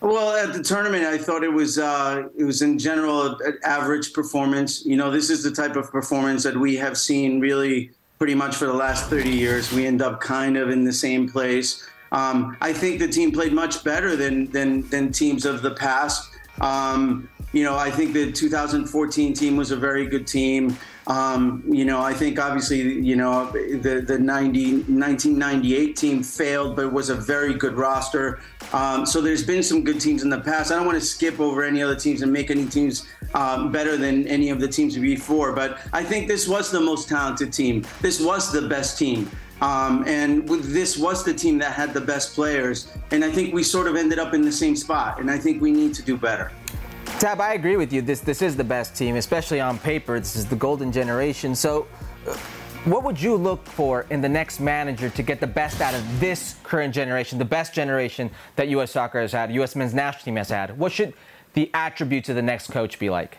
Well, 0.00 0.36
at 0.36 0.52
the 0.52 0.62
tournament, 0.62 1.04
I 1.04 1.18
thought 1.18 1.42
it 1.42 1.52
was 1.52 1.78
uh, 1.78 2.28
it 2.36 2.44
was 2.44 2.60
in 2.62 2.78
general 2.78 3.38
an 3.40 3.58
average 3.64 4.12
performance. 4.12 4.84
You 4.84 4.96
know, 4.96 5.10
this 5.10 5.30
is 5.30 5.42
the 5.42 5.50
type 5.50 5.74
of 5.74 5.90
performance 5.90 6.42
that 6.42 6.56
we 6.56 6.76
have 6.76 6.98
seen 6.98 7.40
really 7.40 7.90
pretty 8.18 8.34
much 8.34 8.56
for 8.56 8.66
the 8.66 8.74
last 8.74 9.08
30 9.10 9.30
years. 9.30 9.72
We 9.72 9.86
end 9.86 10.02
up 10.02 10.20
kind 10.20 10.56
of 10.56 10.70
in 10.70 10.84
the 10.84 10.92
same 10.92 11.28
place. 11.28 11.86
Um, 12.12 12.56
I 12.60 12.72
think 12.72 12.98
the 12.98 13.08
team 13.08 13.32
played 13.32 13.52
much 13.52 13.84
better 13.84 14.16
than 14.16 14.50
than 14.50 14.88
than 14.90 15.12
teams 15.12 15.44
of 15.46 15.62
the 15.62 15.72
past. 15.72 16.30
Um, 16.60 17.28
you 17.52 17.64
know, 17.64 17.76
I 17.76 17.90
think 17.90 18.12
the 18.12 18.30
2014 18.30 19.32
team 19.32 19.56
was 19.56 19.70
a 19.70 19.76
very 19.76 20.06
good 20.06 20.26
team. 20.26 20.76
Um, 21.06 21.62
you 21.68 21.84
know, 21.84 22.00
I 22.02 22.12
think 22.12 22.38
obviously, 22.38 22.80
you 23.00 23.14
know, 23.14 23.50
the 23.52 24.04
the 24.06 24.18
90, 24.18 24.72
1998 24.72 25.96
team 25.96 26.22
failed, 26.22 26.74
but 26.74 26.86
it 26.86 26.92
was 26.92 27.10
a 27.10 27.14
very 27.14 27.54
good 27.54 27.74
roster. 27.74 28.40
Um, 28.72 29.06
so 29.06 29.20
there's 29.20 29.44
been 29.44 29.62
some 29.62 29.84
good 29.84 30.00
teams 30.00 30.22
in 30.22 30.30
the 30.30 30.40
past. 30.40 30.72
I 30.72 30.76
don't 30.76 30.84
want 30.84 30.98
to 30.98 31.06
skip 31.06 31.38
over 31.38 31.62
any 31.62 31.80
other 31.82 31.94
teams 31.94 32.22
and 32.22 32.32
make 32.32 32.50
any 32.50 32.66
teams 32.66 33.06
um, 33.34 33.70
better 33.70 33.96
than 33.96 34.26
any 34.26 34.50
of 34.50 34.60
the 34.60 34.68
teams 34.68 34.98
before, 34.98 35.52
but 35.52 35.78
I 35.92 36.02
think 36.02 36.26
this 36.26 36.48
was 36.48 36.70
the 36.70 36.80
most 36.80 37.08
talented 37.08 37.52
team. 37.52 37.86
This 38.00 38.20
was 38.20 38.52
the 38.52 38.68
best 38.68 38.98
team. 38.98 39.30
Um, 39.60 40.04
and 40.06 40.46
this 40.48 40.98
was 40.98 41.24
the 41.24 41.32
team 41.32 41.58
that 41.58 41.72
had 41.72 41.94
the 41.94 42.00
best 42.00 42.34
players. 42.34 42.92
And 43.10 43.24
I 43.24 43.30
think 43.30 43.54
we 43.54 43.62
sort 43.62 43.86
of 43.86 43.96
ended 43.96 44.18
up 44.18 44.34
in 44.34 44.42
the 44.42 44.52
same 44.52 44.76
spot. 44.76 45.20
And 45.20 45.30
I 45.30 45.38
think 45.38 45.62
we 45.62 45.72
need 45.72 45.94
to 45.94 46.02
do 46.02 46.16
better. 46.16 46.52
Tab, 47.18 47.40
I 47.40 47.54
agree 47.54 47.76
with 47.76 47.92
you. 47.92 48.02
This 48.02 48.20
this 48.20 48.42
is 48.42 48.56
the 48.56 48.64
best 48.64 48.94
team, 48.94 49.16
especially 49.16 49.58
on 49.58 49.78
paper. 49.78 50.18
This 50.18 50.36
is 50.36 50.44
the 50.44 50.56
golden 50.56 50.92
generation. 50.92 51.54
So, 51.54 51.86
uh, 52.28 52.36
what 52.84 53.04
would 53.04 53.20
you 53.20 53.36
look 53.36 53.64
for 53.64 54.04
in 54.10 54.20
the 54.20 54.28
next 54.28 54.60
manager 54.60 55.08
to 55.08 55.22
get 55.22 55.40
the 55.40 55.46
best 55.46 55.80
out 55.80 55.94
of 55.94 56.20
this 56.20 56.56
current 56.62 56.94
generation, 56.94 57.38
the 57.38 57.44
best 57.44 57.72
generation 57.72 58.30
that 58.56 58.68
U.S. 58.68 58.90
soccer 58.90 59.20
has 59.20 59.32
had, 59.32 59.50
U.S. 59.54 59.74
men's 59.74 59.94
national 59.94 60.24
team 60.24 60.36
has 60.36 60.50
had? 60.50 60.78
What 60.78 60.92
should 60.92 61.14
the 61.54 61.70
attributes 61.72 62.28
of 62.28 62.36
the 62.36 62.42
next 62.42 62.70
coach 62.70 62.98
be 62.98 63.08
like? 63.08 63.38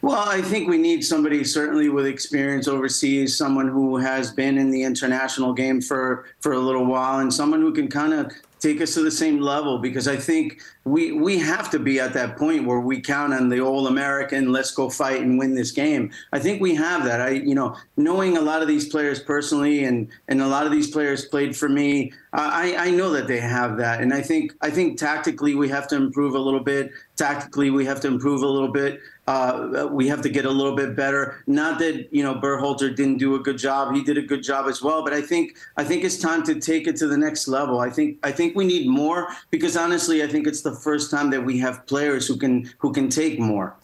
Well, 0.00 0.28
I 0.28 0.40
think 0.42 0.68
we 0.68 0.78
need 0.78 1.04
somebody 1.04 1.42
certainly 1.42 1.88
with 1.88 2.06
experience 2.06 2.68
overseas, 2.68 3.36
someone 3.36 3.68
who 3.68 3.96
has 3.96 4.30
been 4.30 4.56
in 4.56 4.70
the 4.70 4.82
international 4.82 5.52
game 5.52 5.80
for 5.80 6.26
for 6.40 6.52
a 6.52 6.58
little 6.58 6.86
while, 6.86 7.18
and 7.18 7.34
someone 7.34 7.60
who 7.60 7.72
can 7.72 7.88
kind 7.88 8.12
of 8.12 8.32
take 8.60 8.80
us 8.80 8.94
to 8.94 9.02
the 9.02 9.10
same 9.10 9.40
level 9.40 9.78
because 9.78 10.08
I 10.08 10.16
think 10.16 10.60
we 10.84 11.12
we 11.12 11.38
have 11.38 11.70
to 11.70 11.78
be 11.78 12.00
at 12.00 12.12
that 12.14 12.36
point 12.36 12.66
where 12.66 12.80
we 12.80 13.00
count 13.00 13.32
on 13.32 13.48
the 13.48 13.60
all 13.60 13.86
American 13.86 14.52
let's 14.52 14.70
go 14.70 14.90
fight 14.90 15.20
and 15.20 15.38
win 15.38 15.54
this 15.54 15.70
game. 15.70 16.10
I 16.32 16.38
think 16.38 16.60
we 16.60 16.74
have 16.74 17.04
that. 17.04 17.20
I 17.20 17.30
you 17.30 17.54
know 17.54 17.76
knowing 17.96 18.36
a 18.36 18.40
lot 18.40 18.62
of 18.62 18.68
these 18.68 18.88
players 18.88 19.20
personally 19.20 19.84
and 19.84 20.08
and 20.28 20.40
a 20.40 20.46
lot 20.46 20.66
of 20.66 20.72
these 20.72 20.90
players 20.90 21.26
played 21.26 21.56
for 21.56 21.68
me. 21.68 22.12
I 22.32 22.74
I 22.76 22.90
know 22.90 23.10
that 23.10 23.28
they 23.28 23.40
have 23.40 23.76
that, 23.78 24.00
and 24.00 24.12
I 24.12 24.22
think 24.22 24.54
I 24.60 24.70
think 24.70 24.98
tactically 24.98 25.54
we 25.54 25.68
have 25.68 25.88
to 25.88 25.96
improve 25.96 26.34
a 26.34 26.40
little 26.40 26.60
bit. 26.60 26.90
Tactically 27.16 27.70
we 27.70 27.84
have 27.84 28.00
to 28.02 28.08
improve 28.08 28.42
a 28.42 28.46
little 28.46 28.72
bit. 28.72 29.00
Uh, 29.28 29.86
we 29.92 30.08
have 30.08 30.22
to 30.22 30.30
get 30.30 30.46
a 30.46 30.50
little 30.50 30.74
bit 30.74 30.96
better. 30.96 31.44
Not 31.46 31.78
that 31.80 32.08
you 32.10 32.22
know 32.22 32.34
Berhalter 32.34 32.96
didn't 32.96 33.18
do 33.18 33.34
a 33.34 33.38
good 33.38 33.58
job; 33.58 33.94
he 33.94 34.02
did 34.02 34.16
a 34.16 34.22
good 34.22 34.42
job 34.42 34.68
as 34.68 34.80
well. 34.80 35.04
But 35.04 35.12
I 35.12 35.20
think 35.20 35.58
I 35.76 35.84
think 35.84 36.02
it's 36.02 36.16
time 36.16 36.42
to 36.44 36.58
take 36.58 36.86
it 36.86 36.96
to 36.96 37.06
the 37.06 37.18
next 37.18 37.46
level. 37.46 37.78
I 37.78 37.90
think 37.90 38.16
I 38.22 38.32
think 38.32 38.56
we 38.56 38.64
need 38.64 38.88
more 38.88 39.28
because 39.50 39.76
honestly, 39.76 40.22
I 40.22 40.28
think 40.28 40.46
it's 40.46 40.62
the 40.62 40.74
first 40.74 41.10
time 41.10 41.28
that 41.28 41.44
we 41.44 41.58
have 41.58 41.86
players 41.86 42.26
who 42.26 42.38
can 42.38 42.70
who 42.78 42.90
can 42.90 43.10
take 43.10 43.38
more. 43.38 43.76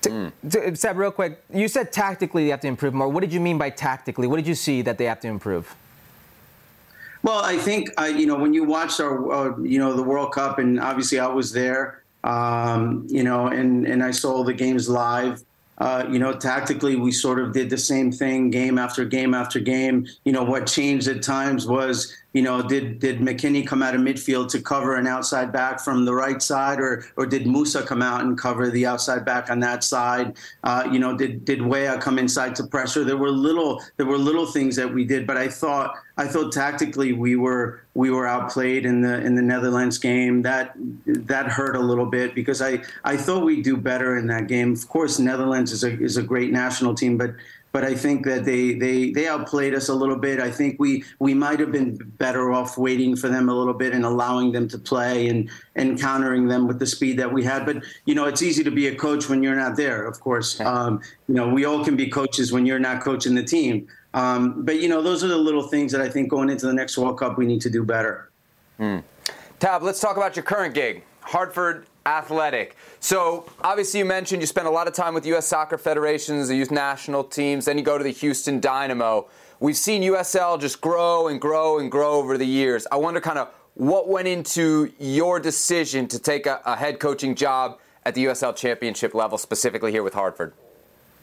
Mm. 0.00 0.78
Seb, 0.78 0.96
real 0.96 1.10
quick, 1.10 1.44
you 1.52 1.68
said 1.68 1.92
tactically 1.92 2.44
they 2.44 2.50
have 2.50 2.60
to 2.60 2.68
improve 2.68 2.94
more. 2.94 3.10
What 3.10 3.20
did 3.20 3.34
you 3.34 3.40
mean 3.40 3.58
by 3.58 3.68
tactically? 3.68 4.26
What 4.26 4.36
did 4.36 4.46
you 4.46 4.54
see 4.54 4.80
that 4.80 4.96
they 4.96 5.04
have 5.04 5.20
to 5.20 5.28
improve? 5.28 5.76
Well, 7.22 7.44
I 7.44 7.58
think 7.58 7.90
uh, 8.00 8.04
you 8.04 8.24
know 8.24 8.36
when 8.36 8.54
you 8.54 8.64
watched 8.64 8.98
our 8.98 9.30
uh, 9.30 9.58
you 9.58 9.78
know 9.78 9.92
the 9.92 10.02
World 10.02 10.32
Cup, 10.32 10.58
and 10.58 10.80
obviously 10.80 11.18
I 11.18 11.26
was 11.26 11.52
there 11.52 11.99
um, 12.24 13.06
you 13.08 13.22
know, 13.22 13.46
and, 13.46 13.86
and 13.86 14.02
I 14.02 14.10
saw 14.10 14.44
the 14.44 14.54
games 14.54 14.88
live. 14.88 15.42
Uh, 15.78 16.04
you 16.10 16.18
know, 16.18 16.34
tactically, 16.34 16.96
we 16.96 17.10
sort 17.10 17.38
of 17.38 17.54
did 17.54 17.70
the 17.70 17.78
same 17.78 18.12
thing 18.12 18.50
game 18.50 18.76
after 18.76 19.04
game 19.06 19.32
after 19.32 19.58
game. 19.58 20.06
You 20.24 20.32
know, 20.32 20.44
what 20.44 20.66
changed 20.66 21.08
at 21.08 21.22
times 21.22 21.66
was 21.66 22.14
you 22.32 22.42
know, 22.42 22.62
did 22.62 23.00
did 23.00 23.18
McKennie 23.18 23.66
come 23.66 23.82
out 23.82 23.94
of 23.94 24.00
midfield 24.00 24.48
to 24.50 24.62
cover 24.62 24.94
an 24.94 25.06
outside 25.08 25.52
back 25.52 25.80
from 25.80 26.04
the 26.04 26.14
right 26.14 26.40
side, 26.40 26.78
or 26.78 27.04
or 27.16 27.26
did 27.26 27.44
Musah 27.44 27.84
come 27.84 28.02
out 28.02 28.20
and 28.20 28.38
cover 28.38 28.70
the 28.70 28.86
outside 28.86 29.24
back 29.24 29.50
on 29.50 29.58
that 29.60 29.82
side? 29.82 30.36
Uh, 30.62 30.88
you 30.92 31.00
know, 31.00 31.16
did 31.16 31.44
did 31.44 31.60
Weah 31.60 31.98
come 31.98 32.18
inside 32.18 32.54
to 32.56 32.66
pressure? 32.66 33.02
There 33.02 33.16
were 33.16 33.30
little 33.30 33.82
there 33.96 34.06
were 34.06 34.18
little 34.18 34.46
things 34.46 34.76
that 34.76 34.92
we 34.92 35.04
did, 35.04 35.26
but 35.26 35.36
I 35.36 35.48
thought 35.48 35.96
I 36.16 36.28
thought 36.28 36.52
tactically 36.52 37.12
we 37.12 37.34
were 37.34 37.82
we 37.94 38.10
were 38.10 38.28
outplayed 38.28 38.86
in 38.86 39.00
the 39.00 39.20
in 39.22 39.34
the 39.34 39.42
Netherlands 39.42 39.98
game. 39.98 40.42
That 40.42 40.74
that 41.06 41.48
hurt 41.48 41.74
a 41.74 41.80
little 41.80 42.06
bit 42.06 42.36
because 42.36 42.62
I 42.62 42.82
I 43.02 43.16
thought 43.16 43.44
we'd 43.44 43.64
do 43.64 43.76
better 43.76 44.16
in 44.16 44.28
that 44.28 44.46
game. 44.46 44.72
Of 44.72 44.88
course, 44.88 45.18
Netherlands 45.18 45.72
is 45.72 45.82
a 45.82 46.00
is 46.00 46.16
a 46.16 46.22
great 46.22 46.52
national 46.52 46.94
team, 46.94 47.18
but 47.18 47.34
but 47.72 47.84
I 47.84 47.94
think 47.94 48.24
that 48.26 48.44
they, 48.44 48.74
they, 48.74 49.10
they 49.10 49.28
outplayed 49.28 49.74
us 49.74 49.88
a 49.88 49.94
little 49.94 50.16
bit. 50.16 50.40
I 50.40 50.50
think 50.50 50.80
we, 50.80 51.04
we 51.18 51.34
might 51.34 51.60
have 51.60 51.70
been 51.70 51.96
better 52.18 52.52
off 52.52 52.76
waiting 52.76 53.14
for 53.14 53.28
them 53.28 53.48
a 53.48 53.54
little 53.54 53.74
bit 53.74 53.92
and 53.92 54.04
allowing 54.04 54.52
them 54.52 54.68
to 54.68 54.78
play 54.78 55.28
and, 55.28 55.48
and 55.76 56.00
countering 56.00 56.48
them 56.48 56.66
with 56.66 56.78
the 56.78 56.86
speed 56.86 57.18
that 57.18 57.32
we 57.32 57.44
had. 57.44 57.64
But, 57.64 57.84
you 58.06 58.14
know, 58.14 58.24
it's 58.24 58.42
easy 58.42 58.64
to 58.64 58.70
be 58.70 58.88
a 58.88 58.94
coach 58.94 59.28
when 59.28 59.42
you're 59.42 59.54
not 59.54 59.76
there, 59.76 60.04
of 60.06 60.20
course. 60.20 60.60
Um, 60.60 61.00
you 61.28 61.34
know, 61.34 61.48
we 61.48 61.64
all 61.64 61.84
can 61.84 61.96
be 61.96 62.08
coaches 62.08 62.52
when 62.52 62.66
you're 62.66 62.80
not 62.80 63.02
coaching 63.02 63.34
the 63.34 63.44
team. 63.44 63.86
Um, 64.14 64.64
but, 64.64 64.80
you 64.80 64.88
know, 64.88 65.02
those 65.02 65.22
are 65.22 65.28
the 65.28 65.36
little 65.38 65.62
things 65.62 65.92
that 65.92 66.00
I 66.00 66.08
think 66.08 66.28
going 66.28 66.50
into 66.50 66.66
the 66.66 66.74
next 66.74 66.98
World 66.98 67.18
Cup 67.18 67.38
we 67.38 67.46
need 67.46 67.60
to 67.60 67.70
do 67.70 67.84
better. 67.84 68.30
Hmm. 68.78 68.98
Tab, 69.60 69.82
let's 69.82 70.00
talk 70.00 70.16
about 70.16 70.34
your 70.34 70.42
current 70.42 70.74
gig. 70.74 71.04
Hartford 71.20 71.86
Athletic. 72.10 72.76
So 72.98 73.46
obviously 73.60 74.00
you 74.00 74.04
mentioned 74.04 74.42
you 74.42 74.46
spent 74.46 74.66
a 74.66 74.70
lot 74.70 74.88
of 74.88 74.94
time 74.94 75.14
with 75.14 75.24
U.S. 75.26 75.46
Soccer 75.46 75.78
Federations, 75.78 76.48
the 76.48 76.56
youth 76.56 76.72
national 76.72 77.24
teams. 77.24 77.66
Then 77.66 77.78
you 77.78 77.84
go 77.84 77.96
to 77.96 78.04
the 78.04 78.10
Houston 78.10 78.58
Dynamo. 78.58 79.28
We've 79.60 79.76
seen 79.76 80.02
USL 80.02 80.60
just 80.60 80.80
grow 80.80 81.28
and 81.28 81.40
grow 81.40 81.78
and 81.78 81.90
grow 81.90 82.14
over 82.14 82.36
the 82.36 82.46
years. 82.46 82.86
I 82.90 82.96
wonder 82.96 83.20
kind 83.20 83.38
of 83.38 83.48
what 83.74 84.08
went 84.08 84.26
into 84.26 84.92
your 84.98 85.38
decision 85.38 86.08
to 86.08 86.18
take 86.18 86.46
a, 86.46 86.60
a 86.66 86.74
head 86.74 86.98
coaching 86.98 87.36
job 87.36 87.78
at 88.04 88.14
the 88.14 88.24
USL 88.24 88.56
Championship 88.56 89.14
level, 89.14 89.38
specifically 89.38 89.92
here 89.92 90.02
with 90.02 90.14
Hartford. 90.14 90.52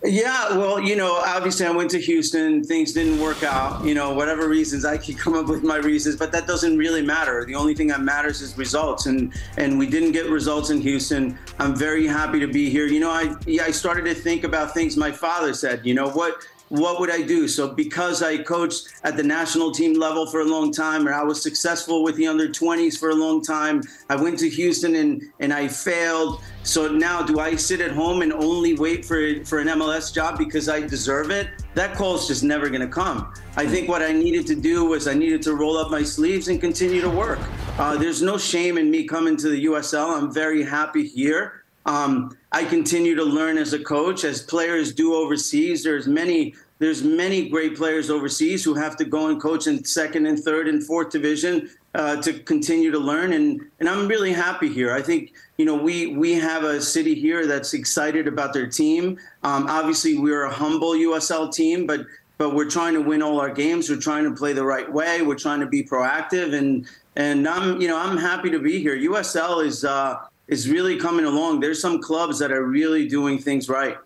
Yeah, 0.03 0.55
well, 0.55 0.79
you 0.79 0.95
know, 0.95 1.15
obviously 1.25 1.65
I 1.65 1.71
went 1.71 1.89
to 1.91 1.99
Houston. 1.99 2.63
Things 2.63 2.93
didn't 2.93 3.19
work 3.19 3.41
out. 3.43 3.83
You 3.83 3.95
know, 3.95 4.13
whatever 4.13 4.47
reasons 4.47 4.85
I 4.85 4.97
could 4.97 5.17
come 5.23 5.33
up 5.33 5.47
with 5.47 5.63
my 5.63 5.77
reasons, 5.77 6.15
but 6.15 6.31
that 6.33 6.45
doesn't 6.45 6.77
really 6.77 7.01
matter. 7.01 7.45
The 7.45 7.55
only 7.55 7.73
thing 7.73 7.87
that 7.87 8.01
matters 8.01 8.41
is 8.41 8.57
results, 8.57 9.07
and 9.07 9.33
and 9.57 9.79
we 9.79 9.87
didn't 9.87 10.11
get 10.11 10.29
results 10.29 10.69
in 10.69 10.81
Houston. 10.81 11.37
I'm 11.57 11.75
very 11.75 12.05
happy 12.05 12.39
to 12.39 12.47
be 12.47 12.69
here. 12.69 12.85
You 12.85 12.99
know, 12.99 13.09
I 13.09 13.35
I 13.61 13.71
started 13.71 14.05
to 14.05 14.13
think 14.13 14.43
about 14.43 14.73
things 14.73 14.97
my 14.97 15.11
father 15.11 15.53
said. 15.53 15.83
You 15.83 15.95
know, 15.95 16.09
what 16.09 16.45
what 16.69 16.99
would 16.99 17.09
I 17.09 17.21
do? 17.21 17.47
So 17.47 17.73
because 17.73 18.21
I 18.21 18.37
coached 18.37 18.89
at 19.03 19.15
the 19.15 19.23
national 19.23 19.71
team 19.71 19.93
level 19.93 20.25
for 20.27 20.41
a 20.41 20.45
long 20.45 20.71
time, 20.71 21.07
or 21.07 21.13
I 21.13 21.23
was 21.23 21.41
successful 21.41 22.03
with 22.03 22.15
the 22.15 22.27
under 22.27 22.47
20s 22.47 22.97
for 22.97 23.09
a 23.09 23.15
long 23.15 23.41
time, 23.41 23.81
I 24.09 24.15
went 24.15 24.39
to 24.39 24.49
Houston 24.49 24.95
and 24.95 25.23
and 25.39 25.53
I 25.53 25.67
failed. 25.67 26.41
So 26.63 26.89
now 26.89 27.21
do 27.21 27.39
I 27.39 27.55
sit 27.55 27.79
at 27.79 27.91
home 27.91 28.21
and 28.21 28.33
only 28.33 28.73
wait 28.73 29.05
for 29.05 29.43
for 29.45 29.59
an 29.59 29.67
MLS 29.67 30.13
job 30.13 30.37
because 30.37 30.67
I 30.67 30.81
deserve 30.81 31.31
it? 31.31 31.47
That 31.73 31.95
call's 31.95 32.27
just 32.27 32.43
never 32.43 32.69
going 32.69 32.81
to 32.81 32.87
come. 32.87 33.33
I 33.55 33.65
think 33.65 33.87
what 33.87 34.01
I 34.01 34.11
needed 34.11 34.45
to 34.47 34.55
do 34.55 34.85
was 34.85 35.07
I 35.07 35.13
needed 35.13 35.41
to 35.43 35.55
roll 35.55 35.77
up 35.77 35.89
my 35.89 36.03
sleeves 36.03 36.47
and 36.47 36.59
continue 36.59 37.01
to 37.01 37.09
work. 37.09 37.39
Uh, 37.77 37.97
there's 37.97 38.21
no 38.21 38.37
shame 38.37 38.77
in 38.77 38.91
me 38.91 39.07
coming 39.07 39.37
to 39.37 39.49
the 39.49 39.65
USL. 39.65 40.17
I'm 40.17 40.33
very 40.33 40.63
happy 40.63 41.07
here. 41.07 41.63
Um, 41.87 42.37
I 42.51 42.65
continue 42.65 43.15
to 43.15 43.23
learn 43.23 43.57
as 43.57 43.73
a 43.73 43.79
coach, 43.79 44.25
as 44.25 44.43
players 44.43 44.93
do 44.93 45.15
overseas. 45.15 45.83
There's 45.83 46.07
many 46.07 46.53
there's 46.79 47.01
many 47.01 47.49
great 47.49 47.75
players 47.75 48.11
overseas 48.11 48.63
who 48.63 48.75
have 48.75 48.95
to 48.97 49.05
go 49.05 49.29
and 49.29 49.41
coach 49.41 49.65
in 49.65 49.83
second 49.83 50.27
and 50.27 50.37
third 50.37 50.67
and 50.67 50.83
fourth 50.83 51.09
division 51.09 51.71
uh, 51.95 52.21
to 52.21 52.33
continue 52.33 52.91
to 52.91 52.99
learn. 52.99 53.33
And 53.33 53.61
and 53.79 53.89
I'm 53.89 54.07
really 54.07 54.33
happy 54.33 54.69
here. 54.69 54.93
I 54.93 55.01
think 55.01 55.33
you 55.57 55.65
know 55.65 55.75
we 55.75 56.07
we 56.15 56.33
have 56.33 56.63
a 56.63 56.81
city 56.81 57.15
here 57.15 57.47
that's 57.47 57.73
excited 57.73 58.27
about 58.27 58.53
their 58.53 58.67
team. 58.67 59.17
Um, 59.43 59.67
obviously, 59.67 60.17
we're 60.19 60.43
a 60.43 60.53
humble 60.53 60.91
USL 60.91 61.51
team, 61.51 61.87
but 61.87 62.05
but 62.37 62.53
we're 62.53 62.69
trying 62.69 62.93
to 62.93 63.01
win 63.01 63.23
all 63.23 63.39
our 63.39 63.49
games. 63.49 63.89
We're 63.89 63.95
trying 63.97 64.25
to 64.25 64.31
play 64.31 64.53
the 64.53 64.65
right 64.65 64.91
way. 64.91 65.21
We're 65.21 65.35
trying 65.35 65.61
to 65.61 65.67
be 65.67 65.83
proactive, 65.83 66.53
and 66.53 66.85
and 67.15 67.47
I'm 67.47 67.81
you 67.81 67.87
know 67.87 67.97
I'm 67.97 68.17
happy 68.17 68.49
to 68.51 68.59
be 68.59 68.79
here. 68.81 68.95
USL 68.97 69.65
is 69.65 69.85
uh, 69.85 70.17
is 70.47 70.69
really 70.69 70.97
coming 70.97 71.25
along. 71.25 71.59
There's 71.59 71.81
some 71.81 72.01
clubs 72.01 72.39
that 72.39 72.51
are 72.51 72.63
really 72.63 73.07
doing 73.07 73.39
things 73.39 73.69
right. 73.69 73.97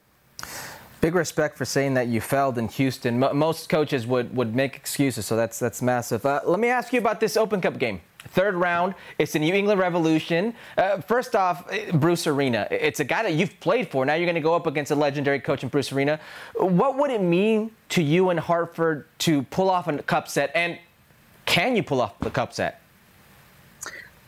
Big 1.02 1.16
respect 1.16 1.58
for 1.58 1.66
saying 1.66 1.96
that 1.96 2.08
you 2.08 2.22
failed 2.22 2.60
in 2.60 2.68
Houston. 2.68 3.18
most 3.20 3.70
coaches 3.70 4.06
would, 4.06 4.36
would 4.36 4.56
make 4.56 4.76
excuses, 4.76 5.26
so 5.26 5.36
that's 5.36 5.58
that's 5.58 5.82
massive. 5.82 6.24
Uh, 6.26 6.42
let 6.46 6.60
me 6.60 6.68
ask 6.68 6.94
you 6.94 7.00
about 7.00 7.20
this 7.20 7.36
Open 7.38 7.60
Cup 7.60 7.80
game. 7.80 8.02
Third 8.30 8.54
round, 8.54 8.94
it's 9.18 9.34
the 9.34 9.40
New 9.40 9.52
England 9.52 9.80
Revolution. 9.80 10.54
Uh, 10.78 11.02
first 11.02 11.36
off, 11.36 11.66
Bruce 11.94 12.28
Arena. 12.28 12.68
It's 12.70 13.00
a 13.00 13.04
guy 13.04 13.24
that 13.24 13.34
you've 13.34 13.60
played 13.60 13.90
for. 13.90 14.06
Now 14.06 14.14
you're 14.14 14.28
going 14.28 14.36
to 14.36 14.42
go 14.42 14.54
up 14.54 14.68
against 14.68 14.92
a 14.92 14.96
legendary 14.96 15.40
coach 15.40 15.64
in 15.64 15.70
Bruce 15.70 15.92
Arena. 15.92 16.20
What 16.56 17.00
would 17.00 17.10
it 17.10 17.22
mean 17.22 17.72
to 17.90 18.04
you 18.04 18.30
and 18.30 18.40
Hartford 18.40 19.08
to 19.20 19.42
pull 19.44 19.72
off 19.72 19.88
a 19.88 20.04
cup 20.04 20.28
set? 20.28 20.52
And 20.54 20.78
can 21.48 21.76
you 21.76 21.82
pull 21.82 22.00
off 22.00 22.20
the 22.20 22.30
cup 22.30 22.54
set? 22.54 22.81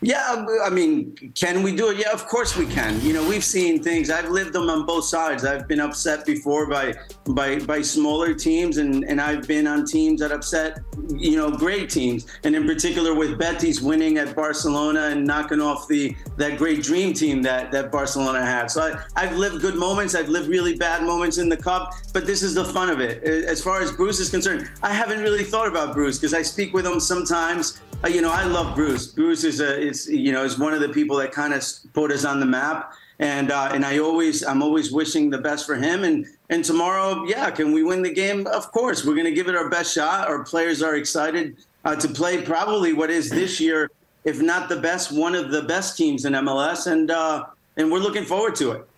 Yeah, 0.04 0.44
I 0.62 0.68
mean, 0.68 1.16
can 1.34 1.62
we 1.62 1.74
do 1.74 1.88
it? 1.90 1.96
Yeah, 1.96 2.12
of 2.12 2.26
course 2.26 2.58
we 2.58 2.66
can. 2.66 3.00
You 3.00 3.14
know, 3.14 3.26
we've 3.26 3.44
seen 3.44 3.82
things. 3.82 4.10
I've 4.10 4.28
lived 4.28 4.52
them 4.52 4.68
on 4.68 4.84
both 4.84 5.06
sides. 5.06 5.46
I've 5.46 5.66
been 5.66 5.80
upset 5.80 6.26
before 6.26 6.68
by 6.68 6.92
by 7.28 7.60
by 7.60 7.80
smaller 7.80 8.34
teams, 8.34 8.76
and 8.76 9.04
and 9.04 9.18
I've 9.18 9.48
been 9.48 9.66
on 9.66 9.86
teams 9.86 10.20
that 10.20 10.30
upset, 10.30 10.80
you 11.08 11.38
know, 11.38 11.50
great 11.50 11.88
teams. 11.88 12.26
And 12.44 12.54
in 12.54 12.66
particular, 12.66 13.14
with 13.14 13.38
Betis 13.38 13.80
winning 13.80 14.18
at 14.18 14.36
Barcelona 14.36 15.04
and 15.06 15.26
knocking 15.26 15.62
off 15.62 15.88
the 15.88 16.14
that 16.36 16.58
great 16.58 16.82
dream 16.82 17.14
team 17.14 17.40
that 17.42 17.72
that 17.72 17.90
Barcelona 17.90 18.44
had. 18.44 18.70
So 18.70 18.82
I, 18.82 19.22
I've 19.22 19.36
lived 19.38 19.62
good 19.62 19.76
moments. 19.76 20.14
I've 20.14 20.28
lived 20.28 20.48
really 20.48 20.76
bad 20.76 21.02
moments 21.02 21.38
in 21.38 21.48
the 21.48 21.56
cup. 21.56 21.94
But 22.12 22.26
this 22.26 22.42
is 22.42 22.52
the 22.54 22.66
fun 22.66 22.90
of 22.90 23.00
it. 23.00 23.22
As 23.24 23.62
far 23.62 23.80
as 23.80 23.90
Bruce 23.90 24.20
is 24.20 24.28
concerned, 24.28 24.70
I 24.82 24.92
haven't 24.92 25.20
really 25.22 25.44
thought 25.44 25.66
about 25.66 25.94
Bruce 25.94 26.18
because 26.18 26.34
I 26.34 26.42
speak 26.42 26.74
with 26.74 26.86
him 26.86 27.00
sometimes. 27.00 27.80
Uh, 28.04 28.08
you 28.08 28.20
know, 28.20 28.30
I 28.30 28.44
love 28.44 28.74
Bruce. 28.74 29.06
Bruce 29.06 29.44
is 29.44 29.60
a 29.60 29.80
is 29.80 30.06
you 30.08 30.30
know 30.30 30.44
is 30.44 30.58
one 30.58 30.74
of 30.74 30.80
the 30.80 30.90
people 30.90 31.16
that 31.16 31.32
kind 31.32 31.54
of 31.54 31.64
put 31.94 32.12
us 32.12 32.24
on 32.26 32.38
the 32.38 32.46
map. 32.46 32.92
And 33.18 33.50
uh, 33.50 33.70
and 33.72 33.84
I 33.84 33.98
always 33.98 34.44
I'm 34.44 34.62
always 34.62 34.92
wishing 34.92 35.30
the 35.30 35.38
best 35.38 35.64
for 35.64 35.76
him. 35.76 36.04
And 36.04 36.26
and 36.50 36.62
tomorrow, 36.62 37.24
yeah, 37.24 37.50
can 37.50 37.72
we 37.72 37.82
win 37.82 38.02
the 38.02 38.12
game? 38.12 38.46
Of 38.48 38.70
course, 38.72 39.06
we're 39.06 39.14
going 39.14 39.26
to 39.26 39.32
give 39.32 39.48
it 39.48 39.56
our 39.56 39.70
best 39.70 39.94
shot. 39.94 40.28
Our 40.28 40.44
players 40.44 40.82
are 40.82 40.96
excited 40.96 41.56
uh, 41.86 41.96
to 41.96 42.08
play 42.08 42.42
probably 42.42 42.92
what 42.92 43.08
is 43.08 43.30
this 43.30 43.58
year, 43.58 43.90
if 44.24 44.42
not 44.42 44.68
the 44.68 44.80
best, 44.80 45.10
one 45.10 45.34
of 45.34 45.50
the 45.50 45.62
best 45.62 45.96
teams 45.96 46.26
in 46.26 46.34
MLS. 46.34 46.90
And 46.90 47.10
uh, 47.10 47.46
and 47.78 47.90
we're 47.90 48.00
looking 48.00 48.24
forward 48.24 48.54
to 48.56 48.72
it. 48.72 48.88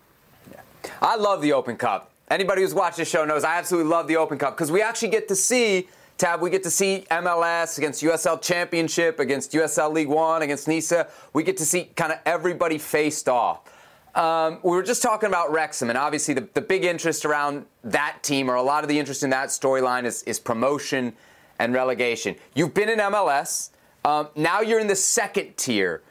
I 1.01 1.15
love 1.15 1.41
the 1.41 1.53
Open 1.53 1.77
Cup. 1.77 2.11
Anybody 2.29 2.61
who's 2.61 2.73
watched 2.73 2.97
this 2.97 3.09
show 3.09 3.23
knows 3.23 3.45
I 3.45 3.57
absolutely 3.57 3.89
love 3.89 4.07
the 4.07 4.17
Open 4.17 4.37
Cup 4.37 4.57
because 4.57 4.69
we 4.69 4.81
actually 4.81 5.09
get 5.09 5.29
to 5.29 5.35
see 5.35 5.87
Tab, 6.17 6.41
we 6.41 6.49
get 6.49 6.63
to 6.63 6.71
see 6.71 7.05
MLS 7.11 7.77
against 7.77 8.01
USL 8.01 8.41
Championship, 8.41 9.19
against 9.19 9.51
USL 9.51 9.93
League 9.93 10.07
One, 10.07 10.41
against 10.41 10.67
NISA. 10.67 11.07
We 11.33 11.43
get 11.43 11.57
to 11.57 11.65
see 11.65 11.85
kind 11.95 12.11
of 12.11 12.19
everybody 12.25 12.79
faced 12.79 13.29
off. 13.29 13.71
Um, 14.15 14.59
we 14.63 14.71
were 14.71 14.81
just 14.81 15.03
talking 15.03 15.27
about 15.27 15.51
Wrexham, 15.51 15.89
and 15.89 15.97
obviously 15.97 16.33
the, 16.33 16.47
the 16.55 16.61
big 16.61 16.85
interest 16.85 17.23
around 17.23 17.67
that 17.83 18.17
team, 18.23 18.49
or 18.49 18.55
a 18.55 18.63
lot 18.63 18.83
of 18.83 18.89
the 18.89 18.97
interest 18.97 19.21
in 19.21 19.29
that 19.29 19.49
storyline, 19.49 20.05
is, 20.05 20.23
is 20.23 20.39
promotion 20.39 21.13
and 21.59 21.71
relegation. 21.75 22.35
You've 22.55 22.73
been 22.73 22.89
in 22.89 22.97
MLS. 22.97 23.69
Um, 24.03 24.29
now 24.35 24.61
you're 24.61 24.79
in 24.79 24.87
the 24.87 24.95
second 24.95 25.55
tier. 25.55 26.01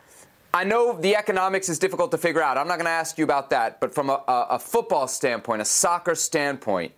I 0.54 0.62
know 0.62 0.96
the 0.98 1.16
economics 1.16 1.68
is 1.68 1.80
difficult 1.80 2.12
to 2.12 2.18
figure 2.18 2.42
out. 2.42 2.56
I'm 2.56 2.68
not 2.68 2.76
going 2.76 2.86
to 2.86 2.92
ask 2.92 3.18
you 3.18 3.24
about 3.24 3.50
that. 3.50 3.80
But 3.80 3.92
from 3.92 4.08
a, 4.08 4.22
a, 4.28 4.46
a 4.50 4.58
football 4.60 5.08
standpoint, 5.08 5.62
a 5.62 5.64
soccer 5.64 6.14
standpoint, 6.14 6.92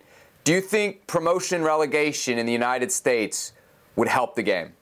do 0.49 0.55
you 0.55 0.62
think 0.62 1.07
promotion 1.07 1.62
relegation 1.62 2.38
in 2.38 2.46
the 2.46 2.53
United 2.53 2.90
States 2.90 3.53
would 3.96 4.09
help 4.09 4.34
the 4.34 4.42
game? 4.42 4.72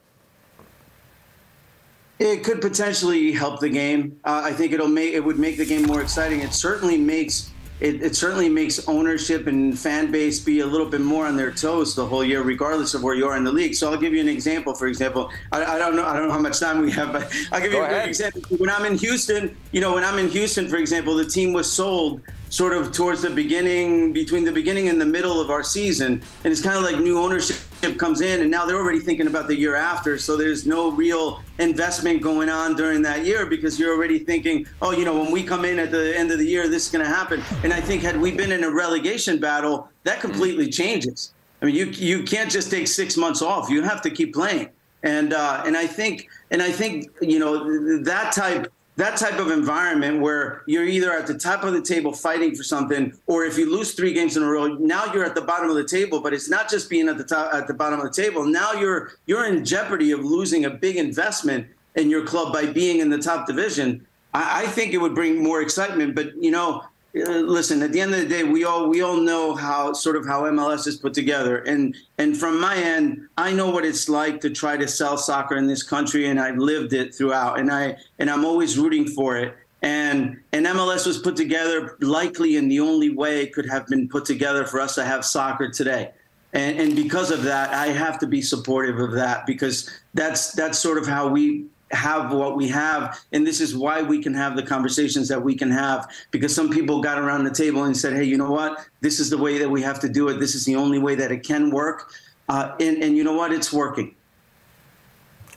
It 2.19 2.45
could 2.45 2.61
potentially 2.61 3.33
help 3.33 3.59
the 3.59 3.67
game. 3.67 4.17
Uh, 4.23 4.43
I 4.45 4.53
think 4.53 4.71
it'll 4.71 4.87
make 4.87 5.13
it 5.13 5.19
would 5.19 5.37
make 5.37 5.57
the 5.57 5.65
game 5.65 5.81
more 5.81 6.01
exciting. 6.01 6.39
It 6.39 6.53
certainly 6.53 6.95
makes 6.95 7.51
it, 7.81 8.01
it, 8.01 8.15
certainly 8.15 8.47
makes 8.47 8.87
ownership 8.87 9.47
and 9.47 9.77
fan 9.77 10.09
base 10.09 10.39
be 10.39 10.61
a 10.61 10.65
little 10.65 10.87
bit 10.87 11.01
more 11.01 11.27
on 11.27 11.35
their 11.35 11.51
toes 11.51 11.93
the 11.95 12.05
whole 12.05 12.23
year, 12.23 12.43
regardless 12.43 12.93
of 12.93 13.03
where 13.03 13.13
you 13.13 13.27
are 13.27 13.35
in 13.35 13.43
the 13.43 13.51
league. 13.51 13.75
So 13.75 13.91
I'll 13.91 13.99
give 13.99 14.13
you 14.13 14.21
an 14.21 14.29
example. 14.29 14.73
For 14.73 14.87
example, 14.87 15.29
I, 15.51 15.65
I 15.65 15.77
don't 15.77 15.97
know 15.97 16.05
I 16.05 16.15
don't 16.15 16.29
know 16.29 16.33
how 16.33 16.39
much 16.39 16.61
time 16.61 16.79
we 16.79 16.91
have, 16.91 17.11
but 17.11 17.23
I'll 17.51 17.59
give 17.59 17.73
Go 17.73 17.79
you 17.79 17.83
a 17.83 17.89
good 17.89 18.07
example. 18.07 18.41
When 18.57 18.69
I'm 18.69 18.85
in 18.85 18.97
Houston, 18.99 19.57
you 19.73 19.81
know, 19.81 19.95
when 19.95 20.05
I'm 20.05 20.17
in 20.17 20.29
Houston, 20.29 20.69
for 20.69 20.77
example, 20.77 21.13
the 21.13 21.25
team 21.25 21.51
was 21.51 21.69
sold 21.69 22.21
sort 22.49 22.73
of 22.73 22.91
towards 22.91 23.21
the 23.21 23.29
beginning, 23.29 24.13
between 24.13 24.43
the 24.43 24.51
beginning 24.51 24.89
and 24.89 24.99
the 24.99 25.05
middle 25.05 25.41
of 25.41 25.49
our 25.49 25.63
season. 25.63 26.21
And 26.43 26.51
it's 26.51 26.61
kind 26.61 26.77
of 26.77 26.83
like 26.83 26.99
new 26.99 27.19
ownership 27.19 27.57
comes 27.97 28.21
in, 28.21 28.41
and 28.41 28.49
now 28.49 28.65
they're 28.65 28.77
already 28.77 28.99
thinking 28.99 29.27
about 29.27 29.47
the 29.47 29.55
year 29.55 29.75
after. 29.75 30.17
So 30.17 30.35
there's 30.35 30.65
no 30.65 30.91
real 30.91 31.43
investment 31.59 32.21
going 32.21 32.49
on 32.49 32.75
during 32.75 33.01
that 33.03 33.25
year 33.25 33.45
because 33.45 33.79
you're 33.79 33.93
already 33.93 34.19
thinking, 34.19 34.65
oh, 34.81 34.91
you 34.91 35.05
know, 35.05 35.19
when 35.19 35.31
we 35.31 35.43
come 35.43 35.65
in 35.65 35.79
at 35.79 35.91
the 35.91 36.17
end 36.17 36.31
of 36.31 36.39
the 36.39 36.45
year, 36.45 36.67
this 36.67 36.85
is 36.85 36.91
going 36.91 37.05
to 37.05 37.11
happen. 37.11 37.43
And 37.63 37.73
I 37.73 37.81
think 37.81 38.01
had 38.01 38.19
we 38.19 38.31
been 38.31 38.51
in 38.51 38.63
a 38.63 38.71
relegation 38.71 39.39
battle, 39.39 39.89
that 40.03 40.19
completely 40.21 40.69
changes. 40.69 41.33
I 41.61 41.65
mean, 41.65 41.75
you 41.75 41.85
you 41.85 42.23
can't 42.23 42.51
just 42.51 42.69
take 42.69 42.87
six 42.87 43.17
months 43.17 43.41
off. 43.41 43.69
You 43.69 43.81
have 43.83 44.01
to 44.03 44.09
keep 44.09 44.33
playing. 44.33 44.69
And 45.03 45.33
uh, 45.33 45.63
and 45.65 45.77
I 45.77 45.87
think 45.87 46.27
and 46.51 46.61
I 46.61 46.71
think 46.71 47.09
you 47.21 47.39
know 47.39 48.03
that 48.03 48.31
type 48.31 48.71
that 48.97 49.15
type 49.15 49.39
of 49.39 49.51
environment 49.51 50.19
where 50.21 50.63
you're 50.65 50.83
either 50.83 51.13
at 51.13 51.27
the 51.27 51.37
top 51.37 51.63
of 51.63 51.73
the 51.73 51.81
table 51.81 52.11
fighting 52.11 52.55
for 52.55 52.63
something, 52.63 53.13
or 53.27 53.45
if 53.45 53.57
you 53.57 53.71
lose 53.71 53.93
three 53.93 54.11
games 54.11 54.35
in 54.35 54.43
a 54.43 54.49
row, 54.49 54.67
now 54.67 55.05
you're 55.13 55.23
at 55.23 55.35
the 55.35 55.41
bottom 55.41 55.69
of 55.69 55.75
the 55.75 55.85
table. 55.85 56.19
But 56.19 56.33
it's 56.33 56.49
not 56.49 56.67
just 56.69 56.89
being 56.89 57.07
at 57.07 57.17
the 57.17 57.23
top 57.23 57.53
at 57.53 57.67
the 57.67 57.75
bottom 57.75 57.99
of 57.99 58.13
the 58.13 58.21
table. 58.21 58.43
Now 58.45 58.73
you're 58.73 59.13
you're 59.27 59.45
in 59.45 59.63
jeopardy 59.63 60.11
of 60.11 60.21
losing 60.21 60.65
a 60.65 60.69
big 60.69 60.97
investment 60.97 61.67
in 61.95 62.09
your 62.09 62.25
club 62.25 62.51
by 62.51 62.65
being 62.65 62.99
in 62.99 63.09
the 63.09 63.19
top 63.19 63.45
division. 63.45 64.05
I, 64.33 64.63
I 64.63 64.67
think 64.67 64.93
it 64.93 64.97
would 64.97 65.13
bring 65.13 65.43
more 65.43 65.61
excitement. 65.61 66.15
But 66.15 66.35
you 66.41 66.49
know, 66.49 66.83
Uh, 67.15 67.39
listen, 67.39 67.81
at 67.81 67.91
the 67.91 68.01
end 68.01 68.13
of 68.13 68.19
the 68.19 68.27
day, 68.27 68.43
we 68.43 68.63
all 68.63 68.89
we 68.89 69.01
all 69.01 69.17
know 69.17 69.55
how 69.55 69.93
sort 69.93 70.15
of 70.15 70.25
how 70.25 70.43
MLS 70.43 70.87
is 70.87 70.97
put 70.97 71.13
together, 71.13 71.59
and 71.59 71.95
and 72.17 72.37
from 72.37 72.59
my 72.59 72.75
end, 72.75 73.27
I 73.37 73.53
know 73.53 73.69
what 73.69 73.85
it's 73.85 74.09
like 74.09 74.41
to 74.41 74.49
try 74.49 74.77
to 74.77 74.87
sell 74.87 75.17
soccer 75.17 75.55
in 75.55 75.67
this 75.67 75.83
country, 75.83 76.27
and 76.27 76.39
I've 76.39 76.57
lived 76.57 76.93
it 76.93 77.15
throughout, 77.15 77.59
and 77.59 77.71
I 77.71 77.97
and 78.19 78.29
I'm 78.29 78.45
always 78.45 78.77
rooting 78.77 79.07
for 79.07 79.37
it. 79.37 79.55
And 79.81 80.37
and 80.51 80.65
MLS 80.65 81.07
was 81.07 81.17
put 81.19 81.35
together 81.35 81.97
likely 82.01 82.57
in 82.57 82.67
the 82.67 82.79
only 82.79 83.09
way 83.09 83.41
it 83.41 83.53
could 83.53 83.69
have 83.69 83.87
been 83.87 84.09
put 84.09 84.25
together 84.25 84.65
for 84.65 84.79
us 84.79 84.95
to 84.95 85.05
have 85.05 85.23
soccer 85.23 85.69
today. 85.69 86.11
And, 86.53 86.79
and 86.79 86.95
because 86.95 87.29
of 87.31 87.43
that, 87.43 87.73
I 87.73 87.87
have 87.87 88.19
to 88.19 88.27
be 88.27 88.41
supportive 88.41 88.99
of 88.99 89.11
that 89.13 89.45
because 89.45 89.89
that's 90.13 90.51
that's 90.53 90.79
sort 90.79 90.97
of 90.97 91.07
how 91.07 91.27
we 91.27 91.67
have 91.91 92.33
what 92.33 92.55
we 92.55 92.67
have 92.67 93.19
and 93.31 93.47
this 93.47 93.61
is 93.61 93.75
why 93.75 94.01
we 94.01 94.21
can 94.21 94.33
have 94.33 94.55
the 94.55 94.63
conversations 94.63 95.27
that 95.27 95.41
we 95.41 95.55
can 95.55 95.71
have 95.71 96.09
because 96.31 96.53
some 96.53 96.69
people 96.69 97.01
got 97.01 97.17
around 97.17 97.43
the 97.43 97.53
table 97.53 97.85
and 97.85 97.95
said 97.95 98.13
hey 98.13 98.23
you 98.23 98.37
know 98.37 98.51
what? 98.51 98.85
This 99.01 99.19
is 99.19 99.29
the 99.29 99.37
way 99.37 99.57
that 99.57 99.69
we 99.69 99.81
have 99.81 99.99
to 100.01 100.09
do 100.09 100.27
it. 100.29 100.39
This 100.39 100.55
is 100.55 100.65
the 100.65 100.75
only 100.75 100.99
way 100.99 101.15
that 101.15 101.31
it 101.31 101.43
can 101.43 101.71
work. 101.71 102.11
Uh, 102.49 102.75
and, 102.79 103.03
and 103.03 103.15
you 103.15 103.23
know 103.23 103.33
what? 103.33 103.51
It's 103.51 103.71
working. 103.71 104.15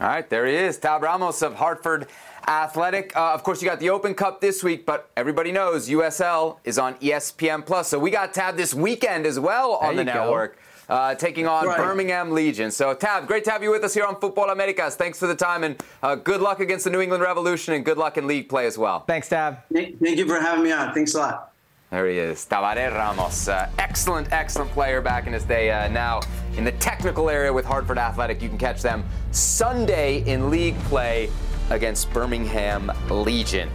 All 0.00 0.06
right 0.06 0.28
there 0.30 0.46
he 0.46 0.54
is 0.54 0.78
tab 0.78 1.02
ramos 1.02 1.42
of 1.42 1.54
hartford 1.56 2.06
athletic. 2.48 3.14
Uh, 3.14 3.34
of 3.34 3.42
course 3.42 3.60
you 3.60 3.68
got 3.68 3.80
the 3.80 3.90
open 3.90 4.14
cup 4.14 4.40
this 4.40 4.64
week 4.64 4.86
but 4.86 5.10
everybody 5.14 5.52
knows 5.52 5.90
usl 5.90 6.56
is 6.64 6.78
on 6.78 6.94
espn 6.94 7.64
plus 7.66 7.88
so 7.88 7.98
we 7.98 8.10
got 8.10 8.32
tab 8.32 8.56
this 8.56 8.72
weekend 8.72 9.26
as 9.26 9.38
well 9.38 9.72
on 9.72 9.96
the 9.96 10.04
network 10.04 10.56
go 10.56 10.62
uh, 10.90 11.14
taking 11.14 11.46
on 11.46 11.66
right. 11.66 11.78
Birmingham 11.78 12.32
Legion. 12.32 12.70
So, 12.70 12.92
Tab, 12.92 13.26
great 13.26 13.44
to 13.44 13.50
have 13.50 13.62
you 13.62 13.70
with 13.70 13.84
us 13.84 13.94
here 13.94 14.04
on 14.04 14.16
Futbol 14.16 14.52
Americas. 14.52 14.96
Thanks 14.96 15.18
for 15.18 15.28
the 15.28 15.34
time 15.34 15.64
and 15.64 15.82
uh, 16.02 16.16
good 16.16 16.40
luck 16.40 16.60
against 16.60 16.84
the 16.84 16.90
New 16.90 17.00
England 17.00 17.22
Revolution 17.22 17.74
and 17.74 17.84
good 17.84 17.96
luck 17.96 18.18
in 18.18 18.26
league 18.26 18.48
play 18.48 18.66
as 18.66 18.76
well. 18.76 19.00
Thanks, 19.00 19.28
Tab. 19.28 19.58
Thank 19.72 20.00
you 20.00 20.26
for 20.26 20.40
having 20.40 20.64
me 20.64 20.72
on. 20.72 20.92
Thanks 20.92 21.14
a 21.14 21.18
lot. 21.18 21.52
There 21.90 22.06
he 22.08 22.18
is, 22.18 22.46
Tabaré 22.48 22.92
Ramos. 22.92 23.48
Uh, 23.48 23.68
excellent, 23.78 24.32
excellent 24.32 24.70
player 24.70 25.00
back 25.00 25.26
in 25.26 25.32
his 25.32 25.44
day. 25.44 25.72
Uh, 25.72 25.88
now 25.88 26.20
in 26.56 26.64
the 26.64 26.72
technical 26.72 27.28
area 27.28 27.52
with 27.52 27.64
Hartford 27.64 27.98
Athletic. 27.98 28.42
You 28.42 28.48
can 28.48 28.58
catch 28.58 28.82
them 28.82 29.04
Sunday 29.32 30.22
in 30.30 30.50
league 30.50 30.78
play 30.84 31.30
against 31.70 32.12
Birmingham 32.12 32.92
Legion 33.08 33.68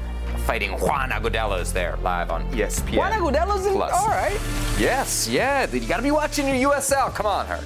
fighting 0.46 0.72
Juan 0.80 1.10
Agudelos 1.10 1.74
there 1.74 1.98
live 2.04 2.30
on 2.30 2.44
ESPN. 2.52 2.98
Juan 2.98 3.12
Agudelos, 3.12 3.66
in, 3.66 3.82
all 3.82 4.08
right. 4.10 4.40
Yes, 4.78 5.28
yeah. 5.28 5.68
You 5.72 5.80
got 5.82 5.98
to 5.98 6.04
be 6.04 6.12
watching 6.12 6.48
your 6.48 6.72
USL. 6.72 7.14
Come 7.14 7.26
on, 7.26 7.48
her. 7.48 7.66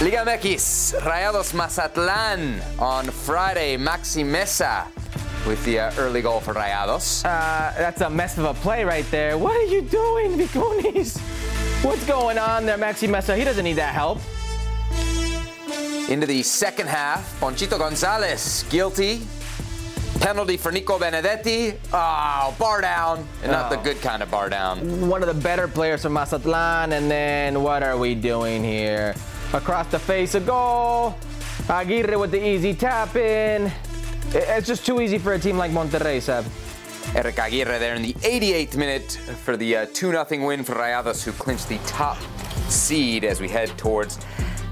Liga 0.00 0.24
MX, 0.24 0.98
Rayados 1.02 1.52
Mazatlan 1.52 2.62
on 2.78 3.04
Friday. 3.04 3.76
Maxi 3.76 4.24
Mesa 4.24 4.86
with 5.46 5.62
the 5.66 5.78
uh, 5.78 5.92
early 5.98 6.22
goal 6.22 6.40
for 6.40 6.54
Rayados. 6.54 7.22
Uh, 7.22 7.76
that's 7.76 8.00
a 8.00 8.08
mess 8.08 8.38
of 8.38 8.46
a 8.46 8.54
play 8.54 8.82
right 8.82 9.04
there. 9.10 9.36
What 9.36 9.54
are 9.56 9.66
you 9.66 9.82
doing, 9.82 10.38
Vikonis? 10.38 11.18
What's 11.84 12.06
going 12.06 12.38
on 12.38 12.64
there, 12.64 12.78
Maxi 12.78 13.10
Mesa? 13.10 13.36
He 13.36 13.44
doesn't 13.44 13.62
need 13.62 13.74
that 13.74 13.92
help. 13.92 14.20
Into 16.08 16.26
the 16.26 16.42
second 16.44 16.88
half, 16.88 17.38
Ponchito 17.38 17.76
Gonzalez 17.76 18.64
guilty. 18.70 19.20
Penalty 20.20 20.56
for 20.56 20.72
Nico 20.72 20.98
Benedetti. 20.98 21.74
Oh, 21.92 22.56
bar 22.58 22.80
down. 22.80 23.28
And 23.42 23.52
not 23.52 23.70
oh. 23.70 23.76
the 23.76 23.82
good 23.82 24.00
kind 24.00 24.22
of 24.22 24.30
bar 24.30 24.48
down. 24.48 25.08
One 25.10 25.22
of 25.22 25.28
the 25.28 25.42
better 25.42 25.68
players 25.68 26.02
from 26.02 26.14
Mazatlan. 26.14 26.94
And 26.94 27.10
then 27.10 27.62
what 27.62 27.82
are 27.82 27.98
we 27.98 28.14
doing 28.14 28.64
here? 28.64 29.14
Across 29.52 29.88
the 29.88 29.98
face, 29.98 30.34
a 30.36 30.40
goal. 30.40 31.16
Aguirre 31.68 32.16
with 32.16 32.30
the 32.30 32.44
easy 32.44 32.72
tap 32.72 33.16
in. 33.16 33.72
It's 34.32 34.66
just 34.66 34.86
too 34.86 35.00
easy 35.00 35.18
for 35.18 35.32
a 35.32 35.38
team 35.38 35.58
like 35.58 35.72
Monterrey, 35.72 36.22
Seb. 36.22 36.44
Eric 37.16 37.38
Aguirre 37.40 37.78
there 37.80 37.96
in 37.96 38.02
the 38.02 38.12
88th 38.14 38.76
minute 38.76 39.12
for 39.42 39.56
the 39.56 39.76
uh, 39.78 39.86
2 39.92 40.12
0 40.12 40.46
win 40.46 40.62
for 40.62 40.74
Rayados, 40.74 41.24
who 41.24 41.32
clinched 41.32 41.68
the 41.68 41.78
top 41.78 42.16
seed 42.68 43.24
as 43.24 43.40
we 43.40 43.48
head 43.48 43.76
towards 43.76 44.18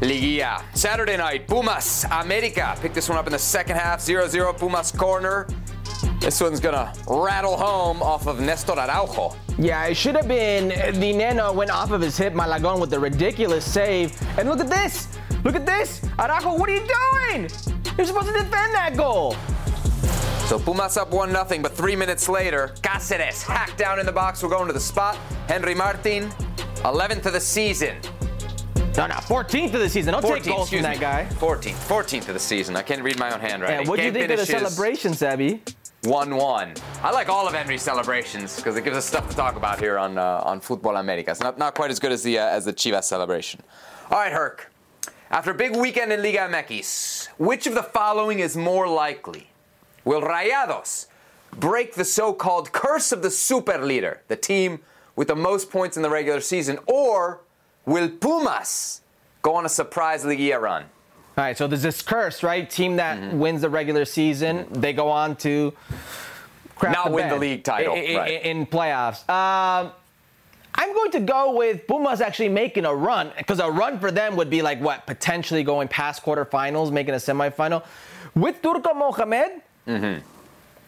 Liguilla. 0.01 0.63
Saturday 0.75 1.17
night, 1.17 1.49
Pumas 1.49 2.05
America 2.13 2.77
picked 2.81 2.95
this 2.95 3.09
one 3.09 3.19
up 3.19 3.27
in 3.27 3.33
the 3.33 3.39
second 3.39 3.77
half 3.77 4.01
0 4.01 4.29
0 4.29 4.53
Pumas 4.53 4.93
corner. 4.93 5.49
This 6.21 6.41
one's 6.41 6.61
gonna 6.61 6.93
rattle 7.09 7.57
home 7.57 8.01
off 8.01 8.29
of 8.29 8.41
Nestor 8.41 8.79
Araujo. 8.79 9.35
Yeah, 9.59 9.87
it 9.87 9.97
should 9.97 10.15
have 10.15 10.29
been 10.29 10.69
the 11.01 11.13
Neno 11.13 11.53
went 11.53 11.73
off 11.73 11.91
of 11.91 12.01
his 12.01 12.17
hip, 12.17 12.33
Malagon 12.33 12.81
with 12.81 12.91
the 12.91 13.01
ridiculous 13.01 13.65
save. 13.65 14.17
And 14.39 14.49
look 14.49 14.61
at 14.61 14.69
this! 14.69 15.09
Look 15.43 15.57
at 15.57 15.67
this! 15.67 16.01
Araujo, 16.17 16.57
what 16.57 16.71
are 16.71 16.75
you 16.75 16.87
doing? 16.87 17.51
You're 17.97 18.07
supposed 18.07 18.29
to 18.29 18.33
defend 18.35 18.73
that 18.75 18.95
goal. 18.97 19.35
So 20.47 20.61
Pumas 20.61 20.97
up 20.97 21.11
1 21.11 21.31
0, 21.31 21.45
but 21.61 21.77
three 21.77 21.97
minutes 21.97 22.29
later, 22.29 22.73
Cáceres 22.83 23.43
hacked 23.43 23.77
down 23.77 23.99
in 23.99 24.07
the 24.07 24.13
box. 24.13 24.45
We're 24.45 24.49
going 24.49 24.69
to 24.69 24.73
the 24.73 24.81
spot. 24.81 25.17
Henry 25.49 25.75
Martin, 25.75 26.31
11th 26.85 27.27
of 27.27 27.33
the 27.33 27.41
season. 27.41 27.97
No, 28.97 29.07
no, 29.07 29.15
14th 29.15 29.75
of 29.75 29.81
the 29.81 29.89
season. 29.89 30.13
Don't 30.13 30.25
14th, 30.25 30.35
take 30.35 30.45
goals 30.45 30.71
from 30.71 30.83
that 30.83 31.01
guy. 31.01 31.27
14th, 31.35 31.75
14th 31.89 32.29
of 32.29 32.35
the 32.35 32.41
season. 32.41 32.77
I 32.77 32.83
can't 32.83 33.03
read 33.03 33.19
my 33.19 33.33
own 33.33 33.41
handwriting. 33.41 33.83
Yeah, 33.83 33.89
what 33.89 33.97
do 33.97 34.05
you 34.05 34.13
think 34.13 34.31
of 34.31 34.39
the 34.39 34.47
celebration, 34.47 35.15
Sabby? 35.15 35.63
1 36.05 36.37
1. 36.37 36.75
I 37.03 37.11
like 37.11 37.29
all 37.29 37.49
of 37.49 37.55
Henry's 37.55 37.83
celebrations 37.83 38.55
because 38.55 38.77
it 38.77 38.85
gives 38.85 38.97
us 38.97 39.05
stuff 39.05 39.29
to 39.31 39.35
talk 39.35 39.57
about 39.57 39.81
here 39.81 39.99
on 39.99 40.17
uh, 40.17 40.43
on 40.45 40.61
Futbol 40.61 40.99
Americas. 41.01 41.41
Not, 41.41 41.59
not 41.59 41.75
quite 41.75 41.91
as 41.91 41.99
good 41.99 42.13
as 42.13 42.23
the, 42.23 42.39
uh, 42.39 42.47
as 42.47 42.65
the 42.65 42.73
Chivas 42.73 43.05
celebration. 43.05 43.61
All 44.11 44.19
right, 44.19 44.33
Herc. 44.33 44.71
After 45.31 45.51
a 45.51 45.55
big 45.55 45.75
weekend 45.75 46.13
in 46.13 46.23
Liga 46.23 46.49
MX, 46.49 47.31
which 47.37 47.67
of 47.67 47.75
the 47.75 47.83
following 47.83 48.39
is 48.39 48.57
more 48.57 48.87
likely? 48.87 49.49
Will 50.05 50.23
Rayados 50.23 51.07
break 51.59 51.95
the 51.95 52.05
so 52.05 52.33
called 52.33 52.73
curse 52.73 53.11
of 53.11 53.23
the 53.23 53.31
super 53.31 53.77
leader, 53.85 54.23
the 54.29 54.37
team 54.37 54.79
with 55.17 55.27
the 55.27 55.37
most 55.37 55.69
points 55.69 55.97
in 55.97 56.05
the 56.05 56.11
regular 56.11 56.41
season, 56.41 56.79
or 56.87 57.41
will 57.85 58.09
Pumas 58.09 59.01
go 59.43 59.57
on 59.57 59.67
a 59.67 59.69
surprise 59.69 60.25
Liga 60.25 60.61
run? 60.61 60.85
All 61.39 61.45
right, 61.45 61.57
so 61.57 61.69
there's 61.69 61.83
this 61.83 62.03
curse, 62.03 62.43
right? 62.43 62.69
Team 62.69 62.97
that 62.97 63.17
mm-hmm. 63.17 63.39
wins 63.39 63.61
the 63.61 63.71
regular 63.71 64.05
season, 64.05 64.67
they 64.73 64.93
go 64.93 65.09
on 65.09 65.37
to 65.37 65.73
not 66.83 67.05
the 67.05 67.11
win 67.13 67.29
the 67.29 67.37
league 67.37 67.63
title 67.63 67.95
in, 67.95 68.17
right. 68.17 68.43
in 68.43 68.67
playoffs. 68.67 69.21
Um, 69.31 69.93
I'm 70.75 70.93
going 70.95 71.13
to 71.13 71.21
go 71.21 71.57
with 71.57 71.87
Pumas 71.87 72.21
actually 72.21 72.49
making 72.49 72.87
a 72.87 72.93
run 72.93 73.31
because 73.39 73.61
a 73.61 73.71
run 73.71 74.01
for 74.01 74.11
them 74.11 74.35
would 74.35 74.51
be 74.51 74.63
like 74.63 74.81
what 74.81 75.07
potentially 75.07 75.63
going 75.63 75.87
past 75.87 76.25
quarterfinals, 76.25 76.91
making 76.91 77.15
a 77.15 77.19
semifinal. 77.19 77.85
With 78.35 78.61
Turco 78.61 78.93
Mohamed, 78.95 79.63
mm-hmm. 79.87 80.21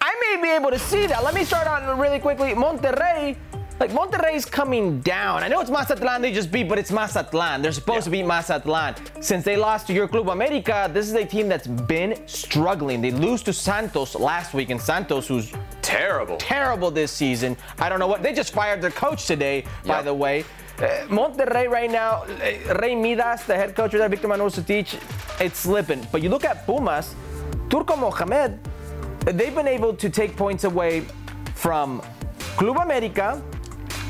I 0.00 0.34
may 0.34 0.42
be 0.42 0.48
able 0.50 0.72
to 0.72 0.80
see 0.80 1.06
that. 1.06 1.22
Let 1.22 1.32
me 1.32 1.44
start 1.44 1.68
on 1.68 1.96
really 1.96 2.18
quickly. 2.18 2.54
Monterrey 2.54 3.36
like 3.80 3.90
Monterrey's 3.92 4.44
coming 4.44 5.00
down. 5.00 5.42
I 5.42 5.48
know 5.48 5.60
it's 5.60 5.70
Mazatlan 5.70 6.20
they 6.20 6.32
just 6.32 6.52
beat, 6.52 6.68
but 6.68 6.78
it's 6.78 6.92
Mazatlan. 6.92 7.62
They're 7.62 7.72
supposed 7.72 8.00
yeah. 8.00 8.04
to 8.04 8.10
beat 8.10 8.26
Mazatlan. 8.26 8.94
Since 9.20 9.42
they 9.42 9.56
lost 9.56 9.86
to 9.86 9.94
your 9.94 10.06
Club 10.06 10.28
America, 10.28 10.90
this 10.92 11.08
is 11.08 11.14
a 11.14 11.24
team 11.24 11.48
that's 11.48 11.66
been 11.66 12.22
struggling. 12.28 13.00
They 13.00 13.10
lose 13.10 13.42
to 13.44 13.54
Santos 13.54 14.14
last 14.14 14.52
week, 14.52 14.68
and 14.68 14.78
Santos, 14.78 15.26
who's 15.26 15.50
terrible, 15.80 16.36
terrible 16.36 16.90
this 16.90 17.10
season. 17.10 17.56
I 17.78 17.88
don't 17.88 17.98
know 17.98 18.06
what 18.06 18.22
they 18.22 18.34
just 18.34 18.52
fired 18.52 18.82
their 18.82 18.90
coach 18.90 19.26
today, 19.26 19.64
yep. 19.84 19.86
by 19.86 20.02
the 20.02 20.12
way. 20.12 20.44
Uh, 20.78 21.06
Monterrey 21.08 21.68
right 21.68 21.90
now, 21.90 22.24
uh, 22.24 22.74
Rey 22.80 22.94
Midas, 22.94 23.44
the 23.44 23.56
head 23.56 23.74
coach 23.74 23.94
of 23.94 24.00
that, 24.00 24.10
Victor 24.10 24.28
Manuel 24.28 24.50
Vucetich, 24.50 25.00
it's 25.40 25.58
slipping. 25.58 26.06
But 26.12 26.22
you 26.22 26.28
look 26.28 26.44
at 26.44 26.66
Pumas, 26.66 27.14
Turco 27.70 27.96
Mohamed, 27.96 28.58
they've 29.24 29.54
been 29.54 29.68
able 29.68 29.94
to 29.94 30.10
take 30.10 30.36
points 30.36 30.64
away 30.64 31.00
from 31.54 32.02
Club 32.56 32.78
America, 32.78 33.42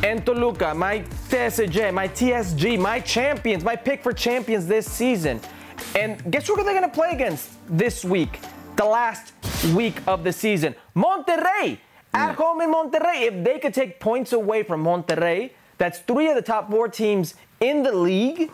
and 0.02 0.24
Toluca, 0.24 0.74
my 0.74 1.00
TSJ, 1.28 1.92
my 1.92 2.08
TSG, 2.08 2.78
my 2.78 3.00
champions, 3.00 3.62
my 3.62 3.76
pick 3.76 4.02
for 4.02 4.12
champions 4.12 4.66
this 4.66 4.90
season. 4.90 5.40
And 5.94 6.30
guess 6.30 6.46
who 6.46 6.56
they're 6.56 6.64
going 6.64 6.82
to 6.82 6.88
play 6.88 7.10
against 7.12 7.50
this 7.68 8.04
week? 8.04 8.40
The 8.76 8.84
last 8.84 9.34
week 9.74 10.00
of 10.06 10.24
the 10.24 10.32
season. 10.32 10.74
Monterrey. 10.96 11.78
At 12.12 12.34
home 12.34 12.60
in 12.60 12.72
Monterrey. 12.72 13.28
If 13.28 13.44
they 13.44 13.58
could 13.58 13.74
take 13.74 14.00
points 14.00 14.32
away 14.32 14.62
from 14.62 14.82
Monterrey, 14.82 15.52
that's 15.78 16.00
three 16.00 16.28
of 16.28 16.34
the 16.34 16.42
top 16.42 16.70
four 16.70 16.88
teams 16.88 17.34
in 17.60 17.82
the 17.82 17.92
league. 17.92 18.50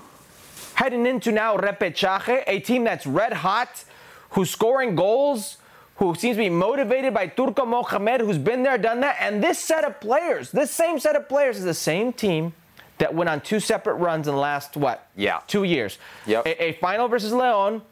Heading 0.75 1.07
into 1.07 1.33
now 1.33 1.57
Repechaje, 1.57 2.43
a 2.47 2.61
team 2.61 2.85
that's 2.85 3.07
red 3.07 3.33
hot, 3.33 3.85
who's 4.31 4.51
scoring 4.51 4.95
goals, 4.95 5.57
who 5.97 6.15
seems 6.15 6.37
to 6.37 6.43
be 6.43 6.51
motivated 6.51 7.15
by 7.15 7.27
Turco 7.27 7.65
Mohamed, 7.65 8.21
who's 8.21 8.39
been 8.39 8.63
there, 8.63 8.77
done 8.79 9.01
that. 9.01 9.17
And 9.21 9.43
this 9.43 9.59
set 9.59 9.85
of 9.85 10.01
players, 10.01 10.51
this 10.51 10.71
same 10.71 10.99
set 10.99 11.17
of 11.17 11.29
players 11.29 11.57
is 11.59 11.65
the 11.65 11.75
same 11.75 12.13
team 12.13 12.53
that 12.99 13.15
went 13.15 13.29
on 13.29 13.41
two 13.41 13.61
separate 13.61 13.95
runs 13.95 14.29
in 14.29 14.35
the 14.35 14.41
last, 14.41 14.77
what? 14.77 15.09
Yeah. 15.17 15.41
Two 15.47 15.65
years. 15.65 15.99
Yep. 16.27 16.47
A, 16.47 16.65
a 16.65 16.73
final 16.75 17.09
versus 17.09 17.33
Leon 17.33 17.83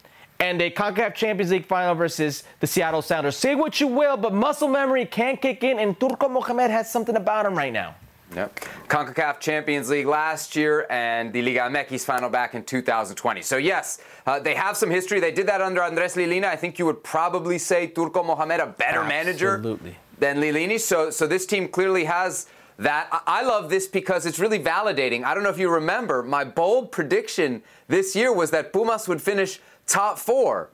and 0.40 0.60
a 0.60 0.70
CONCACAF 0.70 1.14
Champions 1.14 1.52
League 1.52 1.66
final 1.66 1.94
versus 1.94 2.44
the 2.60 2.66
Seattle 2.66 3.02
Sounders. 3.02 3.36
Say 3.36 3.54
what 3.54 3.80
you 3.80 3.86
will, 3.86 4.16
but 4.16 4.34
muscle 4.34 4.68
memory 4.68 5.06
can't 5.06 5.40
kick 5.40 5.62
in, 5.62 5.78
and 5.78 5.98
Turco 5.98 6.28
Mohamed 6.28 6.70
has 6.70 6.90
something 6.90 7.16
about 7.16 7.46
him 7.46 7.54
right 7.54 7.72
now. 7.72 7.94
Yep. 8.34 8.60
CONCACAF 8.88 9.40
Champions 9.40 9.90
League 9.90 10.06
last 10.06 10.56
year 10.56 10.86
and 10.90 11.32
the 11.32 11.42
Liga 11.42 11.60
MX 11.60 12.04
final 12.04 12.28
back 12.28 12.54
in 12.54 12.64
2020. 12.64 13.42
So, 13.42 13.56
yes, 13.56 14.00
uh, 14.26 14.38
they 14.40 14.54
have 14.54 14.76
some 14.76 14.90
history. 14.90 15.20
They 15.20 15.32
did 15.32 15.46
that 15.46 15.60
under 15.60 15.82
Andres 15.82 16.16
Lillini. 16.16 16.44
I 16.44 16.56
think 16.56 16.78
you 16.78 16.86
would 16.86 17.02
probably 17.02 17.58
say 17.58 17.86
Turco 17.86 18.22
Mohamed 18.22 18.60
a 18.60 18.66
better 18.66 19.00
Absolutely. 19.00 19.08
manager 19.08 19.94
than 20.18 20.38
Lillini. 20.38 20.80
So, 20.80 21.10
so 21.10 21.26
this 21.26 21.46
team 21.46 21.68
clearly 21.68 22.04
has 22.04 22.46
that. 22.78 23.08
I 23.26 23.42
love 23.42 23.70
this 23.70 23.86
because 23.86 24.26
it's 24.26 24.38
really 24.38 24.58
validating. 24.58 25.24
I 25.24 25.34
don't 25.34 25.42
know 25.42 25.50
if 25.50 25.58
you 25.58 25.70
remember, 25.70 26.22
my 26.22 26.44
bold 26.44 26.92
prediction 26.92 27.62
this 27.88 28.16
year 28.16 28.32
was 28.32 28.50
that 28.50 28.72
Pumas 28.72 29.06
would 29.08 29.22
finish 29.22 29.60
top 29.86 30.18
four. 30.18 30.70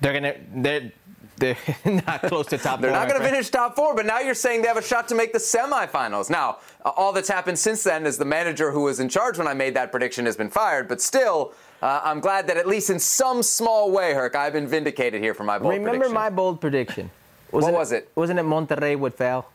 They're 0.00 0.12
gonna. 0.14 0.34
They're, 0.54 0.92
they're 1.40 1.56
not 2.06 2.22
close 2.22 2.46
to 2.46 2.58
top 2.58 2.80
They're 2.80 2.90
four. 2.90 2.98
not 2.98 3.08
going 3.08 3.20
to 3.20 3.26
finish 3.26 3.48
top 3.48 3.74
four, 3.74 3.94
but 3.94 4.06
now 4.06 4.20
you're 4.20 4.34
saying 4.34 4.62
they 4.62 4.68
have 4.68 4.76
a 4.76 4.82
shot 4.82 5.08
to 5.08 5.14
make 5.14 5.32
the 5.32 5.38
semifinals. 5.38 6.30
Now, 6.30 6.58
all 6.84 7.12
that's 7.12 7.28
happened 7.28 7.58
since 7.58 7.82
then 7.82 8.06
is 8.06 8.18
the 8.18 8.24
manager 8.24 8.70
who 8.70 8.82
was 8.82 9.00
in 9.00 9.08
charge 9.08 9.38
when 9.38 9.48
I 9.48 9.54
made 9.54 9.74
that 9.74 9.90
prediction 9.90 10.26
has 10.26 10.36
been 10.36 10.50
fired, 10.50 10.86
but 10.86 11.00
still, 11.00 11.52
uh, 11.82 12.00
I'm 12.04 12.20
glad 12.20 12.46
that 12.48 12.56
at 12.56 12.66
least 12.68 12.90
in 12.90 12.98
some 13.00 13.42
small 13.42 13.90
way, 13.90 14.12
Herc, 14.14 14.36
I've 14.36 14.52
been 14.52 14.68
vindicated 14.68 15.22
here 15.22 15.34
for 15.34 15.44
my 15.44 15.58
bold 15.58 15.70
prediction. 15.70 15.84
Remember 15.84 16.04
prediction. 16.04 16.14
my 16.14 16.30
bold 16.30 16.60
prediction? 16.60 17.10
Was 17.50 17.64
what 17.64 17.74
it, 17.74 17.76
was 17.76 17.92
it? 17.92 18.10
Wasn't 18.14 18.38
it 18.38 18.44
Monterrey 18.44 18.96
would 18.98 19.14
fail? 19.14 19.48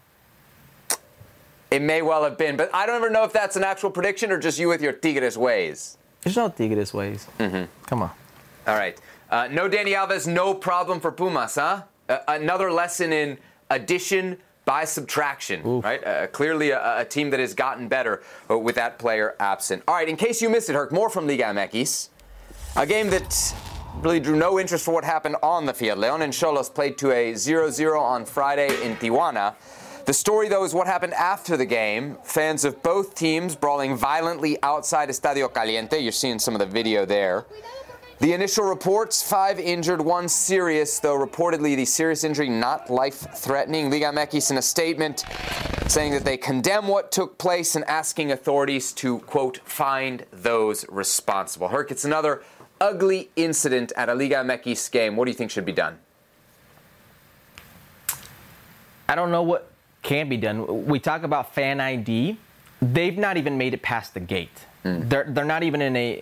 It 1.71 1.81
may 1.81 2.01
well 2.01 2.23
have 2.23 2.37
been, 2.37 2.57
but 2.57 2.69
I 2.73 2.85
don't 2.85 2.95
ever 2.95 3.09
know 3.09 3.23
if 3.23 3.33
that's 3.33 3.55
an 3.55 3.63
actual 3.63 3.89
prediction 3.91 4.31
or 4.31 4.37
just 4.39 4.59
you 4.59 4.67
with 4.67 4.81
your 4.81 4.93
Tigres 4.93 5.37
ways. 5.37 5.97
There's 6.21 6.35
no 6.35 6.49
Tigres 6.49 6.93
ways. 6.93 7.27
Mm-hmm. 7.39 7.65
Come 7.85 8.01
on. 8.03 8.11
All 8.67 8.75
right. 8.75 8.99
Uh, 9.35 9.49
no 9.51 9.67
Dani 9.67 9.93
Alves, 9.93 10.25
no 10.25 10.53
problem 10.53 11.01
for 11.01 11.11
Pumas, 11.11 11.55
huh? 11.55 11.81
Uh, 12.07 12.19
another 12.29 12.71
lesson 12.71 13.11
in 13.11 13.37
addition 13.69 14.37
by 14.63 14.85
subtraction, 14.85 15.59
Oof. 15.67 15.83
right? 15.83 16.01
Uh, 16.07 16.27
clearly 16.27 16.69
a, 16.69 17.01
a, 17.01 17.03
team 17.03 17.29
that 17.31 17.41
has 17.41 17.53
gotten 17.53 17.89
better 17.89 18.23
with 18.47 18.75
that 18.75 18.97
player 18.97 19.35
absent. 19.41 19.83
All 19.89 19.95
right, 19.95 20.07
in 20.07 20.15
case 20.15 20.41
you 20.41 20.49
missed 20.49 20.69
it, 20.69 20.73
Herc, 20.73 20.93
more 20.93 21.09
from 21.09 21.27
Liga 21.27 21.43
MX. 21.43 22.07
A 22.77 22.85
game 22.85 23.09
that 23.09 23.53
really 23.97 24.21
drew 24.21 24.37
no 24.37 24.57
interest 24.57 24.85
for 24.85 24.93
what 24.93 25.03
happened 25.03 25.35
on 25.43 25.65
the 25.65 25.73
field. 25.73 25.99
Leon 25.99 26.21
and 26.21 26.31
Xolos 26.31 26.73
played 26.73 26.97
to 26.99 27.11
a 27.11 27.33
0-0 27.33 27.99
on 27.99 28.23
Friday 28.23 28.69
in 28.85 28.95
Tijuana. 28.95 29.55
The 30.05 30.13
story, 30.13 30.47
though, 30.47 30.63
is 30.63 30.73
what 30.73 30.87
happened 30.87 31.13
after 31.15 31.57
the 31.57 31.65
game. 31.65 32.17
Fans 32.23 32.63
of 32.63 32.81
both 32.81 33.15
teams 33.15 33.53
brawling 33.53 33.97
violently 33.97 34.57
outside 34.63 35.09
Estadio 35.09 35.53
Caliente. 35.53 35.99
You're 35.99 36.13
seeing 36.13 36.39
some 36.39 36.53
of 36.53 36.59
the 36.59 36.65
video 36.65 37.05
there. 37.05 37.45
The 38.19 38.31
initial 38.31 38.63
reports 38.63 39.21
five 39.21 39.59
injured, 39.59 39.99
one 39.99 40.29
serious, 40.29 40.99
though 40.99 41.17
reportedly 41.17 41.75
the 41.75 41.83
serious 41.83 42.23
injury 42.23 42.47
not 42.47 42.89
life 42.89 43.27
threatening. 43.35 43.89
Liga 43.89 44.05
MX 44.05 44.51
in 44.51 44.57
a 44.57 44.61
statement 44.61 45.25
saying 45.87 46.13
that 46.13 46.23
they 46.23 46.37
condemn 46.37 46.87
what 46.87 47.11
took 47.11 47.37
place 47.37 47.75
and 47.75 47.83
asking 47.85 48.31
authorities 48.31 48.93
to, 48.93 49.19
quote, 49.19 49.59
find 49.65 50.25
those 50.31 50.85
responsible. 50.87 51.67
Herc, 51.67 51.91
it's 51.91 52.05
another 52.05 52.41
ugly 52.79 53.29
incident 53.35 53.91
at 53.97 54.07
a 54.07 54.13
Liga 54.15 54.35
MX 54.35 54.91
game. 54.91 55.17
What 55.17 55.25
do 55.25 55.31
you 55.31 55.37
think 55.37 55.51
should 55.51 55.65
be 55.65 55.73
done? 55.73 55.99
I 59.09 59.15
don't 59.15 59.29
know 59.29 59.43
what 59.43 59.69
can 60.03 60.29
be 60.29 60.37
done. 60.37 60.85
We 60.85 60.99
talk 60.99 61.23
about 61.23 61.53
fan 61.53 61.81
ID. 61.81 62.37
They've 62.81 63.17
not 63.17 63.35
even 63.35 63.57
made 63.57 63.73
it 63.73 63.81
past 63.81 64.13
the 64.13 64.19
gate. 64.21 64.65
Mm. 64.85 65.09
They're, 65.09 65.25
they're 65.27 65.45
not 65.45 65.63
even 65.63 65.81
in 65.81 65.95
a 65.97 66.21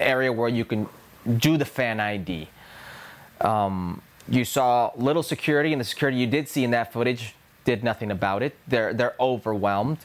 area 0.00 0.32
where 0.32 0.48
you 0.48 0.64
can 0.64 0.88
do 1.38 1.56
the 1.56 1.64
fan 1.64 2.00
ID. 2.00 2.48
Um, 3.40 4.02
you 4.28 4.44
saw 4.44 4.92
little 4.96 5.22
security, 5.22 5.72
and 5.72 5.80
the 5.80 5.84
security 5.84 6.18
you 6.18 6.26
did 6.26 6.48
see 6.48 6.64
in 6.64 6.70
that 6.72 6.92
footage 6.92 7.34
did 7.64 7.82
nothing 7.84 8.10
about 8.10 8.42
it. 8.42 8.56
They're 8.66 8.92
they're 8.92 9.14
overwhelmed, 9.20 9.98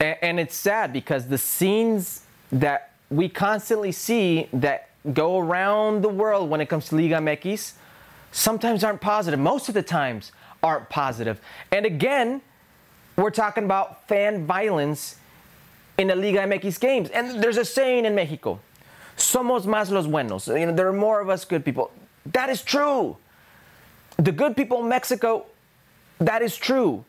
and, 0.00 0.16
and 0.22 0.40
it's 0.40 0.56
sad 0.56 0.92
because 0.92 1.28
the 1.28 1.38
scenes 1.38 2.22
that 2.52 2.92
we 3.10 3.28
constantly 3.28 3.92
see 3.92 4.48
that 4.52 4.90
go 5.12 5.38
around 5.38 6.02
the 6.02 6.08
world 6.08 6.50
when 6.50 6.60
it 6.60 6.66
comes 6.66 6.88
to 6.88 6.96
Liga 6.96 7.16
MX 7.16 7.72
sometimes 8.32 8.82
aren't 8.82 9.00
positive. 9.00 9.38
Most 9.38 9.68
of 9.68 9.74
the 9.74 9.82
times 9.82 10.32
aren't 10.62 10.88
positive. 10.88 11.40
And 11.70 11.86
again, 11.86 12.42
we're 13.16 13.30
talking 13.30 13.64
about 13.64 14.06
fan 14.08 14.46
violence 14.46 15.16
in 15.96 16.08
the 16.08 16.16
Liga 16.16 16.40
MX 16.40 16.80
games. 16.80 17.08
And 17.10 17.42
there's 17.42 17.56
a 17.56 17.64
saying 17.64 18.04
in 18.04 18.14
Mexico 18.14 18.60
somos 19.16 19.66
más 19.66 19.90
los 19.90 20.06
buenos. 20.06 20.48
You 20.48 20.66
know, 20.66 20.72
there 20.72 20.88
are 20.88 20.92
more 20.92 21.20
of 21.20 21.28
us 21.28 21.44
good 21.44 21.64
people. 21.64 21.90
That 22.26 22.50
is 22.50 22.62
true. 22.62 23.16
The 24.16 24.32
good 24.32 24.56
people 24.56 24.82
in 24.82 24.88
Mexico 24.88 25.46
that 26.18 26.42
is 26.42 26.56
true. 26.56 27.04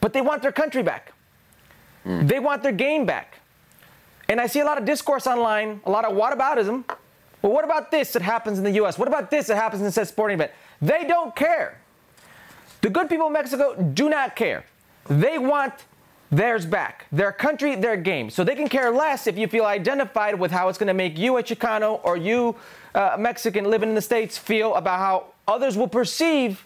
But 0.00 0.12
they 0.12 0.20
want 0.20 0.42
their 0.42 0.52
country 0.52 0.82
back. 0.82 1.12
Mm. 2.06 2.28
They 2.28 2.38
want 2.38 2.62
their 2.62 2.72
game 2.72 3.06
back. 3.06 3.38
And 4.28 4.40
I 4.40 4.46
see 4.46 4.60
a 4.60 4.64
lot 4.64 4.78
of 4.78 4.84
discourse 4.84 5.26
online, 5.26 5.80
a 5.84 5.90
lot 5.90 6.04
of 6.04 6.12
whataboutism. 6.12 6.84
Well, 7.42 7.52
what 7.52 7.64
about 7.64 7.90
this 7.90 8.12
that 8.12 8.22
happens 8.22 8.58
in 8.58 8.64
the 8.64 8.72
US? 8.82 8.98
What 8.98 9.08
about 9.08 9.30
this 9.30 9.46
that 9.46 9.56
happens 9.56 9.82
in 9.82 9.90
said 9.90 10.08
sporting 10.08 10.34
event? 10.34 10.52
They 10.82 11.04
don't 11.04 11.34
care. 11.34 11.80
The 12.80 12.90
good 12.90 13.08
people 13.08 13.28
in 13.28 13.32
Mexico 13.32 13.74
do 13.74 14.08
not 14.08 14.36
care. 14.36 14.64
They 15.08 15.38
want 15.38 15.72
theirs 16.30 16.66
back, 16.66 17.06
their 17.10 17.32
country, 17.32 17.74
their 17.74 17.96
game. 17.96 18.30
So 18.30 18.44
they 18.44 18.54
can 18.54 18.68
care 18.68 18.90
less 18.90 19.26
if 19.26 19.38
you 19.38 19.48
feel 19.48 19.64
identified 19.64 20.38
with 20.38 20.50
how 20.50 20.68
it's 20.68 20.78
going 20.78 20.88
to 20.88 20.94
make 20.94 21.16
you 21.16 21.38
a 21.38 21.42
Chicano 21.42 22.00
or 22.04 22.16
you, 22.16 22.54
uh, 22.94 23.16
Mexican 23.18 23.64
living 23.64 23.88
in 23.88 23.94
the 23.94 24.02
States, 24.02 24.36
feel 24.36 24.74
about 24.74 24.98
how 24.98 25.24
others 25.46 25.76
will 25.76 25.88
perceive 25.88 26.64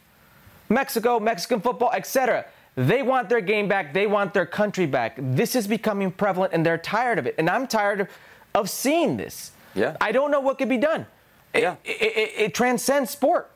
Mexico, 0.69 1.21
Mexican 1.21 1.61
football, 1.61 1.93
etc. 1.93 2.45
They 2.75 3.03
want 3.03 3.29
their 3.29 3.41
game 3.41 3.69
back. 3.69 3.93
They 3.93 4.07
want 4.07 4.35
their 4.35 4.47
country 4.47 4.87
back. 4.87 5.17
This 5.19 5.55
is 5.55 5.67
becoming 5.67 6.11
prevalent 6.11 6.53
and 6.55 6.65
they're 6.67 6.79
tired 6.79 7.19
of 7.19 7.27
it. 7.27 7.35
And 7.39 7.49
I'm 7.49 7.67
tired 7.67 8.01
of, 8.01 8.09
of 8.55 8.71
seeing 8.71 9.17
this. 9.17 9.53
Yeah. 9.75 9.97
I 10.01 10.11
don't 10.13 10.31
know 10.31 10.41
what 10.41 10.59
could 10.59 10.69
be 10.69 10.79
done. 10.79 11.07
It, 11.55 11.63
Yeah. 11.63 11.77
it, 11.85 12.03
it, 12.03 12.33
it 12.37 12.55
transcends 12.55 13.11
sport. 13.11 13.51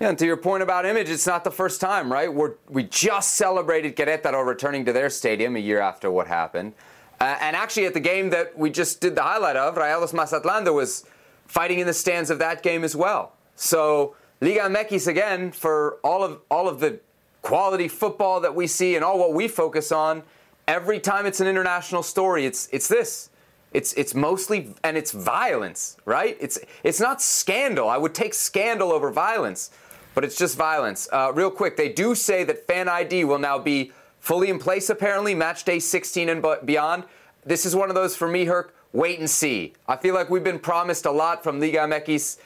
Yeah, 0.00 0.08
and 0.08 0.18
to 0.18 0.26
your 0.26 0.36
point 0.36 0.62
about 0.62 0.86
image, 0.86 1.08
it's 1.08 1.26
not 1.26 1.44
the 1.44 1.52
first 1.52 1.80
time, 1.80 2.12
right? 2.12 2.32
We're, 2.32 2.54
we 2.68 2.82
just 2.82 3.34
celebrated 3.34 3.94
Querétaro 3.94 4.44
returning 4.44 4.84
to 4.86 4.92
their 4.92 5.08
stadium 5.08 5.54
a 5.54 5.60
year 5.60 5.80
after 5.80 6.10
what 6.10 6.26
happened. 6.26 6.72
Uh, 7.20 7.36
and 7.40 7.54
actually, 7.54 7.86
at 7.86 7.94
the 7.94 8.00
game 8.00 8.30
that 8.30 8.58
we 8.58 8.70
just 8.70 9.00
did 9.00 9.14
the 9.14 9.22
highlight 9.22 9.56
of, 9.56 9.76
Rayados 9.76 10.12
Mazatlán, 10.12 10.64
there 10.64 10.72
was 10.72 11.04
fighting 11.46 11.78
in 11.78 11.86
the 11.86 11.94
stands 11.94 12.28
of 12.28 12.40
that 12.40 12.62
game 12.62 12.82
as 12.82 12.96
well. 12.96 13.34
So, 13.54 14.16
Liga 14.40 14.62
MX, 14.62 15.06
again, 15.06 15.52
for 15.52 15.98
all 16.02 16.24
of, 16.24 16.40
all 16.50 16.68
of 16.68 16.80
the 16.80 16.98
quality 17.42 17.86
football 17.86 18.40
that 18.40 18.54
we 18.54 18.66
see 18.66 18.96
and 18.96 19.04
all 19.04 19.18
what 19.18 19.32
we 19.32 19.46
focus 19.46 19.92
on, 19.92 20.24
every 20.66 20.98
time 20.98 21.24
it's 21.24 21.40
an 21.40 21.46
international 21.46 22.02
story, 22.02 22.46
it's, 22.46 22.68
it's 22.72 22.88
this. 22.88 23.30
It's, 23.74 23.92
it's 23.94 24.14
mostly 24.14 24.72
and 24.84 24.96
it's 24.96 25.10
violence, 25.10 25.96
right? 26.04 26.36
It's 26.40 26.60
it's 26.84 27.00
not 27.00 27.20
scandal. 27.20 27.88
I 27.88 27.96
would 27.96 28.14
take 28.14 28.32
scandal 28.32 28.92
over 28.92 29.10
violence, 29.10 29.72
but 30.14 30.24
it's 30.24 30.36
just 30.36 30.56
violence. 30.56 31.08
Uh, 31.12 31.32
real 31.34 31.50
quick, 31.50 31.76
they 31.76 31.88
do 31.88 32.14
say 32.14 32.44
that 32.44 32.66
fan 32.66 32.88
ID 32.88 33.24
will 33.24 33.38
now 33.38 33.58
be 33.58 33.92
fully 34.20 34.48
in 34.48 34.58
place. 34.58 34.90
Apparently, 34.90 35.34
match 35.34 35.64
day 35.64 35.78
16 35.78 36.28
and 36.28 36.44
beyond. 36.64 37.04
This 37.44 37.66
is 37.66 37.76
one 37.76 37.88
of 37.88 37.94
those 37.94 38.16
for 38.16 38.28
me, 38.28 38.44
Herc. 38.44 38.74
Wait 38.92 39.18
and 39.18 39.28
see. 39.28 39.74
I 39.88 39.96
feel 39.96 40.14
like 40.14 40.30
we've 40.30 40.44
been 40.44 40.58
promised 40.58 41.04
a 41.04 41.10
lot 41.10 41.42
from 41.42 41.60
Liga 41.60 41.78
MX, 41.78 42.38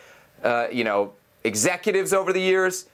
uh, 0.42 0.68
you 0.72 0.82
know, 0.82 1.12
executives 1.44 2.12
over 2.12 2.32
the 2.32 2.40
years, 2.40 2.86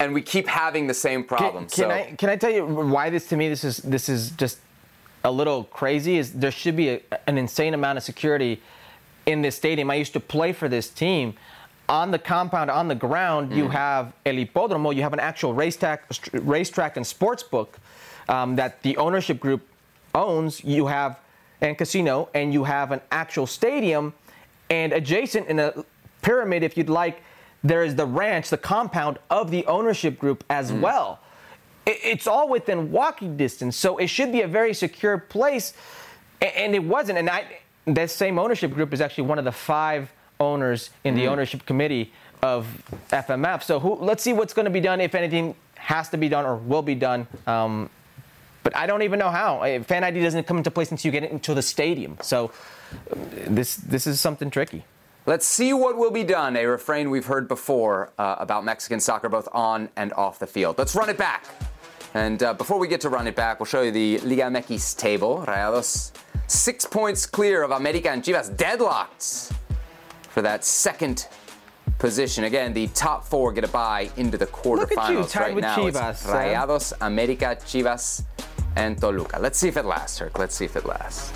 and 0.00 0.12
we 0.12 0.20
keep 0.20 0.48
having 0.48 0.86
the 0.88 0.94
same 0.94 1.22
problem. 1.22 1.66
Can, 1.68 1.70
can 1.70 1.84
so 1.84 1.90
I 1.90 2.14
can 2.16 2.28
I 2.28 2.36
tell 2.36 2.50
you 2.50 2.66
why 2.66 3.08
this 3.08 3.28
to 3.28 3.36
me 3.36 3.48
this 3.48 3.64
is 3.64 3.78
this 3.78 4.08
is 4.08 4.32
just 4.32 4.58
a 5.22 5.30
little 5.30 5.64
crazy? 5.64 6.18
Is 6.18 6.32
there 6.32 6.50
should 6.50 6.76
be 6.76 6.90
a, 6.90 7.00
an 7.26 7.38
insane 7.38 7.72
amount 7.72 7.98
of 7.98 8.04
security 8.04 8.60
in 9.28 9.42
this 9.42 9.56
stadium. 9.56 9.90
I 9.90 9.94
used 9.94 10.14
to 10.14 10.20
play 10.20 10.52
for 10.52 10.68
this 10.68 10.88
team. 10.88 11.34
On 11.88 12.10
the 12.10 12.18
compound, 12.18 12.70
on 12.70 12.88
the 12.88 12.94
ground, 12.94 13.52
you 13.52 13.68
have 13.68 14.12
El 14.26 14.34
Hipódromo. 14.34 14.94
You 14.94 15.02
have 15.02 15.14
an 15.14 15.20
actual 15.20 15.54
racetrack, 15.54 16.04
racetrack 16.32 16.96
and 16.96 17.06
sports 17.06 17.42
book 17.42 17.78
um, 18.28 18.56
that 18.56 18.82
the 18.82 18.96
ownership 18.98 19.40
group 19.40 19.66
owns. 20.14 20.62
You 20.62 20.86
have 20.86 21.18
and 21.60 21.76
casino, 21.76 22.28
and 22.34 22.52
you 22.52 22.64
have 22.64 22.92
an 22.92 23.00
actual 23.10 23.46
stadium, 23.46 24.14
and 24.70 24.92
adjacent 24.92 25.48
in 25.48 25.58
a 25.58 25.84
pyramid, 26.22 26.62
if 26.62 26.76
you'd 26.76 26.88
like, 26.88 27.22
there 27.64 27.82
is 27.82 27.96
the 27.96 28.06
ranch, 28.06 28.50
the 28.50 28.56
compound 28.56 29.18
of 29.30 29.50
the 29.50 29.66
ownership 29.66 30.18
group 30.18 30.44
as 30.48 30.72
well. 30.72 31.18
It's 31.86 32.26
all 32.26 32.48
within 32.48 32.92
walking 32.92 33.36
distance, 33.36 33.76
so 33.76 33.96
it 33.96 34.08
should 34.08 34.30
be 34.30 34.42
a 34.42 34.46
very 34.46 34.74
secure 34.74 35.18
place, 35.18 35.72
and 36.40 36.74
it 36.74 36.84
wasn't. 36.84 37.18
And 37.18 37.28
I, 37.28 37.60
that 37.86 38.10
same 38.10 38.38
ownership 38.38 38.72
group 38.72 38.92
is 38.92 39.00
actually 39.00 39.24
one 39.24 39.38
of 39.38 39.44
the 39.44 39.52
five 39.52 40.12
owners 40.40 40.90
in 41.04 41.14
the 41.14 41.26
ownership 41.28 41.66
committee 41.66 42.12
of 42.42 42.66
FMF. 43.10 43.62
So 43.62 43.80
who, 43.80 43.96
let's 43.96 44.22
see 44.22 44.32
what's 44.32 44.54
going 44.54 44.64
to 44.64 44.70
be 44.70 44.80
done, 44.80 45.00
if 45.00 45.14
anything 45.14 45.54
has 45.76 46.08
to 46.10 46.16
be 46.16 46.28
done 46.28 46.44
or 46.44 46.56
will 46.56 46.82
be 46.82 46.94
done. 46.94 47.26
Um, 47.46 47.90
but 48.62 48.76
I 48.76 48.86
don't 48.86 49.02
even 49.02 49.18
know 49.18 49.30
how. 49.30 49.60
Fan 49.84 50.04
ID 50.04 50.20
doesn't 50.22 50.46
come 50.46 50.58
into 50.58 50.70
place 50.70 50.90
until 50.90 51.12
you 51.12 51.20
get 51.20 51.30
into 51.30 51.54
the 51.54 51.62
stadium. 51.62 52.18
So 52.20 52.50
um, 53.12 53.54
this 53.54 53.76
this 53.76 54.06
is 54.06 54.20
something 54.20 54.50
tricky. 54.50 54.84
Let's 55.26 55.46
see 55.46 55.72
what 55.72 55.96
will 55.96 56.10
be 56.10 56.24
done, 56.24 56.56
a 56.56 56.64
refrain 56.64 57.10
we've 57.10 57.26
heard 57.26 57.48
before 57.48 58.12
uh, 58.18 58.36
about 58.38 58.64
Mexican 58.64 58.98
soccer, 58.98 59.28
both 59.28 59.48
on 59.52 59.90
and 59.96 60.12
off 60.14 60.38
the 60.38 60.46
field. 60.46 60.78
Let's 60.78 60.94
run 60.94 61.10
it 61.10 61.18
back. 61.18 61.44
And 62.14 62.42
uh, 62.42 62.54
before 62.54 62.78
we 62.78 62.88
get 62.88 63.02
to 63.02 63.10
run 63.10 63.26
it 63.26 63.36
back, 63.36 63.60
we'll 63.60 63.66
show 63.66 63.82
you 63.82 63.90
the 63.90 64.18
Liga 64.20 64.44
MX 64.44 64.96
table. 64.96 65.44
Rayados 65.46 66.12
six 66.46 66.86
points 66.86 67.26
clear 67.26 67.62
of 67.62 67.70
America 67.70 68.10
and 68.10 68.22
Chivas, 68.22 68.56
deadlocked 68.56 69.52
for 70.38 70.42
that 70.42 70.64
second 70.64 71.26
position. 71.98 72.44
Again, 72.44 72.72
the 72.72 72.86
top 72.94 73.24
four 73.24 73.52
get 73.52 73.64
a 73.64 73.68
bye 73.68 74.08
into 74.16 74.38
the 74.38 74.44
Look 74.44 74.96
at 74.96 75.10
you, 75.10 75.18
quarterfinals 75.18 75.34
right 75.34 75.56
now. 75.56 75.76
Chivas, 75.76 76.10
It's. 76.10 76.26
Rayados, 76.26 76.92
America, 77.00 77.58
Chivas, 77.66 78.22
and 78.76 78.96
Toluca. 79.00 79.40
Let's 79.40 79.58
see 79.58 79.66
if 79.66 79.76
it 79.76 79.84
lasts, 79.84 80.20
Herc. 80.20 80.38
Let's 80.38 80.54
see 80.54 80.64
if 80.64 80.76
it 80.76 80.86
lasts. 80.86 81.32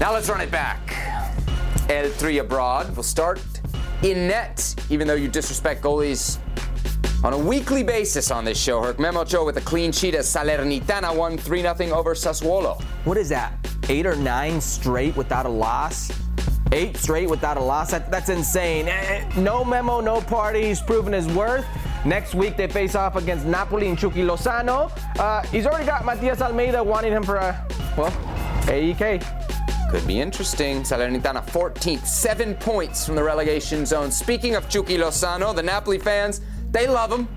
Now 0.00 0.14
let's 0.14 0.30
run 0.30 0.40
it 0.40 0.50
back. 0.50 0.80
El 1.90 2.10
Tri 2.12 2.38
abroad 2.38 2.96
We'll 2.96 3.02
start 3.02 3.42
in 4.02 4.28
net, 4.28 4.74
even 4.88 5.06
though 5.06 5.12
you 5.12 5.28
disrespect 5.28 5.82
goalies 5.82 6.38
on 7.22 7.34
a 7.34 7.38
weekly 7.38 7.82
basis 7.82 8.30
on 8.30 8.46
this 8.46 8.58
show. 8.58 8.80
Herc 8.80 8.98
Memo 8.98 9.20
Ochoa 9.20 9.44
with 9.44 9.58
a 9.58 9.66
clean 9.72 9.92
sheet 9.92 10.14
as 10.14 10.26
Salernitana 10.26 11.14
won 11.14 11.36
3 11.36 11.60
0 11.60 11.76
over 11.92 12.14
Sassuolo. 12.14 12.82
What 13.04 13.18
is 13.18 13.28
that? 13.28 13.52
Eight 13.90 14.06
or 14.06 14.16
nine 14.16 14.58
straight 14.58 15.14
without 15.18 15.44
a 15.44 15.50
loss? 15.50 16.10
Eight 16.74 16.96
straight 16.96 17.30
without 17.30 17.56
a 17.56 17.60
loss? 17.60 17.92
That, 17.92 18.10
that's 18.10 18.28
insane. 18.30 18.88
Eh, 18.88 18.92
eh, 18.92 19.40
No 19.40 19.64
memo, 19.64 20.00
no 20.00 20.20
party. 20.20 20.66
He's 20.66 20.80
proven 20.80 21.12
his 21.12 21.28
worth. 21.28 21.64
Next 22.04 22.34
week 22.34 22.56
they 22.56 22.66
face 22.66 22.96
off 22.96 23.14
against 23.14 23.46
Napoli 23.46 23.88
and 23.88 23.96
Chucky 23.96 24.22
Lozano. 24.22 24.90
Uh, 25.16 25.42
he's 25.46 25.66
already 25.66 25.86
got 25.86 26.04
Matias 26.04 26.42
Almeyda 26.42 26.82
wanting 26.82 27.12
him 27.12 27.22
for 27.22 27.36
a, 27.36 27.66
well, 27.96 28.10
AEK. 28.66 29.22
Could 29.92 30.04
be 30.04 30.20
interesting. 30.20 30.82
Salernitana 30.82 31.46
14th, 31.46 32.04
seven 32.04 32.54
points 32.56 33.06
from 33.06 33.14
the 33.14 33.22
relegation 33.22 33.86
zone. 33.86 34.10
Speaking 34.10 34.56
of 34.56 34.68
Chucky 34.68 34.98
Lozano, 34.98 35.54
the 35.54 35.62
Napoli 35.62 35.98
fans, 36.00 36.40
they 36.72 36.88
love 36.88 37.12
him. 37.12 37.28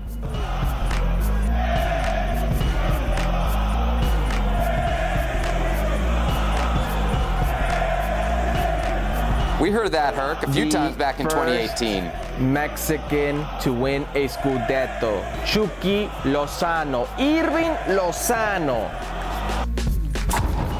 We 9.60 9.72
heard 9.72 9.90
that, 9.90 10.14
Herc, 10.14 10.44
a 10.44 10.52
few 10.52 10.66
The 10.66 10.70
times 10.70 10.96
back 10.96 11.18
in 11.18 11.28
first 11.28 11.34
2018. 11.78 12.52
Mexican 12.52 13.44
to 13.60 13.72
win 13.72 14.02
a 14.14 14.28
Scudetto. 14.28 15.20
Chucky 15.44 16.06
Lozano. 16.22 17.08
Irving 17.18 17.74
Lozano. 17.96 18.88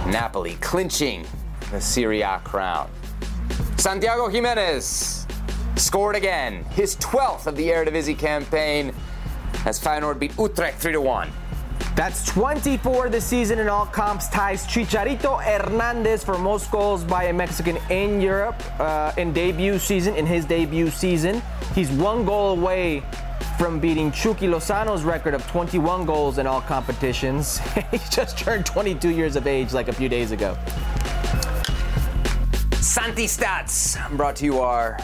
Napoli 0.07 0.55
clinching 0.61 1.26
the 1.72 1.81
Serie 1.81 2.22
A 2.22 2.39
crown. 2.45 2.89
Santiago 3.79 4.29
Jimenez 4.29 5.26
scored 5.74 6.14
again, 6.14 6.62
his 6.66 6.95
12th 6.97 7.49
of 7.49 7.57
the 7.57 7.68
Eredivisie 7.70 8.16
campaign 8.16 8.95
as 9.64 9.81
Feyenoord 9.81 10.20
beat 10.20 10.39
Utrecht 10.39 10.79
3 10.79 10.97
1. 10.97 11.33
That's 11.99 12.24
24 12.26 13.09
this 13.09 13.24
season 13.24 13.59
in 13.59 13.68
all 13.68 13.84
comps, 13.84 14.28
ties 14.28 14.64
Chicharito 14.68 15.42
Hernandez 15.42 16.22
for 16.22 16.38
most 16.38 16.70
goals 16.70 17.03
by 17.03 17.24
a 17.24 17.32
Mexican 17.32 17.76
in 17.90 18.20
Europe 18.20 18.55
uh, 18.78 19.11
in 19.16 19.32
debut 19.32 19.80
season. 19.80 20.14
In 20.14 20.24
his 20.24 20.44
debut 20.44 20.90
season, 20.90 21.42
he's 21.74 21.90
one 21.90 22.24
goal 22.24 22.57
away 22.57 23.03
from 23.59 23.80
beating 23.80 24.12
Chucky 24.12 24.46
Lozano's 24.46 25.03
record 25.03 25.34
of 25.34 25.44
21 25.49 26.07
goals 26.07 26.38
in 26.38 26.46
all 26.46 26.61
competitions. 26.61 27.59
he 27.90 27.99
just 28.11 28.38
turned 28.38 28.64
22 28.64 29.09
years 29.09 29.34
of 29.34 29.49
age 29.49 29.72
like 29.72 29.88
a 29.88 29.92
few 29.92 30.09
days 30.09 30.30
ago. 30.30 30.57
Santi 32.80 33.26
Stats 33.26 33.99
brought 34.16 34.36
to 34.36 34.44
you 34.44 34.61
our 34.61 34.96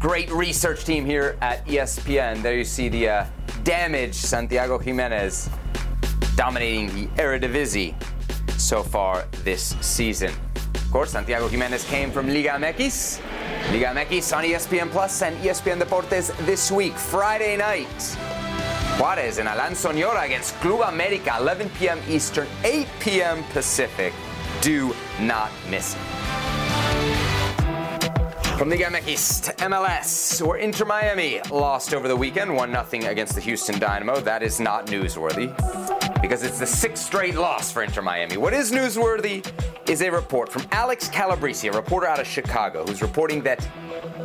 great 0.00 0.28
research 0.32 0.84
team 0.84 1.06
here 1.06 1.38
at 1.40 1.64
ESPN. 1.66 2.42
There 2.42 2.56
you 2.56 2.64
see 2.64 2.88
the 2.88 3.08
uh, 3.08 3.26
damage 3.62 4.14
Santiago 4.14 4.76
Jimenez 4.76 5.48
dominating 6.42 6.88
the 6.88 7.06
Eredivisie 7.22 7.94
so 8.58 8.82
far 8.82 9.24
this 9.44 9.76
season. 9.80 10.32
Of 10.74 10.90
course, 10.90 11.12
Santiago 11.12 11.46
Jimenez 11.46 11.84
came 11.84 12.10
from 12.10 12.26
Liga 12.26 12.48
MX. 12.58 13.20
Liga 13.70 13.86
MX 13.94 14.36
on 14.36 14.42
ESPN 14.42 14.90
Plus 14.90 15.22
and 15.22 15.36
ESPN 15.36 15.80
Deportes 15.80 16.34
this 16.44 16.72
week, 16.72 16.94
Friday 16.94 17.56
night. 17.56 18.18
Juarez 18.98 19.38
and 19.38 19.48
Alan 19.48 19.74
Soñora 19.74 20.26
against 20.26 20.56
Club 20.56 20.92
America, 20.92 21.32
11 21.38 21.70
p.m. 21.78 22.00
Eastern, 22.08 22.48
8 22.64 22.88
p.m. 22.98 23.44
Pacific. 23.52 24.12
Do 24.60 24.96
not 25.20 25.52
miss 25.70 25.94
it. 25.94 26.00
From 28.58 28.68
Liga 28.68 28.86
MX 28.86 29.44
to 29.44 29.52
MLS, 29.66 30.44
where 30.44 30.58
Inter 30.58 30.86
Miami 30.86 31.40
lost 31.52 31.94
over 31.94 32.08
the 32.08 32.16
weekend 32.16 32.52
1 32.52 32.72
0 32.90 33.10
against 33.12 33.36
the 33.36 33.40
Houston 33.40 33.78
Dynamo. 33.78 34.18
That 34.18 34.42
is 34.42 34.58
not 34.58 34.86
newsworthy 34.88 35.54
because 36.22 36.44
it's 36.44 36.60
the 36.60 36.66
sixth 36.66 37.04
straight 37.04 37.34
loss 37.34 37.70
for 37.72 37.82
Inter 37.82 38.00
Miami. 38.00 38.36
What 38.36 38.54
is 38.54 38.70
newsworthy 38.70 39.44
is 39.88 40.00
a 40.00 40.10
report 40.10 40.50
from 40.50 40.62
Alex 40.70 41.08
Calabrese, 41.08 41.66
a 41.66 41.72
reporter 41.72 42.06
out 42.06 42.20
of 42.20 42.26
Chicago, 42.26 42.86
who's 42.86 43.02
reporting 43.02 43.42
that 43.42 43.68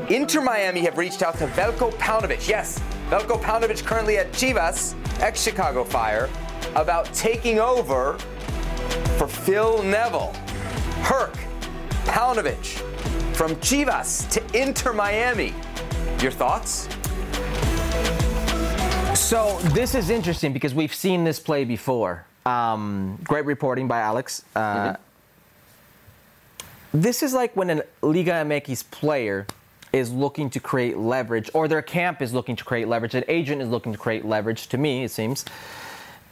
Inter 0.07 0.41
Miami 0.41 0.81
have 0.81 0.97
reached 0.97 1.23
out 1.23 1.37
to 1.39 1.47
Velko 1.47 1.91
Paunovic. 1.95 2.47
Yes, 2.47 2.79
Velko 3.09 3.41
Paunovic 3.41 3.83
currently 3.83 4.17
at 4.17 4.31
Chivas, 4.31 4.95
ex 5.21 5.41
Chicago 5.41 5.83
Fire, 5.83 6.29
about 6.75 7.11
taking 7.13 7.59
over 7.59 8.13
for 9.17 9.27
Phil 9.27 9.81
Neville. 9.81 10.33
Herc, 11.01 11.33
Paunovic, 12.05 12.77
from 13.35 13.55
Chivas 13.55 14.29
to 14.29 14.61
Inter 14.61 14.93
Miami. 14.93 15.53
Your 16.21 16.31
thoughts? 16.31 16.87
So 19.27 19.59
this 19.73 19.93
is 19.93 20.09
interesting 20.09 20.53
because 20.53 20.73
we've 20.73 20.95
seen 20.95 21.25
this 21.25 21.37
play 21.37 21.65
before. 21.65 22.25
Um, 22.45 23.19
great 23.25 23.43
reporting 23.43 23.85
by 23.85 23.99
Alex. 23.99 24.45
Uh, 24.55 24.93
mm-hmm. 24.93 25.01
This 27.01 27.21
is 27.21 27.33
like 27.33 27.53
when 27.53 27.69
a 27.69 27.83
Liga 28.01 28.31
MX 28.31 28.89
player 28.89 29.45
is 29.91 30.13
looking 30.13 30.49
to 30.51 30.61
create 30.61 30.95
leverage, 30.95 31.49
or 31.53 31.67
their 31.67 31.81
camp 31.81 32.21
is 32.21 32.33
looking 32.33 32.55
to 32.55 32.63
create 32.63 32.87
leverage, 32.87 33.15
an 33.15 33.25
agent 33.27 33.61
is 33.61 33.67
looking 33.67 33.91
to 33.91 33.97
create 33.97 34.23
leverage, 34.23 34.67
to 34.67 34.77
me, 34.77 35.03
it 35.03 35.11
seems. 35.11 35.43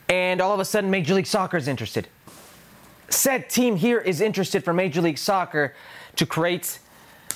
And 0.07 0.39
all 0.39 0.53
of 0.53 0.61
a 0.61 0.65
sudden, 0.65 0.89
Major 0.89 1.15
League 1.15 1.27
Soccer 1.27 1.57
is 1.57 1.67
interested. 1.67 2.07
Said 3.09 3.49
team 3.49 3.75
here 3.75 3.99
is 3.99 4.21
interested 4.21 4.63
for 4.63 4.71
Major 4.71 5.01
League 5.01 5.17
Soccer 5.17 5.75
to 6.15 6.25
create 6.25 6.79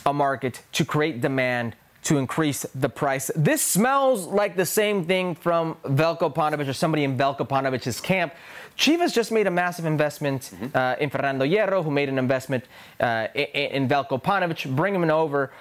a 0.05 0.13
market, 0.13 0.61
to 0.71 0.85
create 0.85 1.19
demand, 1.19 1.75
to 2.03 2.17
increase 2.17 2.65
the 2.73 2.89
price. 2.89 3.29
This 3.35 3.61
smells 3.61 4.25
like 4.25 4.55
the 4.55 4.65
same 4.65 5.05
thing 5.05 5.35
from 5.35 5.75
Velko 5.83 6.33
Paunovic 6.33 6.67
or 6.67 6.73
somebody 6.73 7.03
in 7.03 7.17
Velko 7.17 7.47
Paunovic's 7.47 7.99
camp. 7.99 8.33
Chivas 8.77 9.13
just 9.13 9.31
made 9.31 9.47
a 9.47 9.51
massive 9.51 9.85
investment 9.85 10.51
mm-hmm. 10.53 10.77
uh, 10.77 10.95
in 10.99 11.09
Fernando 11.09 11.45
Hierro, 11.45 11.83
who 11.83 11.91
made 11.91 12.07
an 12.07 12.17
investment 12.17 12.63
uh, 12.99 13.27
in, 13.35 13.83
in 13.83 13.87
Velko 13.89 14.21
Paunovic, 14.21 14.73
bring 14.75 14.95
him 14.95 15.03
over. 15.09 15.51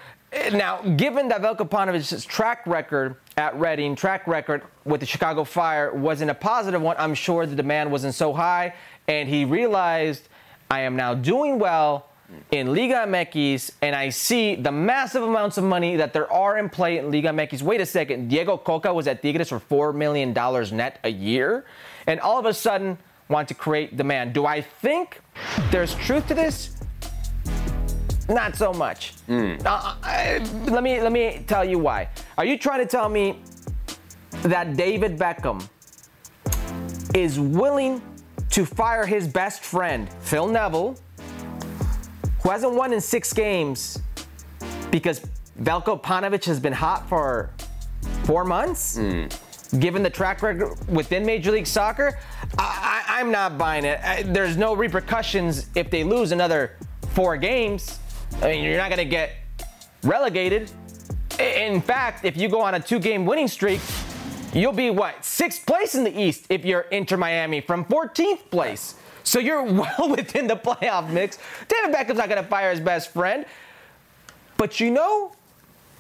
Now, 0.53 0.82
given 0.82 1.28
that 1.28 1.41
Velko 1.41 1.68
Paunovic's 1.68 2.24
track 2.24 2.66
record 2.66 3.16
at 3.36 3.59
Reading, 3.59 3.97
track 3.97 4.26
record 4.26 4.62
with 4.84 5.01
the 5.01 5.07
Chicago 5.07 5.43
Fire 5.43 5.93
wasn't 5.95 6.30
a 6.30 6.34
positive 6.34 6.82
one, 6.82 6.97
I'm 6.99 7.14
sure 7.14 7.47
the 7.47 7.57
demand 7.57 7.91
wasn't 7.91 8.14
so 8.14 8.34
high, 8.34 8.74
and 9.09 9.28
he 9.28 9.47
realized 9.47 10.28
I 10.70 10.80
am 10.80 10.97
now 10.97 11.14
doing 11.14 11.59
well 11.59 12.11
in 12.51 12.74
Liga 12.74 13.07
MX 13.07 13.72
and 13.83 13.95
I 13.95 14.11
see 14.11 14.55
the 14.55 14.72
massive 14.72 15.22
amounts 15.22 15.57
of 15.59 15.64
money 15.64 15.97
that 15.97 16.12
there 16.12 16.31
are 16.33 16.59
in 16.59 16.68
play 16.68 16.99
in 16.99 17.11
Liga 17.11 17.29
MX. 17.29 17.62
Wait 17.62 17.81
a 17.81 17.87
second, 17.87 18.29
Diego 18.29 18.57
Cocca 18.57 18.93
was 18.93 19.07
at 19.07 19.22
Tigres 19.22 19.49
for 19.49 19.61
$4 19.61 19.95
million 19.95 20.33
net 20.76 21.01
a 21.05 21.11
year, 21.11 21.64
and 22.07 22.20
all 22.20 22.39
of 22.39 22.47
a 22.47 22.55
sudden 22.55 22.99
want 23.29 23.49
to 23.49 23.55
create 23.55 23.97
demand. 23.97 24.33
Do 24.33 24.47
I 24.47 24.61
think 24.61 25.20
there's 25.70 25.95
truth 25.97 26.26
to 26.29 26.35
this? 26.35 26.76
Not 28.29 28.57
so 28.57 28.74
much. 28.74 29.14
Mm. 29.26 29.64
Uh, 29.64 29.95
I, 30.03 30.39
let 30.66 30.83
me 30.83 31.01
let 31.01 31.12
me 31.12 31.45
tell 31.47 31.64
you 31.64 31.79
why. 31.79 32.11
Are 32.37 32.45
you 32.45 32.59
trying 32.59 32.81
to 32.81 32.87
tell 32.87 33.09
me 33.09 33.41
that 34.43 34.76
David 34.76 35.18
Beckham 35.18 35.66
is 37.14 37.41
willing 37.41 38.03
to 38.51 38.66
fire 38.66 39.07
his 39.07 39.26
best 39.26 39.62
friend 39.62 40.11
Phil 40.20 40.47
Neville? 40.47 40.99
Who 42.49 42.53
hasn't 42.53 42.72
won 42.72 42.94
in 42.94 43.01
six 43.03 43.34
games 43.34 43.99
because 44.90 45.20
Velko 45.61 46.03
Paunovic 46.03 46.46
has 46.46 46.59
been 46.59 46.72
hot 46.72 47.07
for 47.07 47.51
four 48.24 48.42
months. 48.42 48.96
Mm. 48.96 49.78
Given 49.78 50.03
the 50.03 50.09
track 50.09 50.40
record 50.40 50.74
within 50.88 51.26
Major 51.26 51.51
League 51.53 51.66
Soccer, 51.66 52.18
I, 52.57 53.18
am 53.20 53.30
not 53.30 53.59
buying 53.59 53.84
it. 53.84 54.01
I, 54.03 54.22
there's 54.22 54.57
no 54.57 54.74
repercussions 54.74 55.66
if 55.74 55.90
they 55.90 56.05
lose 56.05 56.32
another 56.32 56.76
four 57.11 57.36
games. 57.36 57.99
I 58.40 58.53
mean, 58.53 58.64
you're 58.64 58.78
not 58.78 58.88
going 58.88 58.96
to 58.96 59.05
get 59.05 59.32
relegated. 60.03 60.70
In 61.38 61.82
fact, 61.82 62.24
if 62.24 62.38
you 62.38 62.49
go 62.49 62.62
on 62.62 62.76
a 62.76 62.80
two 62.80 62.99
game 62.99 63.26
winning 63.26 63.49
streak, 63.49 63.82
you'll 64.55 64.72
be 64.72 64.88
what? 64.88 65.22
Sixth 65.22 65.66
place 65.66 65.94
in 65.94 66.03
the 66.03 66.18
East 66.18 66.46
if 66.49 66.64
you're 66.64 66.86
Inter 66.92 67.18
Miami 67.18 67.61
from 67.61 67.84
14th 67.84 68.51
place. 68.51 68.94
So 69.29 69.39
you're 69.39 69.62
well 69.83 70.09
within 70.09 70.47
the 70.47 70.57
playoff 70.57 71.11
mix. 71.11 71.39
David 71.68 71.93
Beckham's 71.93 72.18
not 72.18 72.29
going 72.29 72.43
to 72.43 72.49
fire 72.49 72.70
his 72.70 72.81
best 72.81 73.12
friend. 73.12 73.45
But 74.57 74.81
you 74.81 74.91
know 74.91 75.33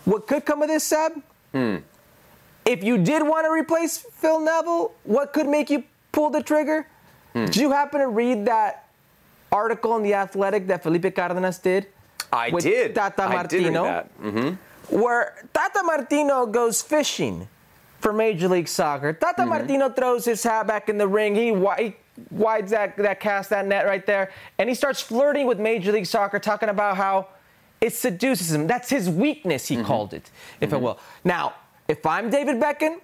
what 0.04 0.26
could 0.26 0.44
come 0.44 0.62
of 0.62 0.68
this, 0.68 0.84
Seb? 0.84 1.12
Hmm. 1.52 1.76
If 2.64 2.82
you 2.82 2.98
did 2.98 3.22
want 3.22 3.46
to 3.46 3.50
replace 3.50 3.98
Phil 3.98 4.40
Neville, 4.40 4.92
what 5.04 5.32
could 5.32 5.46
make 5.46 5.70
you 5.70 5.84
pull 6.10 6.30
the 6.30 6.42
trigger? 6.42 6.86
Hmm. 7.34 7.46
Did 7.46 7.56
you 7.56 7.70
happen 7.70 8.00
to 8.00 8.08
read 8.08 8.46
that 8.46 8.88
article 9.52 9.96
in 9.96 10.02
The 10.02 10.14
Athletic 10.14 10.66
that 10.66 10.82
Felipe 10.82 11.14
Cardenas 11.14 11.58
did? 11.58 11.86
I 12.32 12.50
did. 12.50 12.94
Tata 12.94 13.22
I 13.22 13.28
Martino. 13.28 13.84
Did 13.84 13.92
that. 13.92 14.22
Mm-hmm. 14.22 15.00
Where 15.00 15.48
Tata 15.52 15.82
Martino 15.84 16.46
goes 16.46 16.82
fishing 16.82 17.48
for 18.00 18.12
Major 18.12 18.48
League 18.48 18.68
Soccer. 18.68 19.12
Tata 19.12 19.42
mm-hmm. 19.42 19.50
Martino 19.50 19.88
throws 19.90 20.24
his 20.24 20.42
hat 20.42 20.66
back 20.66 20.88
in 20.88 20.98
the 20.98 21.08
ring. 21.08 21.34
He, 21.34 21.54
he 21.78 21.96
wides 22.30 22.70
that, 22.70 22.96
that 22.96 23.20
cast, 23.20 23.50
that 23.50 23.66
net 23.66 23.86
right 23.86 24.04
there, 24.06 24.30
and 24.58 24.68
he 24.68 24.74
starts 24.74 25.00
flirting 25.00 25.46
with 25.46 25.58
Major 25.58 25.92
League 25.92 26.06
Soccer, 26.06 26.38
talking 26.38 26.68
about 26.68 26.96
how 26.96 27.28
it 27.80 27.94
seduces 27.94 28.52
him. 28.52 28.66
That's 28.66 28.90
his 28.90 29.08
weakness, 29.08 29.68
he 29.68 29.76
mm-hmm. 29.76 29.84
called 29.84 30.14
it, 30.14 30.30
if 30.60 30.70
mm-hmm. 30.70 30.76
it 30.76 30.82
will. 30.82 31.00
Now, 31.24 31.54
if 31.86 32.04
I'm 32.04 32.30
David 32.30 32.56
Beckham, 32.56 33.00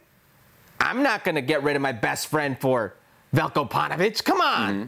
I'm 0.81 1.03
not 1.03 1.25
going 1.25 1.37
to 1.37 1.43
get 1.43 1.62
rid 1.62 1.77
of 1.77 1.83
my 1.83 1.93
best 1.93 2.27
friend 2.27 2.59
for 2.59 2.95
Velko 3.35 3.71
Paunovic. 3.71 4.23
Come 4.25 4.41
on. 4.41 4.75
Mm-hmm. 4.75 4.85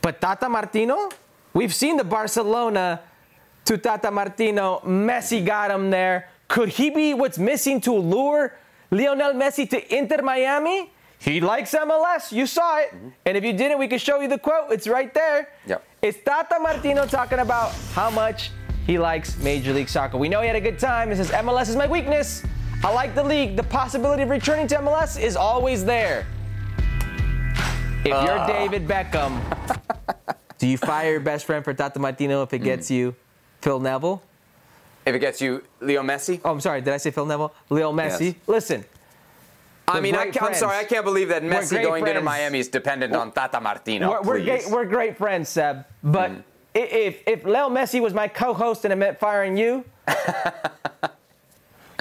But 0.00 0.20
Tata 0.20 0.48
Martino, 0.48 1.10
we've 1.52 1.74
seen 1.74 1.96
the 1.96 2.04
Barcelona 2.04 3.00
to 3.66 3.78
Tata 3.78 4.10
Martino. 4.10 4.80
Messi 4.84 5.44
got 5.44 5.70
him 5.70 5.90
there. 5.90 6.28
Could 6.48 6.70
he 6.70 6.90
be 6.90 7.14
what's 7.14 7.38
missing 7.38 7.80
to 7.82 7.92
lure 7.92 8.54
Lionel 8.90 9.34
Messi 9.34 9.68
to 9.70 9.96
Inter 9.96 10.22
Miami? 10.22 10.90
He 11.22 11.40
likes 11.40 11.72
MLS. 11.72 12.32
You 12.32 12.46
saw 12.46 12.78
it. 12.78 12.88
Mm-hmm. 12.88 13.08
And 13.26 13.36
if 13.36 13.44
you 13.44 13.52
didn't, 13.52 13.78
we 13.78 13.86
can 13.86 14.00
show 14.00 14.20
you 14.20 14.26
the 14.26 14.38
quote. 14.38 14.72
It's 14.72 14.88
right 14.88 15.14
there. 15.14 15.50
Yep. 15.68 15.84
It's 16.02 16.18
Tata 16.24 16.58
Martino 16.60 17.06
talking 17.06 17.38
about 17.38 17.72
how 17.92 18.10
much 18.10 18.50
he 18.88 18.98
likes 18.98 19.38
Major 19.38 19.72
League 19.72 19.88
Soccer. 19.88 20.18
We 20.18 20.28
know 20.28 20.40
he 20.40 20.48
had 20.48 20.56
a 20.56 20.60
good 20.60 20.80
time. 20.80 21.10
He 21.10 21.16
says, 21.16 21.30
MLS 21.30 21.68
is 21.68 21.76
my 21.76 21.86
weakness. 21.86 22.42
I 22.82 22.92
like 22.92 23.14
the 23.14 23.22
league. 23.22 23.54
The 23.54 23.62
possibility 23.62 24.24
of 24.24 24.30
returning 24.30 24.66
to 24.68 24.78
MLS 24.78 25.20
is 25.20 25.36
always 25.36 25.84
there. 25.84 26.26
If 28.04 28.12
uh. 28.12 28.24
you're 28.26 28.46
David 28.48 28.88
Beckham, 28.88 29.40
do 30.58 30.66
you 30.66 30.76
fire 30.76 31.12
your 31.12 31.20
best 31.20 31.46
friend 31.46 31.64
for 31.64 31.72
Tata 31.72 32.00
Martino 32.00 32.42
if 32.42 32.52
it 32.52 32.64
gets 32.64 32.88
mm. 32.88 32.96
you 32.96 33.14
Phil 33.60 33.78
Neville? 33.78 34.20
If 35.06 35.14
it 35.14 35.20
gets 35.20 35.40
you 35.40 35.62
Leo 35.80 36.02
Messi? 36.02 36.40
Oh, 36.44 36.50
I'm 36.50 36.60
sorry. 36.60 36.80
Did 36.80 36.94
I 36.94 36.96
say 36.96 37.12
Phil 37.12 37.26
Neville? 37.26 37.54
Leo 37.70 37.92
Messi. 37.92 38.26
Yes. 38.26 38.34
Listen, 38.48 38.84
I 39.88 40.00
mean, 40.00 40.14
I, 40.14 40.30
am 40.40 40.54
sorry, 40.54 40.78
I 40.78 40.84
can't 40.84 41.04
believe 41.04 41.28
that 41.28 41.42
Messi 41.42 41.82
going 41.82 42.04
friends. 42.04 42.18
to 42.18 42.24
Miami 42.24 42.60
is 42.60 42.68
dependent 42.68 43.14
on 43.14 43.32
Tata 43.32 43.60
Martino. 43.60 44.10
We're, 44.10 44.22
we're, 44.22 44.44
great, 44.44 44.70
we're 44.70 44.84
great 44.84 45.18
friends, 45.18 45.48
Seb. 45.48 45.84
But 46.02 46.30
mm. 46.30 46.42
if 46.74 47.22
if 47.26 47.44
Leo 47.44 47.68
Messi 47.68 48.00
was 48.00 48.14
my 48.14 48.28
co-host 48.28 48.84
and 48.84 48.92
it 48.92 48.96
meant 48.96 49.18
firing 49.18 49.56
you, 49.56 49.84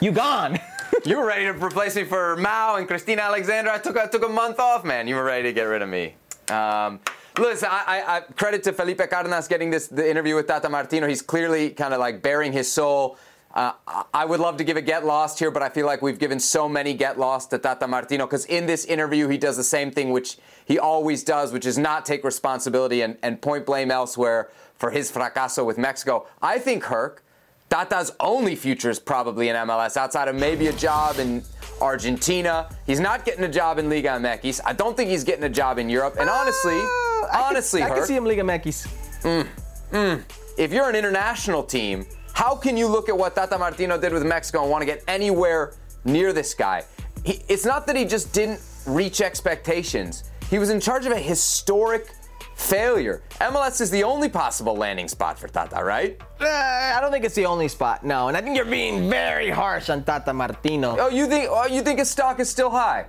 you 0.02 0.12
gone. 0.12 0.60
you 1.06 1.18
were 1.18 1.26
ready 1.26 1.46
to 1.46 1.52
replace 1.52 1.96
me 1.96 2.04
for 2.04 2.36
Mao 2.38 2.76
and 2.76 2.88
Cristina 2.88 3.24
Alexander. 3.24 3.72
I 3.72 3.80
took 3.80 3.98
I 3.98 4.08
took 4.08 4.24
a 4.26 4.30
month 4.30 4.60
off, 4.60 4.84
man. 4.84 5.08
You 5.08 5.16
were 5.16 5.24
ready 5.24 5.44
to 5.44 5.54
get 5.54 5.64
rid 5.64 5.82
of 5.82 5.90
me. 5.90 6.16
Um, 6.50 7.00
listen, 7.38 7.70
I, 7.72 7.84
I, 7.88 8.18
I, 8.18 8.20
credit 8.22 8.64
to 8.64 8.74
Felipe 8.74 9.02
Cardenas 9.10 9.48
getting 9.48 9.70
this 9.70 9.88
the 9.88 10.10
interview 10.10 10.36
with 10.36 10.48
Tata 10.48 10.70
Martino. 10.70 11.08
He's 11.08 11.22
clearly 11.22 11.72
kind 11.72 11.94
of 11.94 12.00
like 12.00 12.22
bearing 12.22 12.52
his 12.52 12.72
soul 12.72 13.18
uh, 13.54 13.74
I 14.14 14.26
would 14.26 14.39
love 14.39 14.58
to 14.58 14.64
give 14.64 14.78
a 14.78 14.82
get 14.82 15.06
lost 15.06 15.39
here, 15.39 15.52
but 15.52 15.62
I 15.62 15.70
feel 15.70 15.86
like 15.86 16.02
we've 16.02 16.20
given 16.20 16.39
so 16.39 16.70
many 16.70 16.93
get 16.93 17.20
lost 17.20 17.49
to 17.49 17.58
Tata 17.58 17.88
Martino 17.88 18.26
because 18.26 18.45
in 18.45 18.66
this 18.66 18.86
interview 18.86 19.28
he 19.28 19.38
does 19.38 19.58
the 19.58 19.64
same 19.64 19.91
thing 19.91 20.12
which 20.12 20.38
he 20.66 20.80
always 20.80 21.24
does, 21.24 21.52
which 21.52 21.66
is 21.66 21.78
not 21.78 22.06
take 22.06 22.24
responsibility 22.24 23.02
and, 23.02 23.18
and 23.24 23.41
point 23.41 23.66
blame 23.66 23.91
elsewhere 23.91 24.49
for 24.76 24.91
his 24.91 25.12
fracaso 25.12 25.66
with 25.66 25.78
Mexico. 25.78 26.28
I 26.41 26.60
think 26.60 26.84
Herc, 26.86 27.24
Tata's 27.70 28.12
only 28.20 28.56
future 28.56 28.89
is 28.89 28.99
probably 28.99 29.49
in 29.49 29.56
MLS 29.56 29.97
outside 29.97 30.28
of 30.28 30.36
maybe 30.36 30.68
a 30.68 30.74
job 30.74 31.20
in 31.20 31.43
Argentina. 31.82 32.70
He's 32.86 32.99
not 32.99 33.26
getting 33.26 33.43
a 33.43 33.49
job 33.49 33.80
in 33.80 33.89
Liga 33.89 34.10
MX. 34.10 34.62
I 34.66 34.74
don't 34.74 34.95
think 34.95 35.10
he's 35.10 35.24
getting 35.24 35.43
a 35.43 35.49
job 35.49 35.78
in 35.78 35.89
Europe. 35.89 36.18
And 36.20 36.30
honestly, 36.30 36.78
uh, 36.78 37.28
honestly, 37.34 37.82
I 37.82 37.88
can, 37.88 37.93
I 37.93 37.99
can 37.99 38.08
see 38.08 38.16
him 38.16 38.26
Liga 38.26 38.43
MX. 38.43 38.88
Mm, 39.22 39.47
mm, 39.91 40.24
if 40.58 40.72
you're 40.72 40.89
an 40.89 40.95
international 40.95 41.64
team 41.64 42.06
how 42.42 42.56
can 42.56 42.76
you 42.76 42.88
look 42.88 43.08
at 43.08 43.16
what 43.16 43.36
Tata 43.36 43.56
Martino 43.56 44.00
did 44.00 44.12
with 44.12 44.26
Mexico 44.26 44.64
and 44.64 44.72
want 44.72 44.82
to 44.82 44.86
get 44.88 45.04
anywhere 45.08 45.76
near 46.06 46.34
this 46.34 46.56
guy? 46.56 46.84
He, 47.24 47.34
it's 47.48 47.66
not 47.66 47.86
that 47.86 47.96
he 47.96 48.04
just 48.04 48.34
didn't 48.34 48.60
reach 48.88 49.22
expectations. 49.22 50.24
He 50.50 50.58
was 50.58 50.72
in 50.72 50.80
charge 50.80 51.06
of 51.06 51.12
a 51.12 51.20
historic 51.20 52.08
failure. 52.56 53.22
MLS 53.42 53.80
is 53.80 53.92
the 53.92 54.04
only 54.04 54.28
possible 54.28 54.76
landing 54.76 55.08
spot 55.08 55.38
for 55.38 55.50
Tata, 55.50 55.84
right? 55.84 56.20
Uh, 56.39 56.48
I 56.48 56.98
don't 57.00 57.12
think 57.12 57.26
it's 57.26 57.36
the 57.36 57.46
only 57.46 57.68
spot. 57.68 58.04
No, 58.04 58.28
and 58.28 58.36
I 58.36 58.42
think 58.42 58.56
you're 58.56 58.66
being 58.66 59.08
very 59.08 59.52
harsh 59.52 59.92
on 59.92 60.04
Tata 60.04 60.34
Martino. 60.34 60.98
Oh, 61.00 61.10
you 61.10 61.28
think? 61.28 61.48
Oh, 61.48 61.68
you 61.68 61.84
think 61.84 62.00
his 62.00 62.10
stock 62.10 62.39
is 62.39 62.50
still 62.50 62.72
high? 62.72 63.06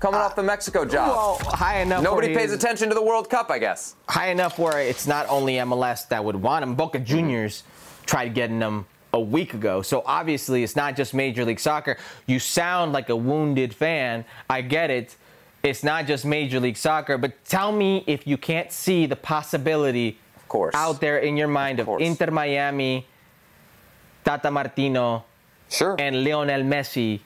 Coming 0.00 0.20
off 0.20 0.34
the 0.34 0.42
Mexico 0.42 0.84
job. 0.84 1.10
Well, 1.10 1.38
high 1.54 1.78
enough. 1.80 2.02
Nobody 2.02 2.34
pays 2.34 2.52
attention 2.52 2.88
to 2.88 2.94
the 2.94 3.02
World 3.02 3.30
Cup, 3.30 3.50
I 3.50 3.58
guess. 3.58 3.94
High 4.08 4.30
enough 4.30 4.58
where 4.58 4.80
it's 4.80 5.06
not 5.06 5.26
only 5.28 5.54
MLS 5.54 6.08
that 6.08 6.22
would 6.24 6.36
want 6.36 6.64
him. 6.64 6.74
Boca 6.74 6.98
Juniors 6.98 7.62
tried 8.06 8.34
getting 8.34 8.60
him 8.60 8.86
a 9.12 9.20
week 9.20 9.54
ago. 9.54 9.82
So 9.82 10.02
obviously, 10.06 10.62
it's 10.64 10.76
not 10.76 10.96
just 10.96 11.14
Major 11.14 11.44
League 11.44 11.60
Soccer. 11.60 11.96
You 12.26 12.38
sound 12.38 12.92
like 12.92 13.08
a 13.08 13.16
wounded 13.16 13.74
fan. 13.74 14.24
I 14.50 14.60
get 14.62 14.90
it. 14.90 15.16
It's 15.62 15.82
not 15.82 16.06
just 16.06 16.24
Major 16.26 16.60
League 16.60 16.76
Soccer, 16.76 17.16
but 17.16 17.32
tell 17.46 17.72
me 17.72 18.04
if 18.06 18.26
you 18.26 18.36
can't 18.36 18.70
see 18.70 19.06
the 19.06 19.16
possibility 19.16 20.18
of 20.36 20.46
course. 20.48 20.74
out 20.74 21.00
there 21.00 21.18
in 21.18 21.36
your 21.36 21.48
mind 21.48 21.80
of, 21.80 21.88
Inter 22.00 22.30
Miami, 22.30 23.06
Tata 24.24 24.50
Martino, 24.50 25.24
sure. 25.70 25.96
and 25.98 26.22
Lionel 26.24 26.62
Messi 26.62 27.20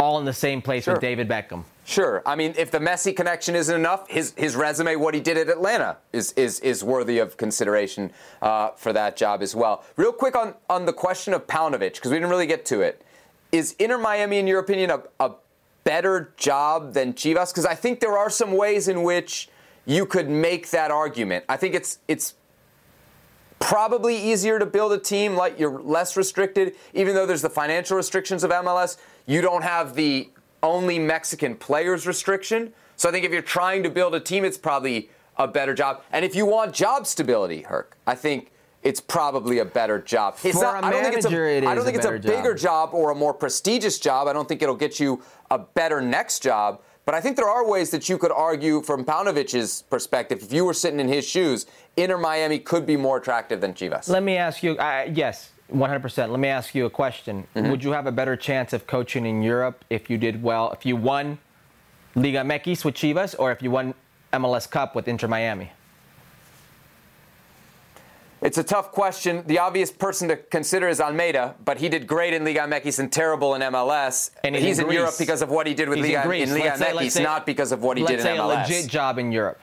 all 0.00 0.18
in 0.18 0.24
the 0.24 0.32
same 0.32 0.62
place 0.62 0.84
Sure. 0.84 0.94
with 0.94 1.00
David 1.00 1.28
Beckham. 1.28 1.64
Sure. 1.86 2.22
I 2.24 2.34
mean, 2.34 2.54
if 2.56 2.70
the 2.70 2.78
Messi 2.78 3.14
connection 3.14 3.54
isn't 3.54 3.74
enough, 3.74 4.08
his 4.08 4.32
his 4.36 4.56
resume, 4.56 4.96
what 4.96 5.12
he 5.12 5.20
did 5.20 5.36
at 5.36 5.48
Atlanta, 5.50 5.98
is 6.12 6.32
is 6.32 6.58
is 6.60 6.82
worthy 6.82 7.18
of 7.18 7.36
consideration 7.36 8.10
uh, 8.40 8.70
for 8.70 8.92
that 8.94 9.16
job 9.16 9.42
as 9.42 9.54
well. 9.54 9.84
Real 9.96 10.12
quick 10.12 10.34
on 10.34 10.54
on 10.70 10.86
the 10.86 10.94
question 10.94 11.34
of 11.34 11.46
Paunovic, 11.46 11.94
because 11.94 12.10
we 12.10 12.16
didn't 12.16 12.30
really 12.30 12.46
get 12.46 12.64
to 12.66 12.80
it. 12.80 13.04
Is 13.52 13.72
Inter 13.78 13.98
Miami, 13.98 14.38
in 14.38 14.46
your 14.46 14.60
opinion, 14.60 14.90
a, 14.90 15.02
a 15.20 15.32
better 15.84 16.32
job 16.38 16.94
than 16.94 17.12
Chivas? 17.12 17.52
Because 17.52 17.66
I 17.66 17.74
think 17.74 18.00
there 18.00 18.16
are 18.16 18.30
some 18.30 18.56
ways 18.56 18.88
in 18.88 19.02
which 19.02 19.50
you 19.84 20.06
could 20.06 20.30
make 20.30 20.70
that 20.70 20.90
argument. 20.90 21.44
I 21.50 21.58
think 21.58 21.74
it's 21.74 21.98
it's 22.08 22.34
probably 23.58 24.16
easier 24.16 24.58
to 24.58 24.66
build 24.66 24.92
a 24.92 24.98
team 24.98 25.36
like 25.36 25.58
you're 25.58 25.80
less 25.82 26.16
restricted, 26.16 26.74
even 26.94 27.14
though 27.14 27.26
there's 27.26 27.42
the 27.42 27.50
financial 27.50 27.96
restrictions 27.96 28.42
of 28.42 28.50
MLS. 28.50 28.96
You 29.26 29.42
don't 29.42 29.62
have 29.62 29.94
the 29.94 30.30
only 30.64 30.98
Mexican 30.98 31.54
players 31.54 32.06
restriction. 32.06 32.72
So 32.96 33.08
I 33.08 33.12
think 33.12 33.24
if 33.24 33.30
you're 33.30 33.42
trying 33.42 33.82
to 33.84 33.90
build 33.90 34.14
a 34.14 34.20
team, 34.20 34.44
it's 34.44 34.58
probably 34.58 35.10
a 35.36 35.46
better 35.46 35.74
job. 35.74 36.02
And 36.12 36.24
if 36.24 36.34
you 36.34 36.46
want 36.46 36.72
job 36.72 37.06
stability, 37.06 37.62
Herc, 37.62 37.96
I 38.06 38.14
think 38.14 38.50
it's 38.82 39.00
probably 39.00 39.58
a 39.58 39.64
better 39.64 39.98
job. 40.00 40.36
It's 40.42 40.58
For 40.58 40.64
not, 40.64 40.82
a 40.82 40.86
I 40.86 40.90
don't 40.90 41.02
think 41.02 41.16
it's 41.16 41.26
a, 41.26 41.30
manager, 41.30 41.48
it 41.48 41.64
I 41.64 41.74
don't 41.74 41.84
think 41.84 41.96
a 41.96 41.98
it's 41.98 42.06
a 42.06 42.10
better 42.10 42.36
bigger 42.36 42.54
job 42.54 42.90
or 42.92 43.10
a 43.10 43.14
more 43.14 43.34
prestigious 43.34 43.98
job. 43.98 44.26
I 44.26 44.32
don't 44.32 44.48
think 44.48 44.62
it'll 44.62 44.74
get 44.74 44.98
you 44.98 45.22
a 45.50 45.58
better 45.58 46.00
next 46.00 46.42
job. 46.42 46.80
But 47.06 47.14
I 47.14 47.20
think 47.20 47.36
there 47.36 47.48
are 47.48 47.68
ways 47.68 47.90
that 47.90 48.08
you 48.08 48.16
could 48.16 48.32
argue 48.32 48.80
from 48.80 49.04
Paunovic's 49.04 49.82
perspective, 49.82 50.42
if 50.42 50.52
you 50.52 50.64
were 50.64 50.72
sitting 50.72 51.00
in 51.00 51.08
his 51.08 51.26
shoes, 51.26 51.66
Inter 51.98 52.16
Miami 52.16 52.58
could 52.58 52.86
be 52.86 52.96
more 52.96 53.18
attractive 53.18 53.60
than 53.60 53.74
Chivas. 53.74 54.08
Let 54.08 54.22
me 54.22 54.36
ask 54.38 54.62
you, 54.62 54.78
uh, 54.78 55.06
yes, 55.12 55.50
100%. 55.74 56.30
Let 56.30 56.38
me 56.40 56.48
ask 56.48 56.74
you 56.74 56.86
a 56.86 56.90
question. 56.90 57.46
Mhm. 57.56 57.70
Would 57.70 57.82
you 57.84 57.92
have 57.92 58.06
a 58.06 58.12
better 58.12 58.36
chance 58.36 58.72
of 58.72 58.86
coaching 58.86 59.26
in 59.26 59.42
Europe 59.42 59.84
if 59.90 60.08
you 60.08 60.16
did 60.18 60.42
well, 60.42 60.70
if 60.72 60.86
you 60.86 60.96
won 60.96 61.38
Liga 62.14 62.38
MX 62.44 62.84
with 62.84 62.94
Chivas, 62.94 63.34
or 63.38 63.50
if 63.52 63.60
you 63.62 63.70
won 63.70 63.94
MLS 64.32 64.66
Cup 64.70 64.94
with 64.94 65.08
Inter 65.08 65.26
Miami? 65.28 65.72
It's 68.42 68.58
a 68.58 68.62
tough 68.62 68.92
question. 68.92 69.42
The 69.46 69.58
obvious 69.58 69.90
person 69.90 70.28
to 70.28 70.36
consider 70.36 70.86
is 70.86 71.00
Almeyda, 71.00 71.54
but 71.64 71.78
he 71.78 71.88
did 71.88 72.06
great 72.06 72.34
in 72.34 72.44
Liga 72.44 72.60
MX 72.60 72.98
and 72.98 73.10
terrible 73.10 73.54
in 73.54 73.62
MLS. 73.62 74.30
And 74.44 74.54
he's, 74.54 74.64
he's 74.64 74.78
in 74.80 74.86
in 74.86 74.92
Europe 74.92 75.14
because 75.18 75.40
of 75.40 75.48
what 75.48 75.66
he 75.66 75.72
did 75.72 75.88
with 75.88 75.96
He's 76.04 76.08
Liga 76.14 76.30
in 76.30 76.42
in 76.50 76.50
Liga 76.52 76.76
Let's 76.78 76.82
MX, 76.82 77.10
say- 77.10 77.22
not 77.22 77.46
because 77.46 77.72
of 77.72 77.82
what 77.82 77.96
he 77.96 78.04
did 78.04 78.20
in 78.20 78.26
MLS. 78.26 78.46
let's 78.48 78.68
say 78.68 78.74
a 78.74 78.78
legit 78.82 78.90
job 78.90 79.18
in 79.18 79.32
Europe. 79.32 79.60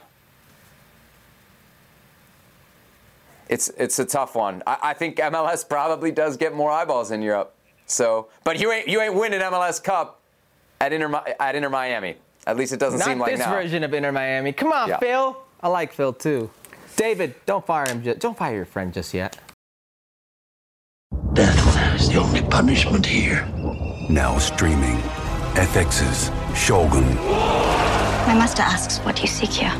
It's 3.51 3.67
it's 3.77 3.99
a 3.99 4.05
tough 4.05 4.33
one. 4.35 4.63
I, 4.65 4.77
I 4.81 4.93
think 4.93 5.17
MLS 5.17 5.67
probably 5.67 6.11
does 6.11 6.37
get 6.37 6.55
more 6.55 6.71
eyeballs 6.71 7.11
in 7.11 7.21
Europe. 7.21 7.53
So, 7.85 8.29
but 8.45 8.59
you 8.59 8.71
ain't 8.71 8.87
you 8.87 9.01
ain't 9.01 9.13
winning 9.13 9.41
MLS 9.41 9.83
Cup 9.83 10.21
at 10.79 10.93
Inter 10.93 11.13
at 11.39 11.53
Inter 11.55 11.69
Miami. 11.69 12.15
At 12.47 12.55
least 12.57 12.71
it 12.73 12.79
doesn't 12.79 12.99
Not 12.99 13.05
seem 13.09 13.19
like 13.19 13.31
this 13.33 13.39
now. 13.41 13.51
version 13.51 13.83
of 13.83 13.93
Inter 13.93 14.11
Miami. 14.13 14.53
Come 14.53 14.71
on, 14.71 14.87
Yeah. 14.89 14.97
Phil. 14.99 15.37
I 15.61 15.67
like 15.67 15.91
Phil 15.93 16.13
too. 16.13 16.49
David, 16.95 17.35
don't 17.45 17.65
fire 17.65 17.87
him. 17.87 18.01
Just, 18.03 18.19
don't 18.19 18.37
fire 18.37 18.55
your 18.55 18.65
friend 18.65 18.93
just 18.93 19.13
yet. 19.13 19.37
Death 21.33 21.95
is 21.99 22.09
the 22.09 22.19
only 22.19 22.41
punishment 22.43 23.05
here. 23.05 23.45
Now 24.09 24.37
streaming. 24.39 24.97
FX's 25.55 26.31
Shogun. 26.57 27.05
My 28.27 28.33
master 28.33 28.61
asks 28.63 28.99
what 28.99 29.21
you 29.21 29.27
seek 29.27 29.49
here. 29.49 29.73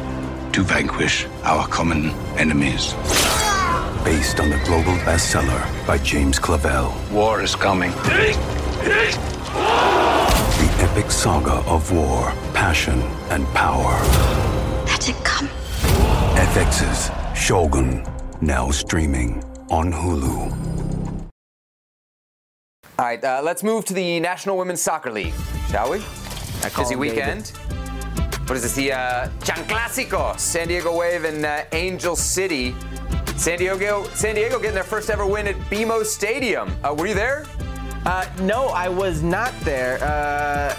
To 0.52 0.64
vanquish 0.64 1.26
our 1.44 1.66
common 1.68 2.10
enemies. 2.38 2.94
Based 4.04 4.40
on 4.40 4.50
the 4.50 4.58
global 4.66 4.94
bestseller 5.06 5.62
by 5.86 5.98
James 6.00 6.40
Clavell. 6.40 6.92
War 7.12 7.42
is 7.42 7.56
coming. 7.56 7.92
The 7.92 8.36
epic 10.80 11.12
saga 11.12 11.64
of 11.70 11.92
war, 11.92 12.32
passion, 12.54 13.00
and 13.30 13.46
power. 13.50 13.94
Let 14.86 15.08
it 15.08 15.16
come. 15.24 15.48
FX's 16.36 17.12
Shogun. 17.40 18.04
Now 18.42 18.72
streaming 18.72 19.44
on 19.70 19.92
Hulu. 19.92 20.52
All 22.98 23.06
right, 23.06 23.24
uh, 23.24 23.42
let's 23.44 23.64
move 23.64 23.86
to 23.86 23.94
the 23.94 24.20
National 24.20 24.58
Women's 24.58 24.82
Soccer 24.82 25.12
League, 25.12 25.34
shall 25.70 25.92
we? 25.92 26.00
call 26.70 26.84
Busy 26.84 26.94
him 26.96 27.00
weekend. 27.00 27.50
What 28.48 28.58
is 28.58 28.64
this? 28.64 28.74
The 28.76 28.94
uh, 28.94 29.30
Chanclásico, 29.40 30.38
San 30.40 30.68
Diego 30.68 30.98
Wave 30.98 31.24
and 31.24 31.46
uh, 31.46 31.64
Angel 31.72 32.16
City. 32.16 32.76
San 33.42 33.58
Diego, 33.58 34.04
San 34.14 34.36
Diego 34.36 34.60
getting 34.60 34.76
their 34.76 34.84
first 34.84 35.10
ever 35.10 35.26
win 35.26 35.48
at 35.48 35.56
BMO 35.62 36.06
Stadium. 36.06 36.72
Uh, 36.84 36.94
were 36.96 37.08
you 37.08 37.16
there? 37.16 37.48
Uh, 38.06 38.24
no, 38.42 38.68
I 38.68 38.88
was 38.88 39.24
not 39.24 39.52
there. 39.62 39.98
Uh, 40.04 40.76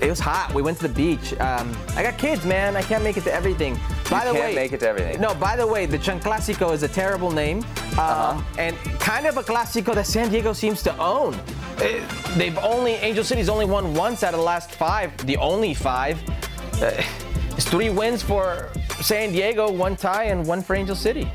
it 0.00 0.08
was 0.08 0.20
hot. 0.20 0.54
We 0.54 0.62
went 0.62 0.78
to 0.78 0.86
the 0.86 0.94
beach. 0.94 1.32
Um, 1.40 1.76
I 1.96 2.04
got 2.04 2.18
kids, 2.18 2.44
man. 2.44 2.76
I 2.76 2.82
can't 2.82 3.02
make 3.02 3.16
it 3.16 3.24
to 3.24 3.34
everything. 3.34 3.74
By 4.08 4.20
you 4.26 4.32
the 4.32 4.38
can't 4.38 4.50
way, 4.50 4.54
make 4.54 4.72
it 4.72 4.78
to 4.80 4.88
everything. 4.88 5.20
No, 5.20 5.34
by 5.34 5.56
the 5.56 5.66
way, 5.66 5.86
the 5.86 5.98
Chanclásico 5.98 6.72
is 6.72 6.84
a 6.84 6.88
terrible 6.88 7.32
name, 7.32 7.58
um, 7.58 7.98
Uh-huh. 7.98 8.42
and 8.58 8.76
kind 9.00 9.26
of 9.26 9.36
a 9.36 9.42
Clásico 9.42 9.92
that 9.96 10.06
San 10.06 10.30
Diego 10.30 10.52
seems 10.52 10.84
to 10.84 10.96
own. 10.98 11.34
Uh, 11.34 12.00
they've 12.36 12.58
only 12.58 12.92
Angel 12.92 13.24
City's 13.24 13.48
only 13.48 13.64
won 13.64 13.92
once 13.94 14.22
out 14.22 14.34
of 14.34 14.38
the 14.38 14.46
last 14.46 14.70
five, 14.70 15.16
the 15.26 15.36
only 15.38 15.74
five. 15.74 16.20
Uh, 16.80 16.92
it's 17.56 17.68
three 17.68 17.90
wins 17.90 18.22
for 18.22 18.68
San 19.00 19.32
Diego, 19.32 19.68
one 19.70 19.96
tie, 19.96 20.24
and 20.24 20.46
one 20.46 20.62
for 20.62 20.76
Angel 20.76 20.94
City. 20.94 21.28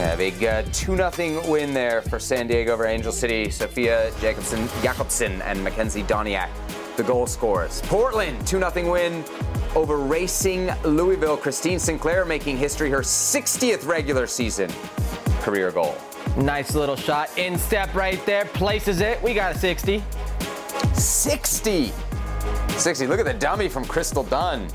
Yeah, 0.00 0.16
big 0.16 0.42
uh, 0.42 0.62
2 0.72 0.96
0 0.96 1.42
win 1.46 1.74
there 1.74 2.00
for 2.00 2.18
San 2.18 2.46
Diego 2.46 2.72
over 2.72 2.86
Angel 2.86 3.12
City. 3.12 3.50
Sofia 3.50 4.10
Jakobsson, 4.12 4.66
Jakobsson 4.82 5.42
and 5.42 5.60
Makenzy 5.60 6.02
Doniak, 6.06 6.48
the 6.96 7.02
goal 7.02 7.26
scorers. 7.26 7.82
Portland, 7.82 8.46
2 8.46 8.60
0 8.60 8.90
win 8.90 9.22
over 9.74 9.98
Racing 9.98 10.70
Louisville. 10.84 11.36
Christine 11.36 11.78
Sinclair 11.78 12.24
making 12.24 12.56
history, 12.56 12.88
her 12.88 13.00
60th 13.00 13.86
regular 13.86 14.26
season 14.26 14.70
career 15.42 15.70
goal. 15.70 15.94
Nice 16.38 16.74
little 16.74 16.96
shot, 16.96 17.28
in 17.36 17.58
step 17.58 17.94
right 17.94 18.24
there, 18.24 18.46
places 18.46 19.02
it. 19.02 19.22
We 19.22 19.34
got 19.34 19.54
a 19.54 19.58
60. 19.58 20.02
60! 20.94 21.92
60. 22.70 23.06
Look 23.06 23.20
at 23.20 23.26
the 23.26 23.34
dummy 23.34 23.68
from 23.68 23.84
Crystal 23.84 24.24
Dunn. 24.24 24.66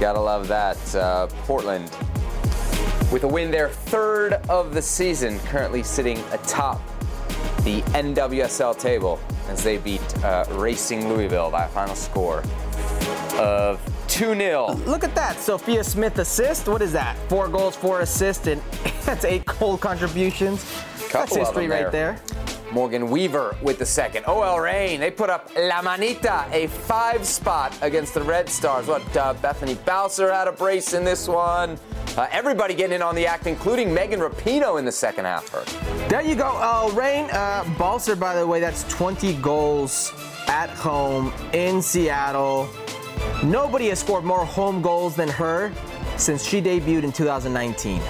Gotta 0.00 0.20
love 0.20 0.48
that. 0.48 0.94
Uh, 0.94 1.26
Portland 1.44 1.90
with 3.12 3.24
a 3.24 3.28
win 3.28 3.50
their 3.50 3.68
third 3.68 4.32
of 4.48 4.72
the 4.72 4.80
season, 4.80 5.38
currently 5.40 5.82
sitting 5.82 6.18
atop 6.32 6.80
the 7.62 7.82
NWSL 7.92 8.78
table 8.78 9.20
as 9.48 9.62
they 9.62 9.76
beat 9.76 10.24
uh, 10.24 10.46
Racing 10.52 11.08
Louisville 11.08 11.50
by 11.50 11.64
a 11.64 11.68
final 11.68 11.94
score 11.94 12.42
of 13.38 13.80
2 14.08 14.34
0. 14.34 14.74
Look 14.86 15.04
at 15.04 15.14
that. 15.14 15.38
Sophia 15.38 15.82
Smith 15.84 16.18
assist. 16.18 16.68
What 16.68 16.82
is 16.82 16.92
that? 16.92 17.16
Four 17.28 17.48
goals, 17.48 17.76
four 17.76 18.00
assists, 18.00 18.46
and 18.46 18.60
that's 19.04 19.24
eight 19.24 19.44
goal 19.44 19.76
contributions. 19.76 20.64
Couple 21.08 21.36
of 21.36 21.46
history 21.46 21.66
them 21.66 21.82
right 21.84 21.92
there. 21.92 22.20
Morgan 22.72 23.10
Weaver 23.10 23.54
with 23.62 23.78
the 23.78 23.86
second. 23.86 24.24
OL 24.26 24.58
Reign, 24.58 24.98
they 24.98 25.10
put 25.10 25.28
up 25.28 25.50
La 25.56 25.82
Manita, 25.82 26.46
a 26.52 26.68
five 26.68 27.26
spot 27.26 27.76
against 27.82 28.14
the 28.14 28.22
Red 28.22 28.48
Stars. 28.48 28.86
What, 28.86 29.16
uh, 29.16 29.34
Bethany 29.34 29.74
Balcer 29.74 30.32
had 30.32 30.48
a 30.48 30.52
brace 30.52 30.94
in 30.94 31.04
this 31.04 31.28
one. 31.28 31.78
Uh, 32.16 32.26
everybody 32.30 32.74
getting 32.74 32.96
in 32.96 33.02
on 33.02 33.14
the 33.14 33.26
act, 33.26 33.46
including 33.46 33.92
Megan 33.92 34.20
Rapinoe 34.20 34.78
in 34.78 34.84
the 34.84 34.92
second 34.92 35.26
half. 35.26 35.48
Her. 35.50 35.64
There 36.08 36.22
you 36.22 36.34
go. 36.34 36.56
Uh, 36.56 36.90
Reign 36.94 37.28
uh, 37.32 37.64
Balcer, 37.78 38.16
by 38.16 38.34
the 38.34 38.46
way, 38.46 38.60
that's 38.60 38.84
20 38.84 39.34
goals 39.34 40.12
at 40.48 40.70
home 40.70 41.32
in 41.52 41.82
Seattle. 41.82 42.68
Nobody 43.44 43.88
has 43.88 43.98
scored 43.98 44.24
more 44.24 44.44
home 44.44 44.82
goals 44.82 45.16
than 45.16 45.28
her 45.28 45.72
since 46.16 46.44
she 46.44 46.60
debuted 46.60 47.04
in 47.04 47.12
2019. 47.12 48.00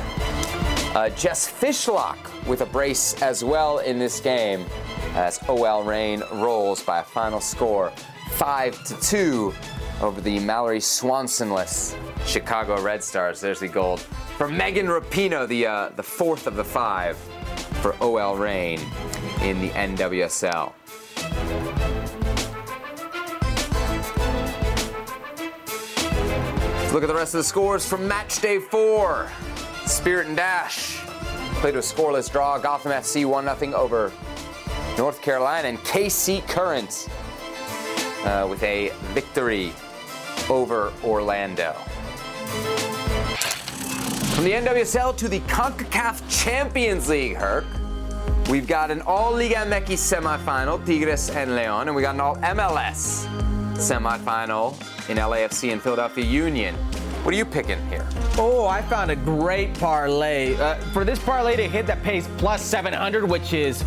Uh, 0.94 1.08
Jess 1.10 1.50
Fishlock 1.50 2.18
with 2.46 2.60
a 2.60 2.66
brace 2.66 3.20
as 3.22 3.42
well 3.42 3.78
in 3.78 3.98
this 3.98 4.20
game 4.20 4.66
as 5.14 5.38
OL 5.48 5.84
Reign 5.84 6.22
rolls 6.34 6.82
by 6.82 6.98
a 6.98 7.02
final 7.02 7.40
score 7.40 7.90
5 8.32 8.84
to 8.84 9.00
2 9.00 9.54
over 10.02 10.20
the 10.20 10.38
Mallory 10.40 10.80
Swansonless 10.80 11.96
Chicago 12.26 12.80
Red 12.82 13.02
Stars. 13.02 13.40
There's 13.40 13.60
the 13.60 13.68
gold. 13.68 14.00
For 14.36 14.48
Megan 14.48 14.86
Rapinoe, 14.86 15.46
the, 15.46 15.66
uh, 15.66 15.88
the 15.96 16.02
fourth 16.02 16.46
of 16.46 16.56
the 16.56 16.64
five 16.64 17.16
for 17.80 17.94
OL 18.02 18.36
Reign 18.36 18.80
in 19.42 19.60
the 19.60 19.70
NWSL. 19.70 20.72
Look 26.92 27.02
at 27.02 27.06
the 27.06 27.14
rest 27.14 27.32
of 27.32 27.38
the 27.38 27.44
scores 27.44 27.86
from 27.88 28.06
match 28.06 28.42
day 28.42 28.58
four. 28.58 29.32
Spirit 29.86 30.26
and 30.26 30.36
Dash 30.36 30.98
played 31.54 31.74
a 31.74 31.78
scoreless 31.78 32.30
draw. 32.30 32.58
Gotham 32.58 32.92
FC 32.92 33.24
1 33.24 33.58
0 33.58 33.72
over 33.72 34.12
North 34.98 35.22
Carolina. 35.22 35.68
And 35.68 35.78
KC 35.78 36.46
Current 36.46 37.08
uh, 38.26 38.46
with 38.46 38.62
a 38.62 38.92
victory 39.14 39.72
over 40.50 40.92
Orlando. 41.02 41.72
From 44.34 44.44
the 44.44 44.52
NWSL 44.52 45.16
to 45.16 45.28
the 45.28 45.40
CONCACAF 45.40 46.20
Champions 46.28 47.08
League, 47.08 47.36
Herc. 47.36 47.64
We've 48.50 48.66
got 48.66 48.90
an 48.90 49.00
all 49.06 49.32
Liga 49.32 49.54
MX 49.54 49.96
semifinal, 49.96 50.84
Tigres 50.84 51.30
and 51.30 51.56
Leon, 51.56 51.88
and 51.88 51.96
we 51.96 52.02
got 52.02 52.16
an 52.16 52.20
all 52.20 52.36
MLS 52.36 53.51
semifinal 53.82 54.72
in 55.10 55.16
LAFC 55.16 55.72
and 55.72 55.82
Philadelphia 55.82 56.24
Union. 56.24 56.72
What 57.24 57.34
are 57.34 57.36
you 57.36 57.44
picking 57.44 57.84
here? 57.88 58.06
Oh, 58.38 58.64
I 58.66 58.80
found 58.82 59.10
a 59.10 59.16
great 59.16 59.74
parlay. 59.74 60.54
Uh, 60.54 60.76
for 60.92 61.04
this 61.04 61.18
parlay 61.18 61.56
to 61.56 61.68
hit 61.68 61.86
that 61.86 62.00
pays 62.04 62.28
plus 62.38 62.62
700, 62.62 63.28
which 63.28 63.52
is 63.52 63.82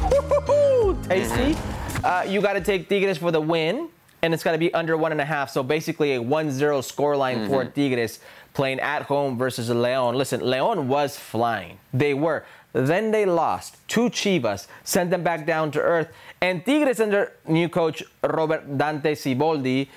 tasty, 1.04 1.58
uh, 2.04 2.26
you 2.28 2.42
got 2.42 2.54
to 2.54 2.62
take 2.62 2.90
Tigres 2.90 3.18
for 3.18 3.32
the 3.32 3.40
win, 3.40 3.88
and 4.22 4.34
it's 4.34 4.44
got 4.44 4.52
to 4.52 4.58
be 4.58 4.74
under 4.74 4.98
one 4.98 5.14
and 5.14 5.22
a 5.22 5.26
half. 5.26 5.50
So 5.50 5.64
basically, 5.64 6.16
a 6.16 6.22
1 6.22 6.52
0 6.52 6.82
scoreline 6.82 7.48
for 7.48 7.64
Tigres 7.64 8.20
playing 8.54 8.82
at 8.82 9.04
home 9.04 9.38
versus 9.38 9.70
Leon. 9.70 10.16
Listen, 10.16 10.42
Leon 10.42 10.90
was 10.90 11.16
flying. 11.16 11.78
They 11.94 12.14
were. 12.14 12.46
Then 12.74 13.12
they 13.12 13.26
lost 13.26 13.78
to 13.90 14.10
Chivas, 14.10 14.68
sent 14.84 15.10
them 15.10 15.24
back 15.24 15.46
down 15.46 15.72
to 15.72 15.82
earth. 15.82 16.10
And 16.42 16.66
Tigres, 16.66 17.00
under 17.00 17.34
new 17.48 17.70
coach 17.70 18.04
Robert 18.24 18.78
Dante 18.78 19.16
Siboldi, 19.16 19.88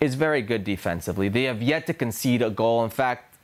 is 0.00 0.14
very 0.14 0.42
good 0.42 0.64
defensively. 0.64 1.28
They 1.28 1.44
have 1.44 1.62
yet 1.62 1.86
to 1.86 1.94
concede 1.94 2.42
a 2.42 2.50
goal. 2.50 2.84
In 2.84 2.90
fact, 2.90 3.34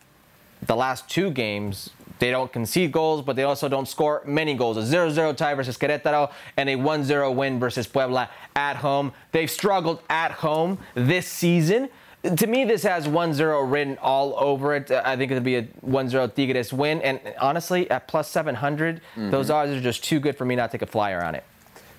the 0.63 0.77
last 0.77 1.09
two 1.09 1.31
games, 1.31 1.91
they 2.19 2.31
don't 2.31 2.53
concede 2.53 2.93
goals, 2.93 3.23
but 3.23 3.35
they 3.35 3.45
also 3.45 3.69
don't 3.69 3.89
score 3.89 4.23
many 4.27 4.55
goals. 4.55 4.77
A 4.77 4.85
0 4.85 5.11
0 5.11 5.33
tie 5.33 5.55
versus 5.55 5.79
Querétaro 5.79 6.31
and 6.57 6.69
a 6.69 6.77
1 6.77 7.05
0 7.05 7.33
win 7.33 7.59
versus 7.59 7.87
Puebla 7.87 8.29
at 8.55 8.77
home. 8.77 9.13
They've 9.33 9.51
struggled 9.51 10.03
at 10.11 10.33
home 10.33 10.79
this 10.95 11.27
season. 11.27 11.89
To 12.37 12.47
me, 12.47 12.65
this 12.65 12.83
has 12.83 13.09
1 13.09 13.33
0 13.33 13.63
written 13.63 13.97
all 14.03 14.35
over 14.39 14.75
it. 14.75 14.91
I 14.91 15.17
think 15.17 15.31
it'll 15.31 15.43
be 15.43 15.57
a 15.57 15.63
1 15.81 16.09
0 16.11 16.27
Tigres 16.29 16.73
win. 16.73 17.01
And 17.01 17.21
honestly, 17.41 17.91
at 17.91 18.07
plus 18.07 18.31
700, 18.31 19.01
those 19.17 19.47
mm-hmm. 19.47 19.55
odds 19.55 19.71
are 19.73 19.81
just 19.81 20.05
too 20.05 20.21
good 20.21 20.37
for 20.37 20.45
me 20.45 20.57
not 20.57 20.71
to 20.71 20.79
take 20.79 20.87
a 20.87 20.91
flyer 20.91 21.25
on 21.25 21.35
it. 21.35 21.45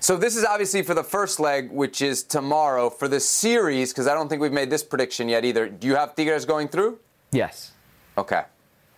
So 0.02 0.16
this 0.16 0.34
is 0.36 0.44
obviously 0.44 0.82
for 0.82 0.94
the 0.94 1.04
first 1.04 1.38
leg, 1.38 1.70
which 1.70 2.02
is 2.02 2.24
tomorrow. 2.24 2.90
For 2.90 3.06
the 3.06 3.20
series, 3.20 3.92
because 3.92 4.08
I 4.08 4.14
don't 4.14 4.28
think 4.28 4.42
we've 4.42 4.50
made 4.52 4.68
this 4.68 4.82
prediction 4.82 5.28
yet 5.28 5.44
either. 5.44 5.68
Do 5.68 5.86
you 5.86 5.94
have 5.94 6.16
Tigres 6.16 6.44
going 6.44 6.66
through? 6.66 6.98
Yes. 7.30 7.70
Okay. 8.18 8.42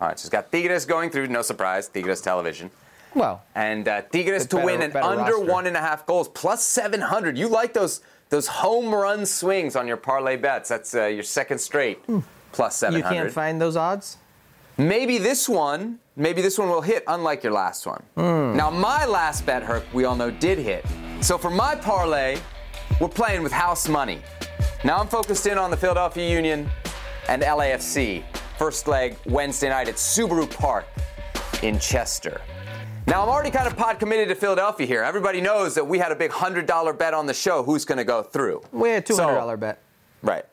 All 0.01 0.09
right. 0.09 0.19
So 0.19 0.23
it's 0.25 0.31
got 0.31 0.51
Tigres 0.51 0.87
going 0.87 1.11
through. 1.11 1.27
No 1.27 1.43
surprise. 1.43 1.89
Tigres 1.89 2.23
television. 2.23 2.71
Well. 3.15 3.43
And 3.55 3.87
uh, 3.87 4.01
Tigres 4.11 4.47
to 4.47 4.57
better- 4.57 4.65
win 4.67 4.81
and 4.81 4.97
under 4.97 5.33
roster. 5.35 5.53
one 5.53 5.67
and 5.67 5.77
a 5.77 5.81
half 5.81 6.07
goals, 6.07 6.29
plus 6.31 6.65
700. 6.65 7.37
You 7.37 7.49
like 7.49 7.75
those 7.75 8.01
those 8.31 8.47
home 8.47 8.93
run 8.95 9.27
swings 9.27 9.77
on 9.77 9.87
your 9.87 9.99
parlay 9.99 10.37
bets. 10.37 10.71
That's 10.71 10.95
uh, 10.95 11.05
your 11.05 11.23
second 11.23 11.59
straight 11.59 12.01
plus 12.53 12.81
Hmm. 12.81 12.97
You 12.97 13.03
can't 13.03 13.31
find 13.31 13.61
those 13.61 13.77
odds? 13.77 14.17
Maybe 14.79 15.19
this 15.19 15.51
one, 15.51 16.01
maybe 16.17 16.43
this 16.43 16.59
one 16.59 16.69
will 16.69 16.81
hit, 16.81 17.05
unlike 17.07 17.43
your 17.43 17.53
last 17.53 17.87
one. 17.87 18.03
Hmm. 18.17 18.57
Now, 18.57 18.71
my 18.71 19.05
last 19.07 19.45
bet, 19.47 19.63
Herc, 19.63 19.85
we 19.93 20.05
all 20.05 20.17
know 20.17 20.31
did 20.31 20.59
hit. 20.59 20.85
So 21.21 21.39
for 21.39 21.51
my 21.51 21.75
parlay, 21.75 22.39
we're 23.01 23.09
playing 23.09 23.43
with 23.43 23.53
house 23.53 23.89
money. 23.89 24.21
Now 24.85 24.99
I'm 24.99 25.09
focused 25.09 25.47
in 25.47 25.57
on 25.59 25.71
the 25.71 25.77
Philadelphia 25.77 26.29
Union 26.31 26.69
and 27.29 27.43
LAFC. 27.43 28.23
First 28.59 28.87
leg 28.87 29.17
Wednesday 29.27 29.71
night 29.71 29.89
at 29.89 29.95
Subaru 29.97 30.49
Park 30.55 30.85
in 31.63 31.79
Chester. 31.79 32.41
Now 33.07 33.23
I'm 33.23 33.29
already 33.29 33.51
kind 33.51 33.67
of 33.67 33.77
pod 33.77 33.99
committed 33.99 34.29
to 34.29 34.35
Philadelphia 34.35 34.87
here. 34.87 35.03
Everybody 35.03 35.41
knows 35.41 35.75
that 35.75 35.87
we 35.87 35.99
had 35.99 36.13
a 36.13 36.15
big 36.17 36.31
$100 36.31 36.99
bet 36.99 37.15
on 37.15 37.27
the 37.27 37.35
show 37.35 37.63
who's 37.63 37.85
going 37.85 37.99
to 37.99 38.05
go 38.05 38.23
through. 38.23 38.63
We 38.73 38.91
had 38.91 39.03
a 39.03 39.07
$200 39.13 39.17
So- 39.17 39.57
bet. 39.57 39.79
Right. 40.23 40.45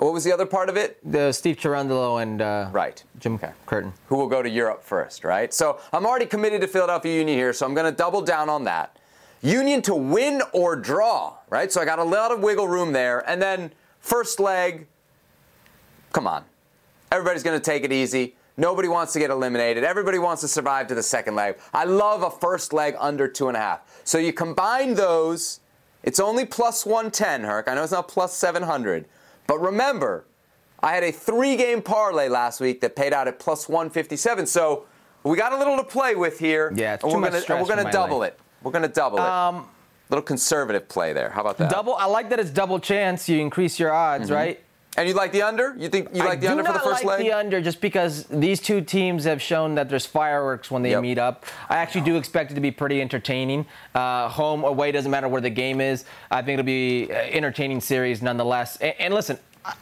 What 0.00 0.14
was 0.14 0.24
the 0.24 0.32
other 0.32 0.46
part 0.46 0.70
of 0.70 0.78
it? 0.78 0.98
The 1.12 1.30
Steve 1.30 1.58
Cherundolo 1.58 2.22
and 2.22 2.40
uh, 2.40 2.70
right. 2.72 3.04
Jim 3.18 3.38
Curtin. 3.66 3.92
who 4.06 4.16
will 4.16 4.28
go 4.28 4.42
to 4.42 4.48
Europe 4.48 4.82
first, 4.82 5.24
right? 5.24 5.52
So 5.52 5.78
I'm 5.92 6.06
already 6.06 6.24
committed 6.24 6.62
to 6.62 6.68
Philadelphia 6.68 7.18
Union 7.18 7.36
here, 7.36 7.52
so 7.52 7.66
I'm 7.66 7.74
going 7.74 7.84
to 7.84 7.94
double 7.94 8.22
down 8.22 8.48
on 8.48 8.64
that. 8.64 8.98
Union 9.42 9.82
to 9.82 9.94
win 9.94 10.40
or 10.54 10.74
draw, 10.74 11.34
right? 11.50 11.70
So 11.70 11.82
I 11.82 11.84
got 11.84 11.98
a 11.98 12.04
lot 12.04 12.32
of 12.32 12.40
wiggle 12.40 12.66
room 12.66 12.94
there. 12.94 13.28
And 13.28 13.42
then 13.42 13.72
first 13.98 14.40
leg, 14.40 14.86
come 16.14 16.26
on. 16.26 16.46
Everybody's 17.12 17.42
going 17.42 17.60
to 17.60 17.64
take 17.64 17.84
it 17.84 17.92
easy. 17.92 18.36
Nobody 18.56 18.88
wants 18.88 19.12
to 19.12 19.18
get 19.18 19.28
eliminated. 19.28 19.84
Everybody 19.84 20.18
wants 20.18 20.40
to 20.40 20.48
survive 20.48 20.86
to 20.86 20.94
the 20.94 21.02
second 21.02 21.34
leg. 21.34 21.58
I 21.74 21.84
love 21.84 22.22
a 22.22 22.30
first 22.30 22.72
leg 22.72 22.94
under 22.98 23.28
two 23.28 23.48
and 23.48 23.56
a 23.56 23.60
half. 23.60 24.00
So 24.04 24.16
you 24.16 24.32
combine 24.32 24.94
those, 24.94 25.60
it's 26.02 26.20
only 26.20 26.46
plus 26.46 26.86
110, 26.86 27.42
Herc. 27.42 27.68
I 27.68 27.74
know 27.74 27.82
it's 27.82 27.92
not 27.92 28.08
plus 28.08 28.34
700. 28.34 29.04
But 29.50 29.58
remember, 29.60 30.26
I 30.78 30.92
had 30.94 31.02
a 31.02 31.10
three 31.10 31.56
game 31.56 31.82
parlay 31.82 32.28
last 32.28 32.60
week 32.60 32.80
that 32.82 32.94
paid 32.94 33.12
out 33.12 33.26
at 33.26 33.40
plus 33.40 33.68
157. 33.68 34.46
So 34.46 34.84
we 35.24 35.36
got 35.36 35.52
a 35.52 35.56
little 35.58 35.76
to 35.76 35.82
play 35.82 36.14
with 36.14 36.38
here. 36.38 36.72
Yeah, 36.72 36.94
it's 36.94 37.02
too 37.02 37.10
we're 37.10 37.18
much 37.18 37.32
gonna, 37.32 37.42
stress 37.42 37.68
we're 37.68 37.74
gonna 37.74 37.90
double 37.90 38.18
life. 38.20 38.34
it. 38.34 38.40
We're 38.62 38.70
going 38.70 38.82
to 38.82 38.88
double 38.88 39.18
it. 39.18 39.24
Um, 39.24 39.66
little 40.08 40.22
conservative 40.22 40.88
play 40.88 41.12
there. 41.12 41.30
How 41.30 41.40
about 41.40 41.58
that? 41.58 41.68
Double. 41.68 41.96
I 41.96 42.04
like 42.04 42.30
that 42.30 42.38
it's 42.38 42.50
double 42.50 42.78
chance. 42.78 43.28
You 43.28 43.40
increase 43.40 43.80
your 43.80 43.92
odds, 43.92 44.30
Mhm. 44.30 44.34
right? 44.36 44.60
And 44.96 45.08
you 45.08 45.14
like 45.14 45.30
the 45.32 45.42
under? 45.42 45.74
You 45.78 45.88
think 45.88 46.08
you 46.12 46.18
like 46.18 46.40
the 46.40 46.48
under 46.50 46.64
for 46.64 46.72
the 46.72 46.78
first 46.80 47.04
like 47.04 47.18
leg? 47.18 47.20
I 47.20 47.22
do 47.22 47.24
like 47.24 47.32
the 47.32 47.38
under 47.38 47.60
just 47.60 47.80
because 47.80 48.24
these 48.24 48.60
two 48.60 48.80
teams 48.80 49.24
have 49.24 49.40
shown 49.40 49.76
that 49.76 49.88
there's 49.88 50.04
fireworks 50.04 50.70
when 50.70 50.82
they 50.82 50.90
Yep. 50.90 51.02
meet 51.02 51.16
up. 51.18 51.46
I 51.68 51.76
actually 51.76 52.00
do 52.02 52.16
expect 52.16 52.50
it 52.50 52.54
to 52.54 52.60
be 52.60 52.72
pretty 52.72 53.00
entertaining. 53.00 53.66
Uh, 53.94 54.28
home, 54.28 54.64
away, 54.64 54.90
doesn't 54.90 55.10
matter 55.10 55.28
where 55.28 55.40
the 55.40 55.48
game 55.50 55.80
is. 55.80 56.04
I 56.30 56.42
think 56.42 56.58
it'll 56.58 56.66
be 56.66 57.04
an 57.04 57.32
entertaining 57.32 57.80
series 57.80 58.20
nonetheless. 58.20 58.76
And, 58.78 58.94
and 58.98 59.14
listen, 59.14 59.38
I, 59.64 59.74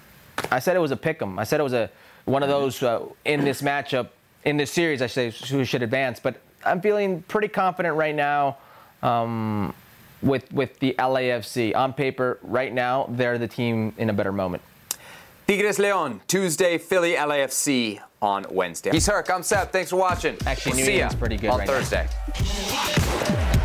I 0.50 0.58
said 0.58 0.76
it 0.76 0.80
was 0.80 0.90
a 0.90 0.96
pick 0.96 1.22
'em. 1.22 1.38
I 1.38 1.44
said 1.44 1.58
it 1.58 1.64
was 1.64 1.72
a 1.72 1.90
one 2.26 2.42
of 2.42 2.50
those 2.50 2.82
uh, 2.82 3.00
in 3.24 3.44
this 3.44 3.62
matchup, 3.62 4.08
in 4.44 4.58
this 4.58 4.70
series, 4.70 5.00
I 5.00 5.06
say, 5.06 5.30
who 5.48 5.64
should 5.64 5.82
advance. 5.82 6.20
But 6.20 6.36
I'm 6.66 6.82
feeling 6.82 7.22
pretty 7.22 7.48
confident 7.48 7.96
right 7.96 8.14
now. 8.14 8.58
Um, 9.02 9.72
with, 10.20 10.52
with 10.52 10.78
the 10.80 10.94
LAFC 10.98 11.74
on 11.76 11.92
paper 11.92 12.38
right 12.42 12.72
now, 12.74 13.06
they're 13.08 13.38
the 13.38 13.46
team 13.48 13.94
in 13.98 14.10
a 14.10 14.12
better 14.12 14.32
moment. 14.32 14.62
Tigres 15.48 15.78
Leon, 15.78 16.20
Tuesday, 16.26 16.76
Philly 16.76 17.14
LAFC 17.14 18.02
on 18.20 18.44
Wednesday. 18.50 18.90
He's 18.90 19.06
Herc, 19.06 19.30
I'm 19.30 19.42
Seb. 19.42 19.70
Thanks 19.70 19.88
for 19.88 19.96
watching. 19.96 20.36
Actually, 20.44 20.72
we'll 20.72 20.84
New 20.84 20.92
England's 20.92 21.14
pretty 21.14 21.38
good 21.38 21.48
on 21.48 21.60
right 21.60 21.66
now. 21.66 21.72
Thursday. 21.72 23.57